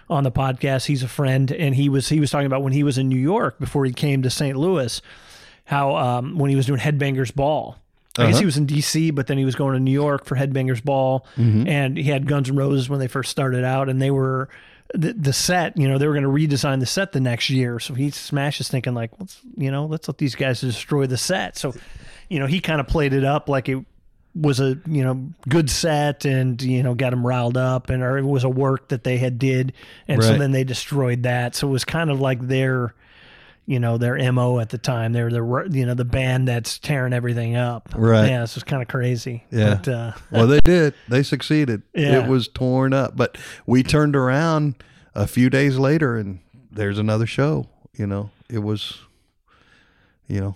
[0.10, 0.86] on the podcast.
[0.86, 3.20] He's a friend, and he was he was talking about when he was in New
[3.20, 4.58] York before he came to St.
[4.58, 5.01] Louis,
[5.66, 7.78] how um, when he was doing Headbangers Ball.
[8.18, 8.39] I guess Uh-huh.
[8.41, 11.26] he was in D.C., but then he was going to New York for Headbangers Ball,
[11.36, 11.68] Mm-hmm.
[11.68, 14.49] and he had Guns N' Roses when they first started out, and they were
[14.93, 15.76] the, the set.
[15.78, 17.80] You know, they were going to redesign the set the next year.
[17.80, 21.58] So he smashes thinking like, let's you know, let's let these guys destroy the set.
[21.58, 21.74] So,
[22.30, 23.84] you know, he kind of played it up like it
[24.36, 28.17] was a you know good set and you know got them riled up and or
[28.17, 29.73] it was a work that they had did
[30.07, 32.95] and so then they destroyed that so it was kind of like their
[33.67, 37.13] you know their mo at the time they're the you know the band that's tearing
[37.13, 38.27] everything up Right.
[38.27, 39.75] yeah this was kind of crazy Yeah.
[39.75, 40.95] but uh well, they did.
[41.07, 41.84] They succeeded.
[41.93, 42.23] Yeah.
[42.23, 44.75] It was torn up, but we turned around
[45.13, 46.39] a few days later, and
[46.71, 47.67] there's another show.
[47.95, 48.97] You know, it was,
[50.27, 50.55] you know,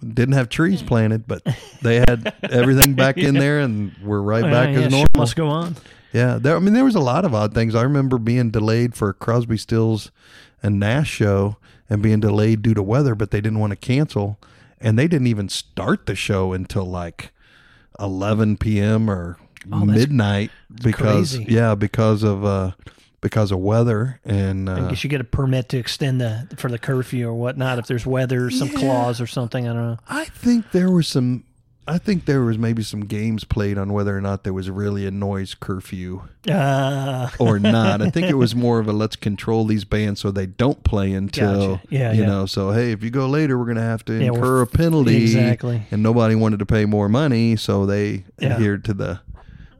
[0.00, 1.42] didn't have trees planted, but
[1.82, 5.10] they had everything back in there, and we're right back yeah, as show normal.
[5.16, 5.76] must go on
[6.12, 6.56] Yeah, there.
[6.56, 7.74] I mean, there was a lot of odd things.
[7.74, 10.10] I remember being delayed for Crosby, Stills,
[10.62, 11.56] and Nash show,
[11.90, 14.38] and being delayed due to weather, but they didn't want to cancel,
[14.80, 17.30] and they didn't even start the show until like
[18.00, 19.10] 11 p.m.
[19.10, 19.38] or
[19.70, 20.50] Oh, that's- midnight
[20.82, 21.46] because crazy.
[21.52, 22.72] yeah, because of uh,
[23.22, 26.68] because of weather and I uh, guess you get a permit to extend the for
[26.68, 28.78] the curfew or whatnot if there's weather, some Yeah.
[28.80, 29.66] clause or something.
[29.66, 29.96] I don't know.
[30.06, 31.44] I think there was some.
[31.88, 35.04] I think there was maybe some games played on whether or not there was really
[35.04, 38.00] a noise curfew Uh, or not.
[38.00, 41.12] I think it was more of a let's control these bands so they don't play
[41.12, 41.82] until Gotcha.
[41.90, 42.26] Yeah, you yeah.
[42.28, 42.46] know.
[42.46, 45.22] So hey, if you go later, we're going to have to Yeah, incur a penalty.
[45.24, 45.82] exactly.
[45.90, 49.20] And nobody wanted to pay more money, so they adhered to the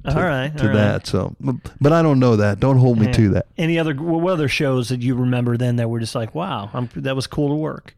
[0.04, 0.74] to, all right, to all right.
[0.76, 1.06] that.
[1.06, 1.34] So,
[1.80, 2.58] but I don't know that.
[2.60, 3.12] Don't hold me Yeah.
[3.12, 3.46] to that.
[3.56, 6.88] Any other what other shows that you remember then that were just like, wow, I'm,
[6.96, 7.94] that was cool to work?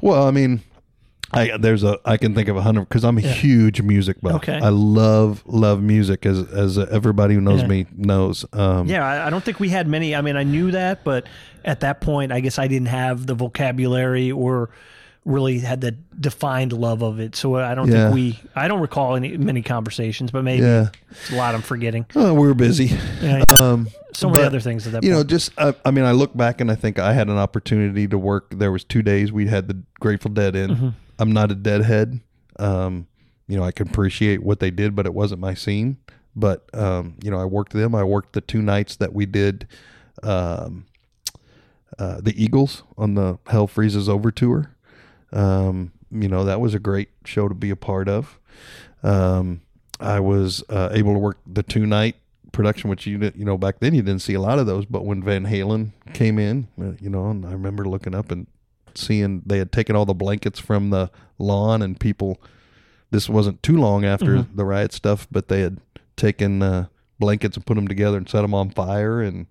[0.00, 0.62] Well, I mean,
[1.32, 4.36] I there's a I can think of a hundred because I'm a huge music buff.
[4.36, 4.58] Okay.
[4.58, 7.66] I love love music as as everybody who knows Yeah.
[7.68, 8.46] me knows.
[8.54, 10.14] Um, Yeah, I, I don't think we had many.
[10.16, 11.26] I mean, I knew that, but
[11.66, 14.70] at that point, I guess I didn't have the vocabulary or
[15.28, 17.36] really had the defined love of it.
[17.36, 18.04] So I don't Yeah.
[18.10, 18.40] think we.
[18.56, 20.88] I don't recall any many conversations, but maybe Yeah.
[21.10, 22.06] it's a lot I'm forgetting.
[22.16, 22.96] Oh, we were busy.
[23.22, 26.04] Yeah, Um, so many but, other things at that you know, just I, I mean,
[26.04, 28.54] I look back and I think I had an opportunity to work.
[28.58, 30.70] There was two days we had the Grateful Dead in.
[30.70, 30.88] Mm-hmm.
[31.18, 32.20] I'm not a Deadhead.
[32.58, 33.06] Um,
[33.46, 35.98] you know, I can appreciate what they did, but it wasn't my scene.
[36.34, 37.94] But um, you know, I worked them.
[37.94, 39.66] I worked the two nights that we did.
[40.22, 40.86] Um,
[41.98, 44.70] uh, the Eagles on the Hell Freezes Over tour.
[45.32, 48.38] Um, you know, that was a great show to be a part of.
[49.02, 49.60] Um,
[50.00, 52.16] I was uh, able to work the two night
[52.52, 54.86] production, which you didn't- you know back then you didn't see a lot of those.
[54.86, 58.46] But when Van Halen came in, uh, you know, and I remember looking up and
[58.94, 62.40] seeing they had taken all the blankets from the lawn and people.
[63.10, 65.78] This wasn't too long after the riot stuff, but they had
[66.16, 66.86] taken uh,
[67.18, 69.46] blankets and put them together and set them on fire and.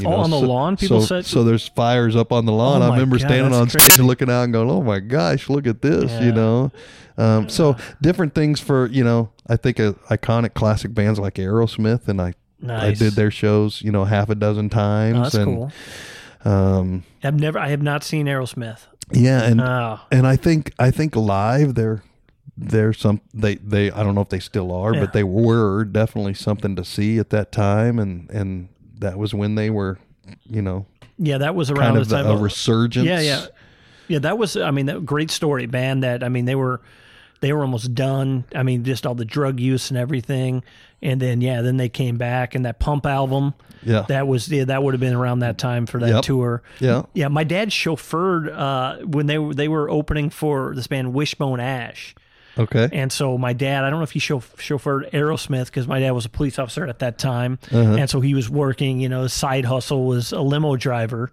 [0.00, 2.52] You Oh, on the so, lawn, people so, set- so there's fires up on the
[2.52, 2.82] lawn.
[2.82, 3.92] Oh I remember God, standing on crazy.
[3.92, 6.24] stage looking out and going, "Oh my gosh, look at this!" Yeah.
[6.24, 6.72] You know.
[7.16, 9.30] Um, so different things for you know.
[9.46, 12.34] I think uh, iconic classic bands like Aerosmith, and I
[12.68, 15.18] I did their shows you know half a dozen times.
[15.18, 15.72] Oh, that's and, cool.
[16.44, 17.58] Um, I've never.
[17.58, 18.80] I have not seen Aerosmith.
[19.12, 22.02] yeah, and Oh, and I think I think live they're
[22.56, 25.00] they're some they they I don't know if they still are, Yeah.
[25.00, 28.68] but they were definitely something to see at that time, and and
[28.98, 29.98] that was when they were
[30.48, 30.86] you know
[31.18, 32.38] yeah, that was around kind the of the, time.
[32.38, 33.06] a resurgence.
[33.06, 33.46] Yeah, yeah,
[34.08, 34.18] yeah.
[34.18, 34.56] That was.
[34.56, 36.02] I mean, that great story band.
[36.02, 36.80] That I mean, they were
[37.40, 38.44] they were almost done.
[38.54, 40.64] I mean, just all the drug use and everything.
[41.02, 43.54] And then yeah, then they came back and that Pump album.
[43.84, 46.22] yeah, That was yeah, that would have been around that time for that Yep.
[46.22, 46.62] tour.
[46.80, 47.02] yeah.
[47.12, 51.60] Yeah, my dad chauffeured uh, when they were they were opening for this band Wishbone
[51.60, 52.14] Ash.
[52.58, 52.88] Okay.
[52.92, 56.12] And so my dad, I don't know if he chauf- chauffeured Aerosmith because my dad
[56.12, 57.96] was a police officer at that time, Uh-huh.
[57.98, 59.00] and so he was working.
[59.00, 61.30] You know, his side hustle was a limo driver.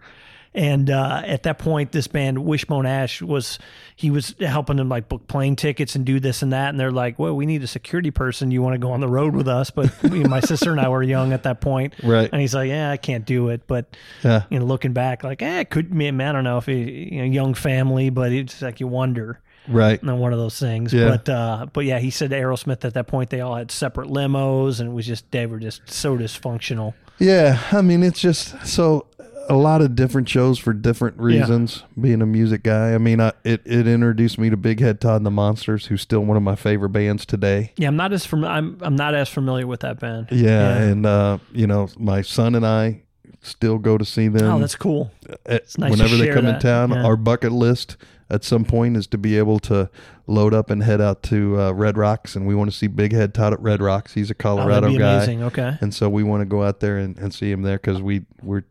[0.54, 3.58] And uh, at that point, this band Wishbone Ash was
[3.96, 6.68] he was helping them like book plane tickets and do this and that.
[6.72, 8.52] And they're like, "Well, we need a security person.
[8.52, 10.90] You want to go on the road with us?" But me, my sister and I
[10.90, 12.30] were young at that point, Right.
[12.30, 13.96] And he's like, "Yeah, I can't do it." But
[14.26, 14.44] Yeah.
[14.50, 17.20] you know, looking back, like, eh, it could man, I don't know if he, you
[17.20, 20.02] know, young family, but it's like you wonder Right.
[20.02, 20.94] and one of those things.
[20.94, 21.10] Yeah.
[21.10, 24.80] But uh, but yeah, he said Aerosmith at that point they all had separate limos
[24.80, 26.94] and it was just they were just so dysfunctional.
[27.20, 29.08] Yeah, I mean it's just so
[29.50, 31.84] a lot of different shows for different reasons.
[32.00, 35.18] Being a music guy, I mean, I, it it introduced me to Big Head Todd
[35.18, 37.74] and the Monsters, who's still one of my favorite bands today.
[37.78, 40.28] Yeah, I'm not as fam- I'm I'm not as familiar with that band.
[40.32, 43.04] Yeah, and uh, you know, my son and I
[43.42, 44.50] still go to see them.
[44.50, 45.12] Oh, that's cool.
[45.46, 46.92] at- nice to whenever they come in town.
[46.92, 47.04] Yeah.
[47.04, 47.98] Our bucket list
[48.32, 49.90] at some point is to be able to
[50.26, 53.12] load up and head out to uh, Red Rocks, and we want to see Big
[53.12, 54.14] Head Todd at Red Rocks.
[54.14, 55.16] He's a Oh, Colorado be guy.
[55.18, 55.44] amazing.
[55.44, 55.78] Okay.
[55.82, 58.26] and so we want to go out there and, and see him there because we
[58.42, 58.64] we're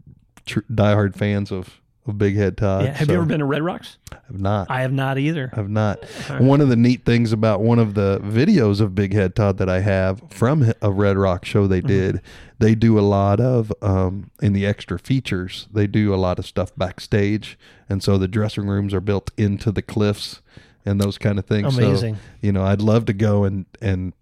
[0.47, 1.81] tr- diehard fans of
[2.19, 2.85] Big Head Todd.
[2.85, 2.93] Yeah.
[2.93, 3.97] Have So you ever been to Red Rocks?
[4.13, 4.71] I've not.
[4.71, 5.51] I have not either.
[5.53, 6.05] I've not.
[6.39, 9.69] One of the neat things about one of the videos of Big Head Todd that
[9.69, 12.21] I have from a Red Rock show they did,
[12.59, 15.69] they do a lot of um, in the extra features.
[15.73, 17.59] They do a lot of stuff backstage,
[17.89, 20.43] and so the dressing rooms are built into the cliffs
[20.85, 21.77] and those kind of things.
[21.77, 22.15] Amazing.
[22.17, 24.13] So, you know, I'd love to go and and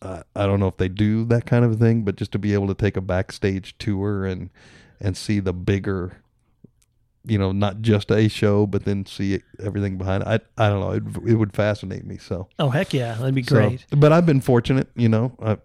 [0.00, 2.54] uh, I don't know if they do that kind of thing, but just to be
[2.54, 4.50] able to take a backstage tour and
[5.00, 6.18] and see the bigger
[7.26, 10.28] you know, not just a show, but then see it, everything behind it.
[10.56, 10.90] I, I don't know.
[10.92, 12.18] It, it would fascinate me.
[12.18, 13.84] So, Oh heck yeah, that'd be so- great.
[13.90, 15.58] but I've been fortunate, you know, I,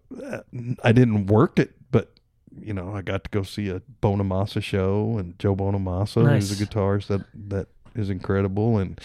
[0.84, 2.12] I didn't work it, but
[2.60, 6.50] you know, I got to go see a Bonamassa show and Joe Bonamassa, Nice.
[6.50, 8.78] who's a guitarist that, that is incredible.
[8.78, 9.00] And,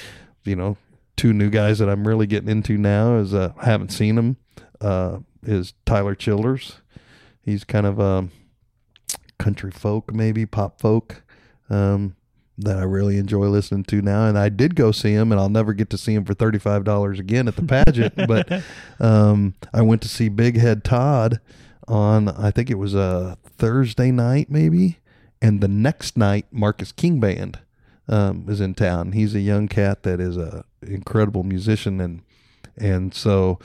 [0.44, 0.76] you know,
[1.16, 4.36] two new guys that I'm really getting into now is, uh, I haven't seen him,
[4.80, 6.80] uh, is Tyler Childers.
[7.40, 8.32] He's kind of, um,
[9.38, 11.22] country folk, maybe pop folk.
[11.70, 12.15] Um,
[12.58, 14.26] that I really enjoy listening to now.
[14.26, 16.58] And I did go see him, and I'll never get to see him for thirty
[16.58, 18.14] five dollars again at the pageant.
[18.28, 18.62] but
[19.00, 21.40] um, I went to see Big Head Todd
[21.88, 24.98] on I think it was a Thursday night, maybe,
[25.40, 27.60] and the next night Marcus King Band
[28.08, 29.12] um, is in town.
[29.12, 32.22] He's a young cat that is a incredible musician, and
[32.76, 33.58] and so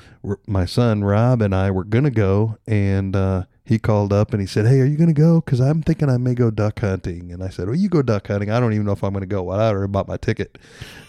[0.47, 4.47] my son Rob and I were gonna go, and uh, he called up and he
[4.47, 5.39] said, "Hey, are you gonna go?
[5.41, 8.27] Because I'm thinking I may go duck hunting." And I said, "Well, you go duck
[8.27, 8.49] hunting.
[8.51, 9.43] I don't even know if I'm gonna go.
[9.43, 10.57] Well, I already bought my ticket."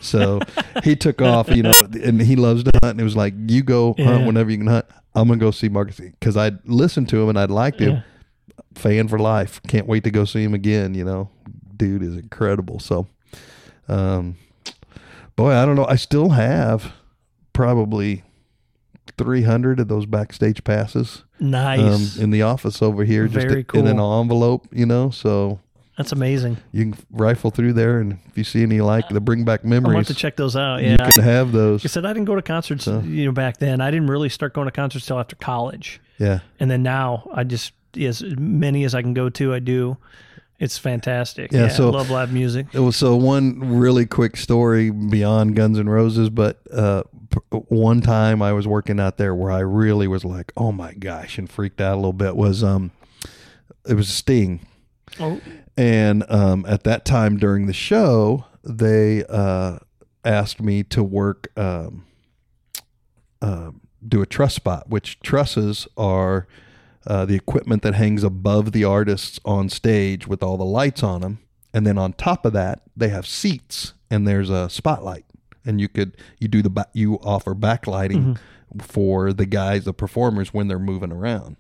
[0.01, 0.41] So
[0.85, 1.73] he took off, you know,
[2.03, 2.93] and he loves to hunt.
[2.93, 4.05] And it was like, "You go Yeah.
[4.05, 4.87] hunt whenever you can hunt.
[5.15, 8.03] I'm gonna go see Marcus because I'd listened to him and I'd liked him." Yeah.
[8.75, 9.61] fan for life.
[9.67, 10.95] Can't wait to go see him again.
[10.95, 11.29] You know,
[11.77, 12.79] dude is incredible.
[12.79, 13.07] So,
[13.89, 14.37] um,
[15.37, 15.87] boy, I don't know.
[15.87, 16.93] I still have
[17.53, 18.23] probably
[19.19, 22.17] 300 of those backstage passes Nice.
[22.19, 24.67] um, in the office over here, just Very in an envelope.
[24.73, 25.59] You know, so
[25.99, 26.57] That's amazing.
[26.73, 29.65] you can rifle through there, and if you see any you like to bring back
[29.65, 29.93] memories.
[29.93, 30.77] I want to check those out.
[30.83, 31.11] Yeah, you Yeah.
[31.11, 31.83] can have those.
[31.85, 33.81] Like I said, I didn't go to concerts, So- you know, back then.
[33.81, 36.01] I didn't really start going to concerts till after college.
[36.19, 36.39] Yeah.
[36.61, 39.97] And then now I just, as many as I can go to, I do.
[40.61, 41.51] It's fantastic.
[41.51, 42.67] Yeah, so- I love live music.
[42.73, 47.03] It was so one really quick story beyond Guns N' Roses, but uh,
[47.51, 51.39] one time I was working out there where I really was like, "Oh my gosh!"
[51.39, 52.37] and freaked out a little bit.
[52.37, 52.93] Was um,
[53.89, 54.67] it was a Sting,
[55.21, 55.41] Oh,
[55.77, 59.79] and um, at that time during the show, they uh,
[60.25, 62.05] asked me to work um,
[63.41, 63.71] uh,
[64.07, 66.47] do a truss spot, which trusses are
[67.07, 71.21] uh, the equipment that hangs above the artists on stage with all the lights on
[71.21, 71.41] them,
[71.75, 75.25] and then on top of that, they have seats and there's a spotlight,
[75.65, 78.39] and you could you do the you offer backlighting
[78.81, 81.57] for the guys, the performers when they're moving around,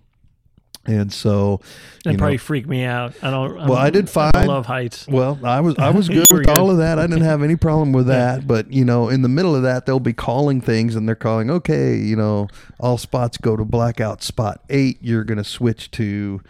[0.84, 1.60] and so
[2.04, 3.14] that you know, probably freaked me out.
[3.22, 3.54] I don't.
[3.54, 4.32] Well, I did I fine.
[4.32, 5.06] don't love heights.
[5.06, 6.98] well, I was I was good with all of that.
[6.98, 8.46] I didn't have any problem with that.
[8.46, 11.50] But you know, in the middle of that, they'll be calling things, and they're calling,
[11.50, 12.48] okay, you know,
[12.80, 14.98] all spots go to blackout spot eight.
[15.00, 16.40] You're going to switch to,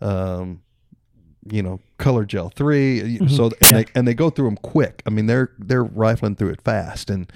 [0.00, 0.60] um,
[1.50, 3.26] you know, color gel 3 mm-hmm.
[3.28, 3.70] So and Yeah.
[3.72, 5.02] they and they go through them quick.
[5.06, 7.30] I mean, they're they're rifling through it fast, and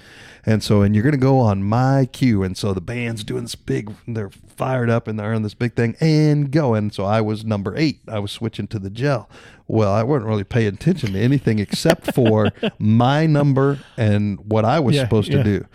[0.45, 3.43] and so and you're going to go on my cue, and so the band's doing
[3.43, 3.93] this big.
[4.07, 6.91] They're fired up and they're on this big thing and going.
[6.91, 7.99] So I was number eight.
[8.07, 9.29] I was switching to the gel.
[9.67, 14.79] Well, I wasn't really paying attention to anything except for my number and what I
[14.79, 15.37] was Yeah, supposed yeah.
[15.37, 15.65] to do.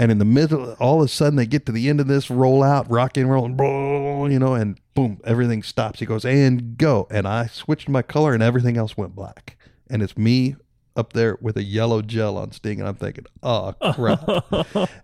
[0.00, 2.30] And in the middle, all of a sudden, they get to the end of this
[2.30, 6.00] roll out, rock and roll, and blah, you know, and boom, everything stops.
[6.00, 7.06] He goes, and go.
[7.10, 9.58] And I switched my color, and everything else went black.
[9.90, 10.56] And it's me
[10.96, 12.80] up there with a yellow gel on Sting.
[12.80, 14.26] And I'm thinking, oh, crap.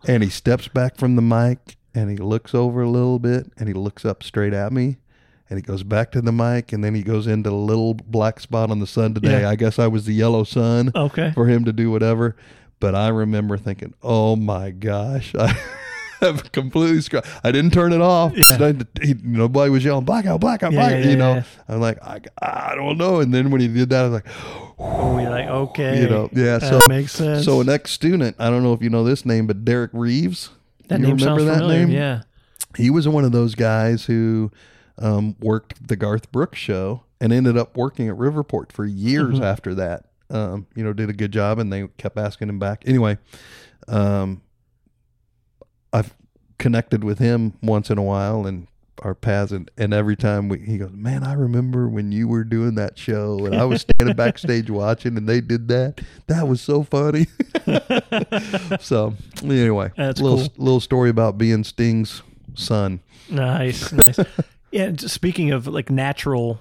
[0.08, 3.68] and he steps back from the mic, and he looks over a little bit, and
[3.68, 4.96] he looks up straight at me.
[5.50, 8.40] And he goes back to the mic, and then he goes into the little black
[8.40, 9.42] spot on the sun today.
[9.42, 9.50] Yeah.
[9.50, 11.32] I guess I was the yellow sun Okay.
[11.32, 12.34] for him to do whatever.
[12.80, 15.56] But I remember thinking, "Oh my gosh, I
[16.20, 18.34] have completely screwed." I didn't turn it off.
[19.02, 21.04] He- nobody was yelling blackout, blackout, Yeah, blackout.
[21.04, 21.42] yeah, you know, yeah.
[21.68, 23.20] I'm like, I, I don't know.
[23.20, 24.26] And then when he did that, I was like,
[24.78, 26.00] Oh, you're like, okay.
[26.02, 26.58] you know, yeah.
[26.58, 27.44] That So makes sense.
[27.46, 30.50] So an ex student, I don't know if you know this name, but Derek Reeves.
[30.88, 31.86] that you name remember sounds that familiar.
[31.86, 31.90] name?
[31.96, 32.22] Yeah.
[32.76, 34.50] He was one of those guys who
[34.98, 39.44] um, worked the Garth Brooks show and ended up working at Riverport for years Mm-hmm.
[39.44, 40.04] after that.
[40.28, 42.82] Um, you know, did a good job, and they kept asking him back.
[42.86, 43.18] Anyway,
[43.86, 44.42] um,
[45.92, 46.14] I've
[46.58, 48.66] connected with him once in a while, and
[49.02, 52.44] our paths, and, and every time we, he goes, "Man, I remember when you were
[52.44, 56.00] doing that show, and I was standing backstage watching, and they did that.
[56.26, 57.26] That was so funny."
[58.80, 60.52] so anyway, That's little cool.
[60.56, 62.22] little story about being Sting's
[62.54, 63.00] sun.
[63.30, 64.18] Nice, nice.
[64.70, 64.92] yeah.
[64.96, 66.60] Speaking of like natural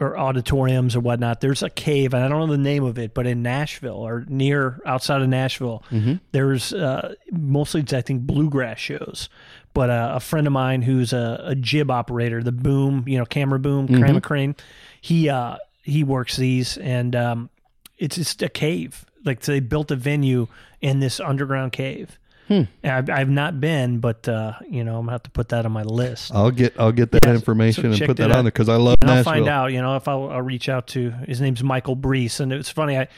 [0.00, 3.14] or auditoriums or whatnot, there's a cave, and I don't know the name of it,
[3.14, 5.84] but in Nashville or near outside of Nashville,
[6.32, 9.28] there's uh, mostly I think bluegrass shows.
[9.72, 13.24] But uh, a friend of mine who's a, a jib operator, the boom, you know,
[13.24, 14.56] camera boom, camera crane,
[15.00, 17.50] he uh, he works these, and um,
[17.98, 19.04] it's just a cave.
[19.24, 20.48] Like they built a venue
[20.80, 22.18] in this underground cave.
[22.48, 25.64] And I've, I've not been, but uh, you know, I'm gonna have to put that
[25.64, 26.32] on my list.
[26.34, 28.68] I'll get I'll get that Yeah, information so and put that that on there because
[28.68, 29.72] I love and I'll find out.
[29.72, 32.98] You know, if I'll, I'll reach out to his name's Michael Brees, and it's funny.
[32.98, 33.08] I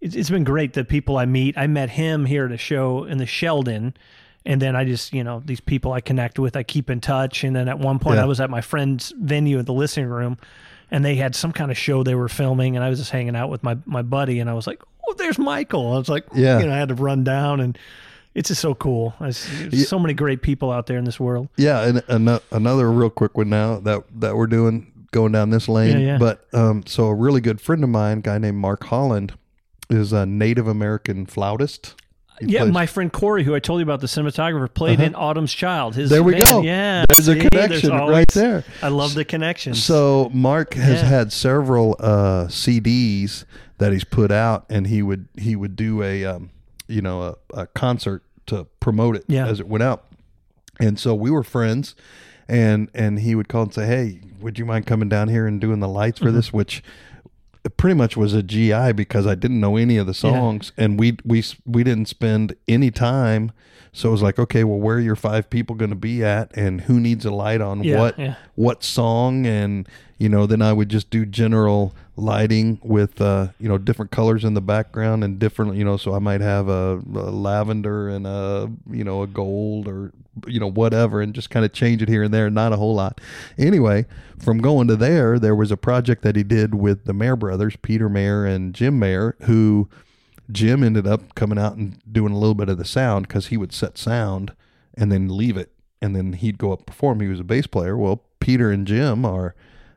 [0.00, 1.56] it's, it's been great the people I meet.
[1.58, 3.94] I met him here at a show in the Sheldon,
[4.46, 7.42] and then I just you know these people I connect with, I keep in touch.
[7.44, 8.22] And then at one point, Yeah.
[8.22, 10.38] I was at my friend's venue at the listening room,
[10.90, 13.34] and they had some kind of show they were filming, and I was just hanging
[13.34, 15.94] out with my my buddy, and I was like, oh, there's Michael.
[15.94, 16.60] I was like, Yeah.
[16.60, 17.76] you know, I had to run down and.
[18.34, 19.14] It's just so cool.
[19.20, 21.48] There's there's so many great people out there in this world.
[21.56, 25.68] Yeah, and ano- another real quick one now that that we're doing going down this
[25.68, 25.92] lane.
[26.00, 26.18] Yeah, yeah.
[26.18, 29.34] But um, so a really good friend of mine, a guy named Mark Holland,
[29.90, 31.94] is a Native American flautist.
[32.40, 35.14] He Yeah, plays- my friend Corey, who I told you about, the cinematographer, played in
[35.14, 35.94] Autumn's Child.
[35.96, 36.16] His Uh-huh.
[36.16, 36.44] There we band.
[36.46, 36.62] go.
[36.62, 38.64] Yeah, There's a connection right always- there.
[38.82, 39.74] I love the connection.
[39.74, 41.08] So Mark has Yeah.
[41.08, 43.44] had several uh, CDs
[43.76, 46.48] that he's put out, and he would he would do a um,
[46.92, 49.46] you know a, a concert to promote it Yeah.
[49.46, 50.04] as it went out.
[50.80, 51.94] And so we were friends,
[52.48, 55.60] and and he would call and say, "Hey, would you mind coming down here and
[55.60, 56.26] doing the lights Mm-hmm.
[56.28, 56.82] for this?" Which
[57.76, 61.16] pretty much was a GI because I didn't know any of the songs, and we
[61.24, 63.52] we we didn't spend any time.
[63.94, 66.50] So it was like, okay, well, where are your five people going to be at,
[66.56, 68.34] and who needs a light on Yeah, what yeah.
[68.54, 69.86] what song, and
[70.18, 74.44] you know, then I would just do general lighting with uh, you know different colors
[74.44, 78.26] in the background and different, you know, so I might have a, a lavender and
[78.26, 80.12] a you know a gold or
[80.46, 82.94] you know whatever, and just kind of change it here and there, not a whole
[82.94, 83.20] lot.
[83.58, 84.06] Anyway,
[84.38, 87.76] from going to there, there was a project that he did with the Mayer brothers,
[87.76, 89.88] Peter Mayer and Jim Mayer, who
[90.50, 93.56] Jim ended up coming out and doing a little bit of the sound because he
[93.56, 94.52] would set sound
[94.94, 97.20] and then leave it, and then he'd go up perform.
[97.20, 97.96] He was a bass player.
[97.96, 99.54] Well, Peter and Jim are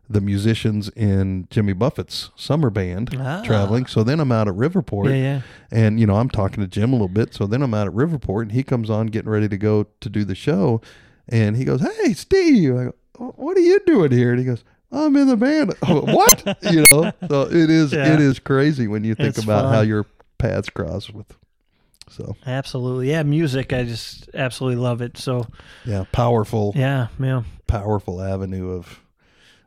[0.09, 3.41] the musicians in Jimmy Buffett's summer band Ah.
[3.43, 3.85] traveling.
[3.87, 5.41] So then I'm out at Riverport, Yeah, yeah.
[5.71, 7.33] and you know I'm talking to Jim a little bit.
[7.33, 10.09] So then I'm out at Riverport, and he comes on getting ready to go to
[10.09, 10.81] do the show,
[11.27, 14.63] and he goes, "Hey, Steve, I go, what are you doing here?" And he goes.
[14.91, 15.73] I'm in the band.
[15.87, 16.57] what?
[16.71, 17.91] You know, so it is.
[17.91, 18.13] Yeah.
[18.13, 19.73] It is crazy when you think It's about fun.
[19.73, 20.05] how your
[20.37, 21.35] paths cross with.
[22.09, 23.09] So Absolutely.
[23.09, 23.73] Yeah, music.
[23.73, 25.17] I just absolutely love it.
[25.17, 25.47] So,
[25.85, 29.01] yeah, powerful, yeah, yeah, powerful avenue of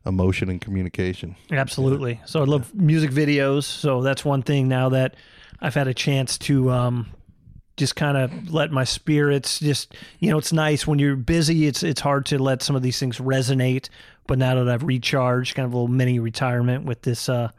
[0.09, 1.37] emotion and communication.
[1.53, 2.21] absolutely.
[2.27, 3.65] So, I love music videos.
[3.65, 5.15] So, that's one thing now that
[5.61, 7.07] I've had a chance to um,
[7.77, 11.83] just kind of let my spirits just, you know, it's nice when you're busy, it's
[11.83, 13.89] it's hard to let some of these things resonate.
[14.27, 17.51] But now that I've recharged, kind of a little mini retirement with this uh,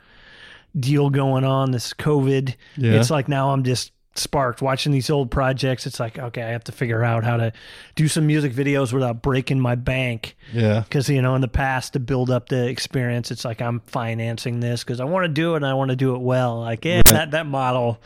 [0.80, 2.94] deal going on, this COVID, Yeah.
[2.94, 5.88] it's like now I'm just sparked watching these old projects.
[5.88, 7.52] It's like, okay, I have to figure out how to
[7.96, 10.36] do some music videos without breaking my bank.
[10.54, 13.80] Yeah, Because, you know, in the past, to build up the experience, it's like I'm
[13.82, 16.60] financing this because I want to do it and I want to do it well.
[16.60, 18.00] Like, yeah, that, that model,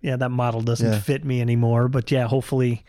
[0.00, 1.00] yeah, that model doesn't Yeah.
[1.00, 1.88] fit me anymore.
[1.88, 2.84] But yeah, hopefully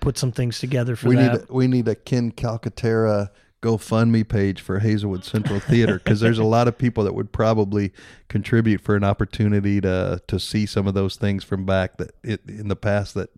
[0.00, 1.32] put some things together for we that.
[1.32, 3.30] need a, we need a Ken Calcaterra
[3.62, 7.92] GoFundMe page for Hazelwood Central Theater because there's a lot of people that would probably
[8.28, 12.40] contribute for an opportunity to to see some of those things from back that it,
[12.48, 13.30] in the past that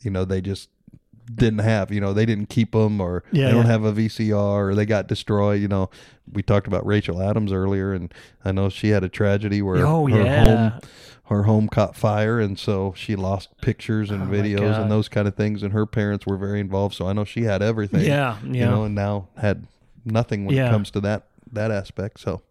[0.00, 0.68] you know they just
[1.32, 3.70] didn't have you know they didn't keep them or Yeah, they don't yeah.
[3.70, 4.34] have a VCR
[4.70, 5.88] or they got destroyed you know
[6.32, 8.12] we talked about Rachel Adams earlier and
[8.44, 10.44] I know she had a tragedy where Oh, her yeah.
[10.70, 10.80] home
[11.32, 15.26] her home caught fire and so she lost pictures and Oh, videos and those kind
[15.26, 18.38] of things and her parents were very involved so I know she had everything Yeah,
[18.42, 19.66] you know and now had
[20.04, 20.68] nothing when Yeah.
[20.68, 22.42] it comes to that that aspect so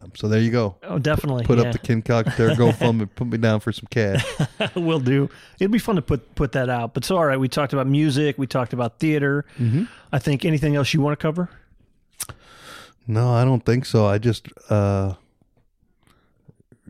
[0.00, 1.44] um, so there you go oh, definitely.
[1.44, 1.64] put yeah.
[1.66, 4.24] up the Ken Cox there GoFundMe put me down for some cash
[4.74, 5.28] will do.
[5.60, 6.94] It'd be fun to put put that out.
[6.94, 9.44] But so all right, we talked about music, we talked about theater.
[9.58, 9.84] Mm-hmm.
[10.10, 11.50] I think anything else you want to cover?
[13.06, 15.14] no I don't think so I just uh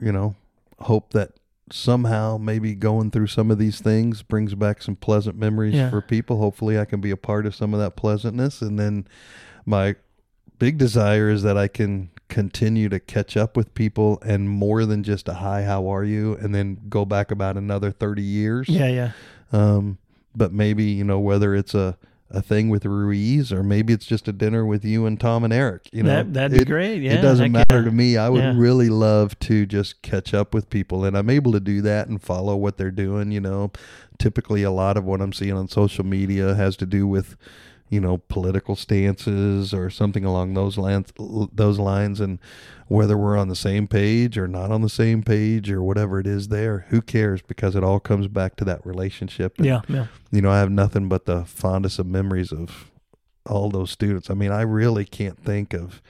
[0.00, 0.34] you know
[0.82, 1.32] hope that
[1.70, 5.88] somehow maybe going through some of these things brings back some pleasant memories Yeah.
[5.90, 9.06] for people hopefully I can be a part of some of that pleasantness and then
[9.64, 9.94] my
[10.58, 15.02] big desire is that I can continue to catch up with people and more than
[15.02, 18.88] just a hi how are you and then go back about another 30 years Yeah,
[18.88, 19.10] yeah.
[19.52, 19.98] um
[20.34, 21.96] but maybe you know whether it's a
[22.34, 25.52] a thing with Ruiz or maybe it's just a dinner with you and Tom and
[25.52, 27.02] Eric you know That- that'd be It- great.
[27.02, 27.84] Yeah, it doesn't matter yeah.
[27.84, 28.54] to me I would Yeah.
[28.56, 32.20] really love to just catch up with people and I'm able to do that and
[32.20, 33.70] follow what they're doing you know
[34.18, 37.36] typically a lot of what I'm seeing on social media has to do with
[37.90, 41.12] you know political stances or something along those lines
[41.52, 42.38] those lines and
[42.92, 46.26] whether we're on the same page or not on the same page or whatever it
[46.26, 47.40] is there who cares?
[47.42, 49.56] Because it all comes back to that relationship.
[49.58, 50.06] And, Yeah, yeah.
[50.30, 52.90] you know I have nothing but the fondest of memories of
[53.46, 54.30] all those students.
[54.30, 56.00] I mean I really can't think of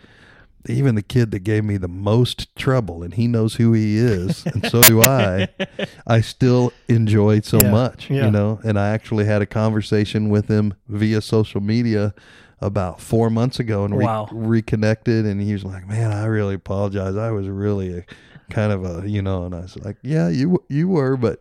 [0.69, 4.45] even the kid that gave me the most trouble and he knows who he is
[4.47, 5.49] and so do I.
[6.07, 8.27] I still enjoyed so Yeah, much yeah.
[8.27, 8.61] you know?
[8.65, 12.15] And I actually had a conversation with him via social media
[12.63, 14.29] about four months ago and re- Wow.
[14.31, 18.05] reconnected and he was like man I really apologize I was really a
[18.51, 21.41] kind of a you know and I was like yeah you you were but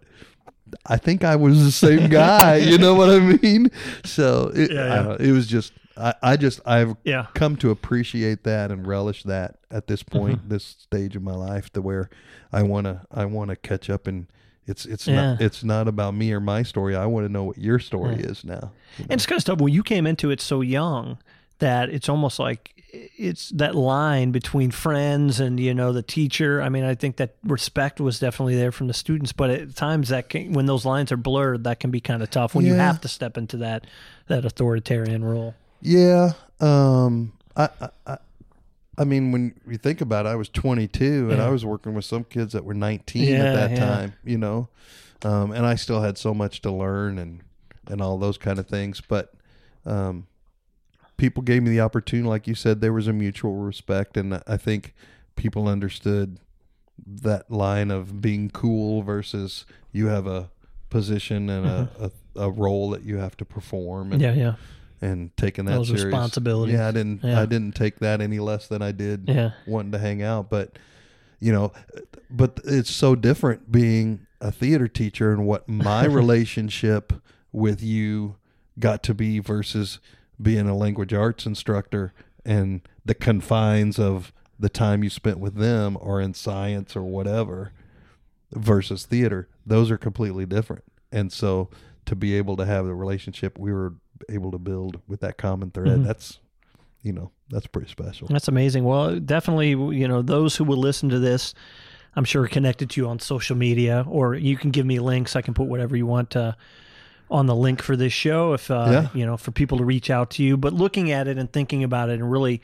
[0.85, 3.69] I think I was the same guy you know what I mean
[4.03, 5.03] so it, Yeah, yeah.
[5.03, 7.27] don't it was just I, I just I've Yeah.
[7.35, 10.49] come to appreciate that and relish that at this point, Mm-hmm.
[10.49, 12.10] this stage of my life, to where
[12.52, 14.27] I wanna I wanna catch up and
[14.68, 15.16] it's it's Yeah.
[15.34, 16.96] not it's not about me or my story.
[16.96, 18.54] I want to know what your story is now.
[18.98, 19.10] you know?
[19.10, 21.18] And it's kind of stuff when you came into it so young
[21.60, 26.62] that it's almost like it's that line between friends and you know the teacher.
[26.62, 30.10] I mean, I think that respect was definitely there from the students, but at times
[30.10, 32.74] that can, when those lines are blurred, that can be kind of tough when you
[32.74, 33.88] have to step into that
[34.28, 35.56] that authoritarian role.
[35.82, 36.34] Yeah.
[36.60, 37.34] Um.
[37.56, 37.70] I.
[38.06, 38.18] I,
[38.97, 41.45] I mean, when you think about it, I was 22 and Yeah.
[41.47, 43.77] I was working with some kids that were 19 Yeah, at that yeah.
[43.80, 44.68] time, you know,
[45.23, 47.41] um, and I still had so much to learn and
[47.88, 49.01] and all those kind of things.
[49.01, 49.34] But
[49.85, 50.27] um,
[51.18, 54.57] people gave me the opportunity, like you said, there was a mutual respect, and I
[54.57, 54.93] think
[55.35, 56.38] people understood
[57.03, 60.49] that line of being cool versus you have a
[60.89, 61.89] position and a,
[62.35, 64.11] a, a role that you have to perform.
[64.13, 64.55] And, Yeah, yeah,
[65.02, 66.06] and taking that Those serious.
[66.06, 66.76] responsibilities.
[66.76, 67.23] Yeah, I didn't.
[67.23, 67.41] Yeah.
[67.41, 70.49] I didn't take that any less than I did yeah, wanting to hang out.
[70.49, 70.78] But
[71.40, 71.73] you know,
[72.30, 77.14] but it's so different being a theater teacher and what my relationship
[77.52, 78.36] with you
[78.80, 79.99] got to be versus
[80.41, 82.14] being a language arts instructor
[82.45, 87.72] and the confines of the time you spent with them or in science or whatever
[88.53, 91.69] versus theater those are completely different and so
[92.06, 93.94] to be able to have the relationship we were
[94.30, 96.03] able to build with that common thread Mhm.
[96.06, 96.39] that's
[97.03, 98.84] you know that's pretty special that's amazing.
[98.84, 101.53] Well, definitely, you know, those who will listen to this,
[102.15, 105.35] I'm sure connected to you on social media, or you can give me links.
[105.35, 106.53] I can put whatever you want uh,
[107.30, 109.07] on the link for this show, if uh, Yeah.
[109.14, 110.57] you know, for people to reach out to you.
[110.57, 112.61] But looking at it and thinking about it, and really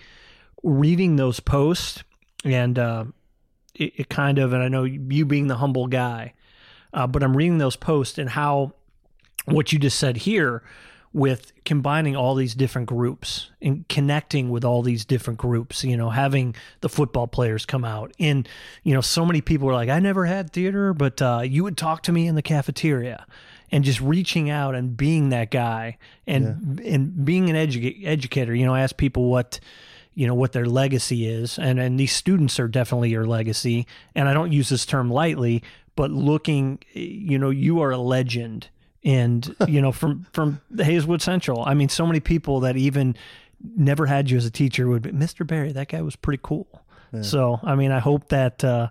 [0.64, 2.04] reading those posts,
[2.46, 3.06] and uh,
[3.76, 6.34] it, it kind of, and I know you being the humble guy,
[6.94, 8.74] uh, but I'm reading those posts and how
[9.46, 10.62] what you just said here
[11.14, 16.10] with combining all these different groups and connecting with all these different groups, you know,
[16.10, 18.12] having the football players come out.
[18.20, 18.48] And,
[18.84, 21.78] you know, so many people were like, I never had theater, but uh, you would
[21.78, 23.26] talk to me in the cafeteria.
[23.70, 28.66] And just reaching out and being that guy and and being an edu- educator, you
[28.66, 29.60] know, ask people what
[30.18, 33.86] you know what their legacy is and and these students are definitely your legacy
[34.16, 35.62] and I don't use this term lightly
[35.96, 38.70] but looking you know you are a legend
[39.04, 43.16] and you know from from Hazelwood Central I mean so many people that even
[43.76, 45.46] never had you as a teacher would be Mr.
[45.46, 46.68] Barry that guy was pretty cool
[47.22, 48.90] so I mean I hope that uh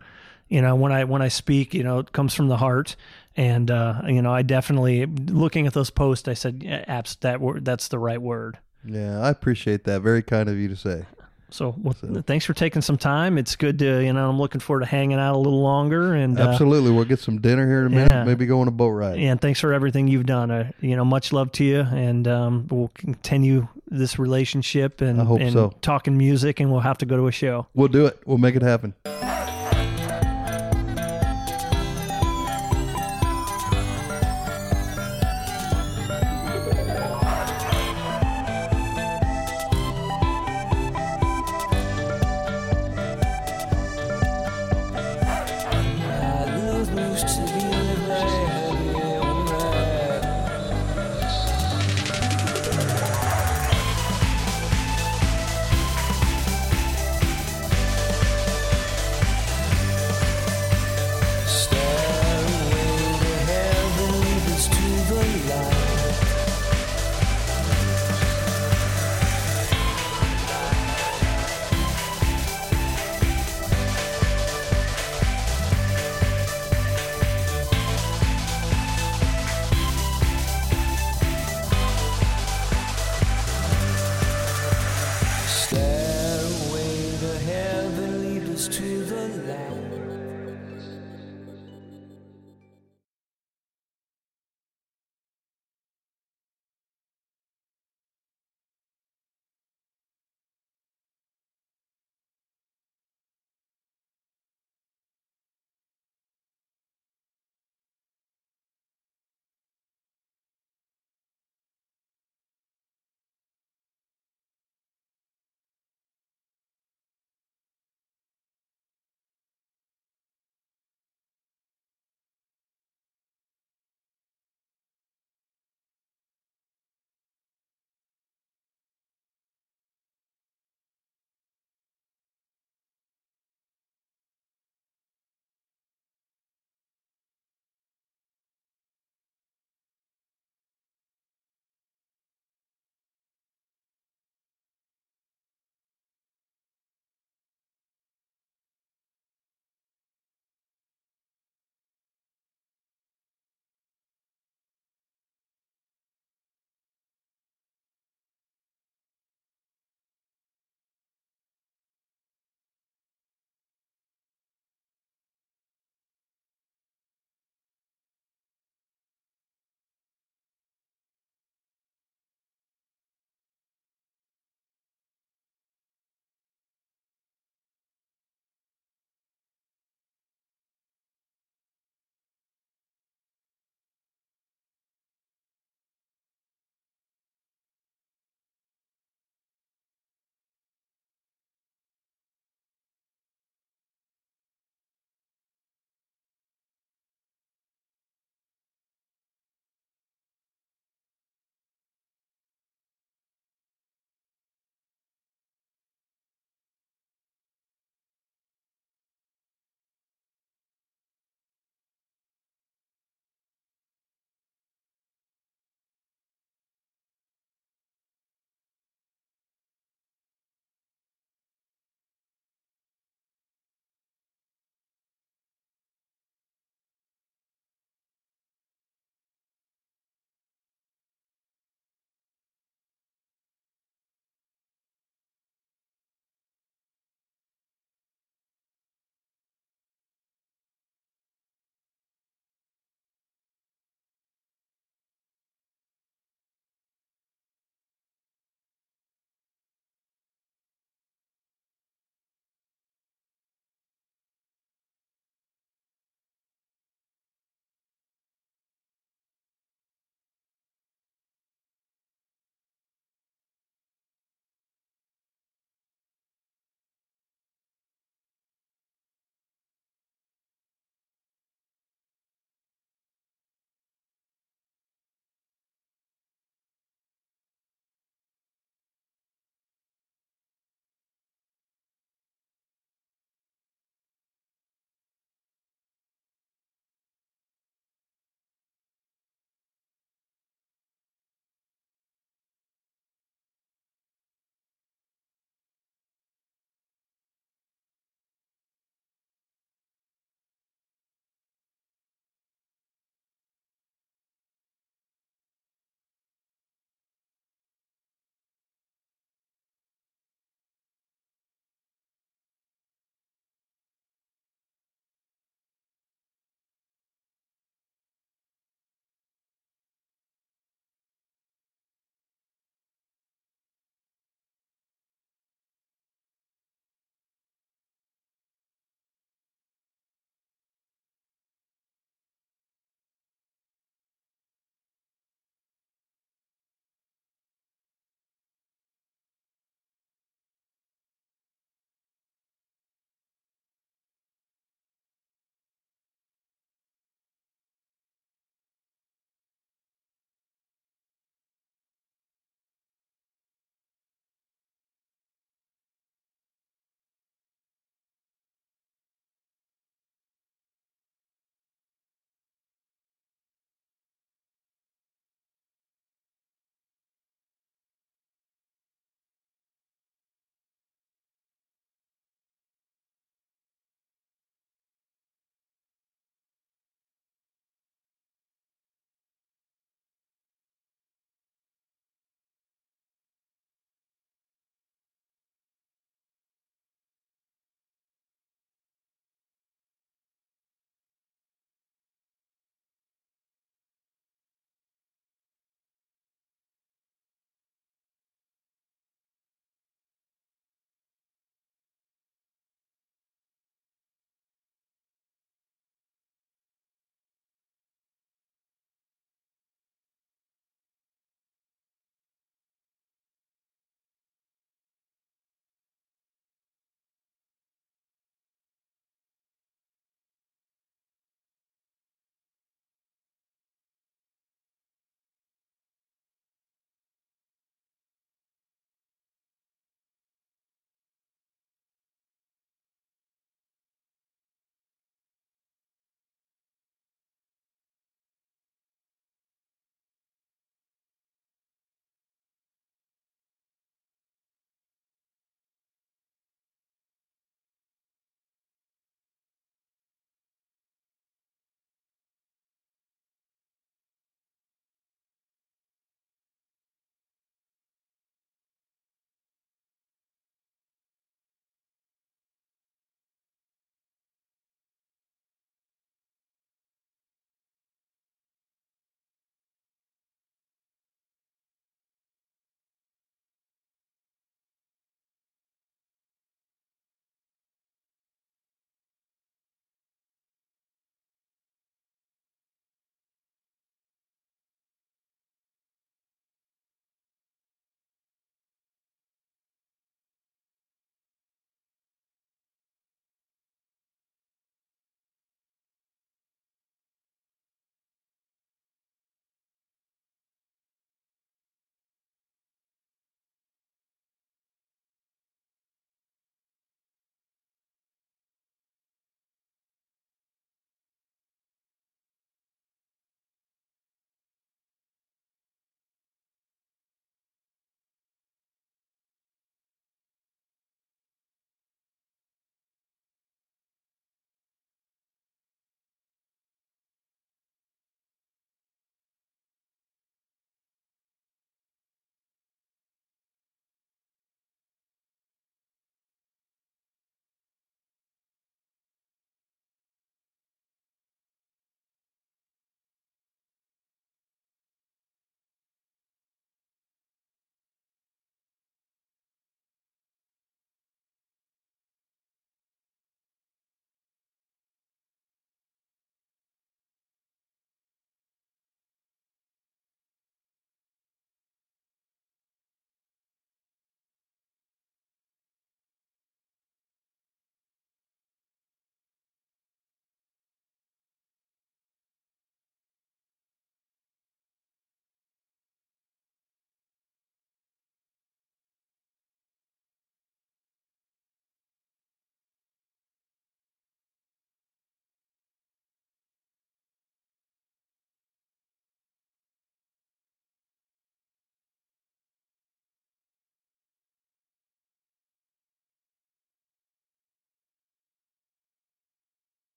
[0.49, 2.97] you know when I when I speak you know it comes from the heart
[3.37, 7.41] and uh you know I definitely looking at those posts I said yeah, abs that
[7.41, 10.03] word that's the right word Yeah, I appreciate that.
[10.03, 11.05] Very kind of you to say.
[11.57, 11.95] So, well,
[12.27, 13.39] thanks for taking some time.
[13.39, 16.15] It's good to, you know, I'm looking forward to hanging out a little longer.
[16.15, 16.91] And, uh, Absolutely.
[16.91, 18.13] We'll get some dinner here in a minute.
[18.13, 18.25] yeah.
[18.25, 19.19] Maybe go on a boat ride.
[19.19, 20.51] and thanks for everything you've done.
[20.51, 21.81] Uh, you know, much love to you.
[21.81, 25.73] And um, we'll continue this relationship and, I hope and so.
[25.81, 27.67] talking music, and we'll have to go to a show.
[27.75, 28.21] We'll do it.
[28.27, 28.95] We'll make it happen.